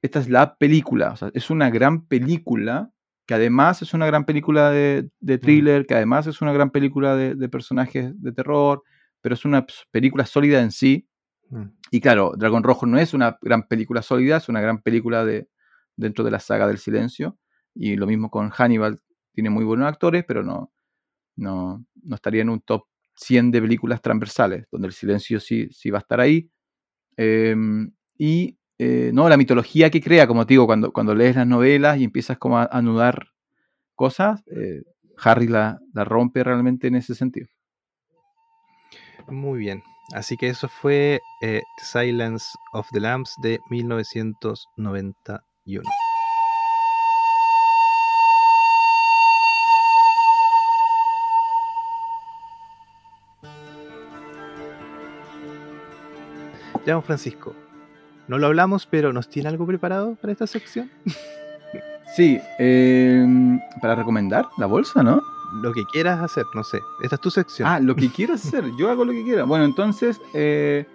[0.00, 1.10] Esta es la película.
[1.10, 2.92] O sea, es una gran película.
[3.26, 5.86] Que además es una gran película de, de thriller.
[5.86, 8.82] Que además es una gran película de, de personajes de terror.
[9.20, 11.08] Pero es una película sólida en sí.
[11.50, 11.66] Mm.
[11.90, 15.48] Y claro, Dragón Rojo no es una gran película sólida, es una gran película de,
[15.96, 17.38] dentro de la saga del silencio.
[17.74, 19.00] Y lo mismo con Hannibal,
[19.32, 20.72] tiene muy buenos actores, pero no,
[21.36, 22.84] no, no estaría en un top
[23.14, 26.50] 100 de películas transversales, donde el silencio sí, sí va a estar ahí.
[27.16, 31.46] Em, y eh, no, la mitología que crea, como te digo, cuando, cuando lees las
[31.46, 33.28] novelas y empiezas como a anudar
[33.94, 34.82] cosas, eh,
[35.18, 37.48] Harry la, la rompe realmente en ese sentido.
[39.28, 39.82] Muy bien.
[40.14, 45.88] Así que eso fue eh, Silence of the Lambs de 1991.
[56.84, 57.54] Ya, don Francisco.
[58.32, 60.90] No lo hablamos, pero ¿nos tiene algo preparado para esta sección?
[62.16, 65.22] Sí, em, para recomendar la bolsa, ¿no?
[65.62, 66.78] Lo que quieras hacer, no sé.
[67.02, 67.66] Esta es tu sección.
[67.66, 69.44] Ah, lo que quieras hacer, yo hago lo que quiera.
[69.44, 70.86] Bueno, entonces, eh,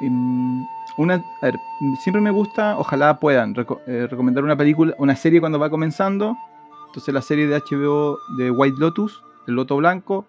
[0.00, 0.64] em,
[0.96, 1.56] una, a ver,
[2.02, 6.36] siempre me gusta, ojalá puedan reco- eh, recomendar una película, una serie cuando va comenzando.
[6.86, 10.24] Entonces la serie de HBO de White Lotus, El Loto Blanco.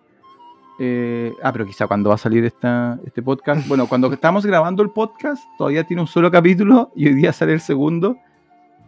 [0.80, 3.68] Eh, ah, pero quizá cuando va a salir esta, este podcast.
[3.68, 7.53] Bueno, cuando estamos grabando el podcast, todavía tiene un solo capítulo y hoy día sale
[7.53, 8.18] el segundo.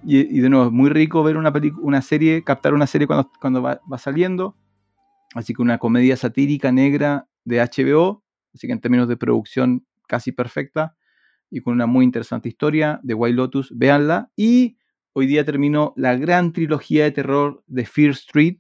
[0.06, 3.62] Y, y de nuevo, es muy rico ver una, serie, captar una serie cuando, cuando
[3.62, 4.56] va, va saliendo.
[5.34, 8.24] Así que una comedia satírica negra de HBO,
[8.54, 10.96] así que en términos de producción casi perfecta
[11.50, 14.32] y con una muy interesante historia de White Lotus, véanla.
[14.36, 14.78] Y
[15.14, 18.58] hoy día terminó la gran trilogía de terror de Fear Street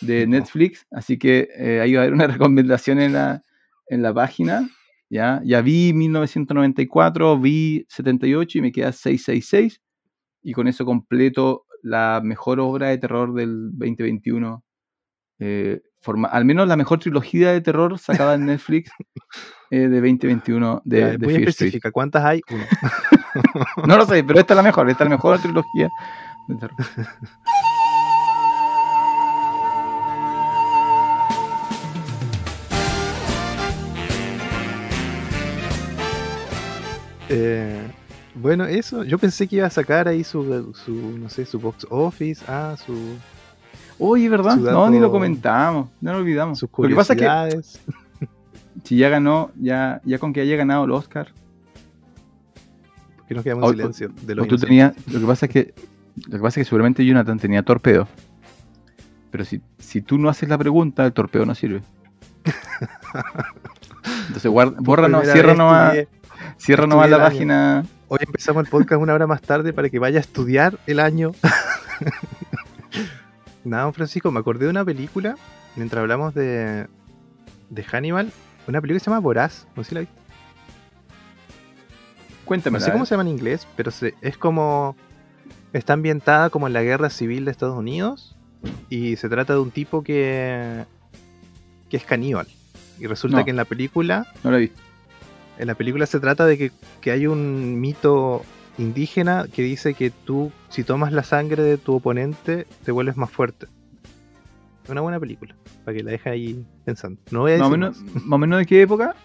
[0.00, 3.42] de Netflix, así que eh, ahí va a haber una recomendación en la,
[3.88, 4.68] en la página.
[5.08, 5.40] ¿ya?
[5.44, 9.80] ya vi 1994, vi 78 y me queda 666
[10.42, 14.64] y con eso completo la mejor obra de terror del 2021
[15.38, 18.90] eh, forma- al menos la mejor trilogía de terror sacada en Netflix
[19.70, 21.90] eh, de 2021 de, Ya, de muy específica.
[21.92, 22.40] ¿Cuántas hay?
[22.50, 22.64] Uno.
[23.86, 25.88] No lo sé, pero esta es la mejor, esta es la mejor trilogía
[26.48, 26.76] de terror.
[37.28, 37.80] Eh,
[38.34, 39.04] bueno, eso.
[39.04, 42.76] Yo pensé que iba a sacar ahí su, su no sé, su box office, ah,
[42.84, 43.16] su,
[43.98, 44.54] Oye, ¿verdad?
[44.56, 46.58] Su No, ni lo comentamos, no lo olvidamos.
[46.58, 47.80] sus Lo que pasa es que curiosidades.
[48.84, 51.28] si ya ganó, ya, ya con que haya ganado el Oscar,
[53.26, 54.12] Que nos quedamos en silencio.
[54.22, 55.74] De o los tú tenías, lo que pasa es que,
[56.28, 58.06] lo que pasa es que seguramente Jonathan tenía torpedo.
[59.30, 61.82] Pero si, si tú no haces la pregunta, el torpedo no sirve.
[64.26, 66.08] Entonces guarda, borra, no, cierra nomás, estudié-
[66.56, 67.84] cierra nomás la página.
[68.08, 71.32] Hoy empezamos el podcast una hora más tarde para que vaya a estudiar el año.
[73.64, 75.36] Nada, don Francisco, me acordé de una película
[75.74, 76.86] mientras hablamos de,
[77.70, 78.30] de Hannibal.
[78.68, 79.66] Una película que se llama Voraz.
[79.76, 80.14] No sé si la viste.
[82.44, 82.78] Cuéntame.
[82.78, 84.96] No sé cómo se llama en inglés, pero se- es como.
[85.72, 88.36] Está ambientada como en la guerra civil de Estados Unidos.
[88.88, 90.84] Y se trata de un tipo que.
[91.90, 92.46] que es caníbal.
[92.98, 93.44] Y resulta No.
[93.44, 94.26] que en la película.
[94.44, 94.80] No la he visto.
[95.58, 98.42] En la película se trata de que, que hay un mito
[98.78, 103.30] indígena que dice que tú, si tomas la sangre de tu oponente, te vuelves más
[103.30, 103.66] fuerte.
[104.84, 107.20] Es una buena película, para que la dejes ahí pensando.
[107.30, 108.24] No voy a Más o decir menos, más.
[108.24, 109.16] más o menos de qué época?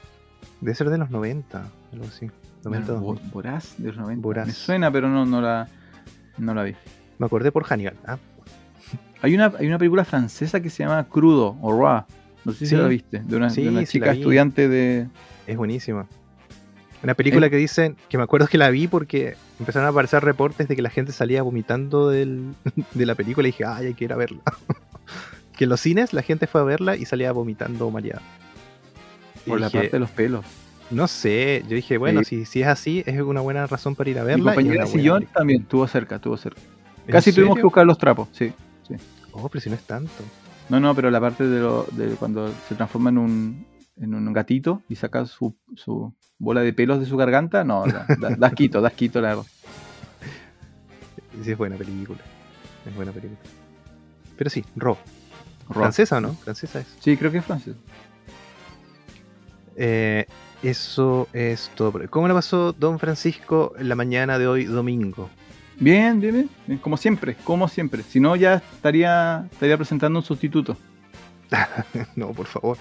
[0.62, 1.64] Debe ser de los 90,
[1.94, 2.32] algo así.
[2.64, 3.32] 90, Bo- 2000.
[3.32, 4.22] Voraz de los 90.
[4.22, 4.48] Voraz.
[4.48, 5.68] Me suena, pero no, no, la,
[6.38, 6.74] no la vi.
[7.20, 7.96] Me acordé por Hannibal.
[8.08, 8.18] ¿ah?
[9.22, 12.06] Hay una, hay una película francesa que se llama Crudo o Raw.
[12.44, 12.76] No sé si Sí.
[12.76, 13.20] la viste.
[13.20, 15.08] De una, de chica estudiante de.
[15.46, 16.08] Es buenísima.
[17.04, 17.50] Una película Eh.
[17.50, 20.82] que dicen, que me acuerdo que la vi porque empezaron a aparecer reportes de que
[20.82, 22.54] la gente salía vomitando del-
[22.94, 24.42] de la película y dije, ay, hay que ir a verla.
[25.58, 28.22] que en los cines la gente fue a verla y salía vomitando mareada.
[29.46, 30.46] Y Por la dije, parte de los pelos.
[30.92, 32.40] No sé, yo dije, bueno, Sí.
[32.40, 34.52] si, si es así, es una buena razón para ir a Mi verla.
[34.52, 35.38] y compañera de sillón película.
[35.40, 36.60] también estuvo cerca, estuvo cerca.
[37.08, 38.52] ¿En Casi tuvimos que buscar los trapos, sí.
[39.32, 40.12] Oh, pero si no es tanto.
[40.70, 43.66] No, no, pero la parte de, lo, de cuando se transforma en un,
[44.02, 48.06] en un gatito y saca su, su bola de pelos de su garganta, no, da,
[48.20, 49.46] da, da asquito, da asquito, la verdad.
[51.44, 52.20] Sí, es buena película.
[52.86, 53.40] Es buena película.
[54.36, 54.98] Pero sí, Ro.
[55.70, 55.78] Rock.
[55.78, 56.34] Francesa, ¿no?
[56.34, 56.88] Francesa es.
[57.00, 57.76] Sí, creo que es francés.
[59.78, 60.26] Eh,
[60.62, 61.94] eso es todo.
[62.10, 65.30] ¿Cómo le pasó Don Francisco en la mañana de hoy, domingo?
[65.80, 68.04] Bien, bien, bien, bien, como siempre, como siempre.
[68.04, 70.78] Si no, ya estaría, estaría presentando un sustituto.
[72.16, 72.78] no, por favor.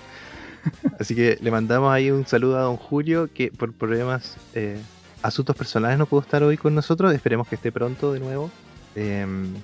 [0.98, 4.78] Así que le mandamos ahí un saludo a Don Julio, que por problemas, eh,
[5.22, 7.12] asuntos personales no pudo estar hoy con nosotros.
[7.14, 8.50] Esperemos que esté pronto de nuevo.
[8.94, 9.54] Em,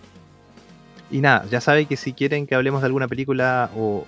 [1.11, 4.07] y nada, ya sabe que si quieren que hablemos de alguna película o,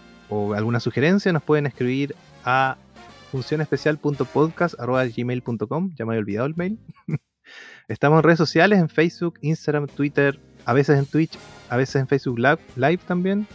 [0.55, 2.77] alguna sugerencia, nos pueden escribir a
[3.33, 6.79] funcionespecial.podcast.gmail.com Ya me había olvidado el mail.
[7.89, 11.39] Estamos en redes sociales, en Facebook, Instagram, Twitter, a veces en Twitch,
[11.71, 13.47] a veces en Facebook Live, Live también.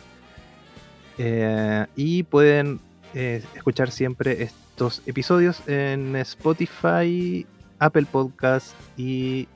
[1.19, 2.79] Eh, y pueden
[3.13, 7.45] eh, escuchar siempre estos episodios en Spotify,
[7.79, 9.47] Apple Podcast y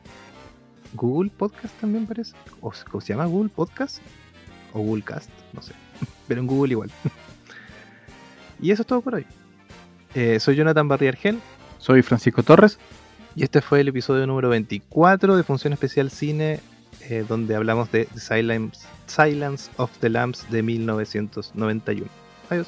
[0.94, 2.34] Google Podcast también parece.
[2.62, 4.00] ¿O, se- o se llama Google Podcast?
[4.74, 5.74] O Google Cast, no sé.
[6.28, 6.92] Pero en Google igual.
[8.62, 9.26] y eso es todo por hoy.
[10.16, 11.40] Eh, soy Jonathan Barriargel
[11.80, 12.80] Soy Francisco Torres.
[13.36, 16.60] y este fue el episodio número 24 de Función Especial Cine,
[17.02, 22.10] eh, donde hablamos de Silence, Silence of the Lambs de 1991.
[22.50, 22.68] Adiós.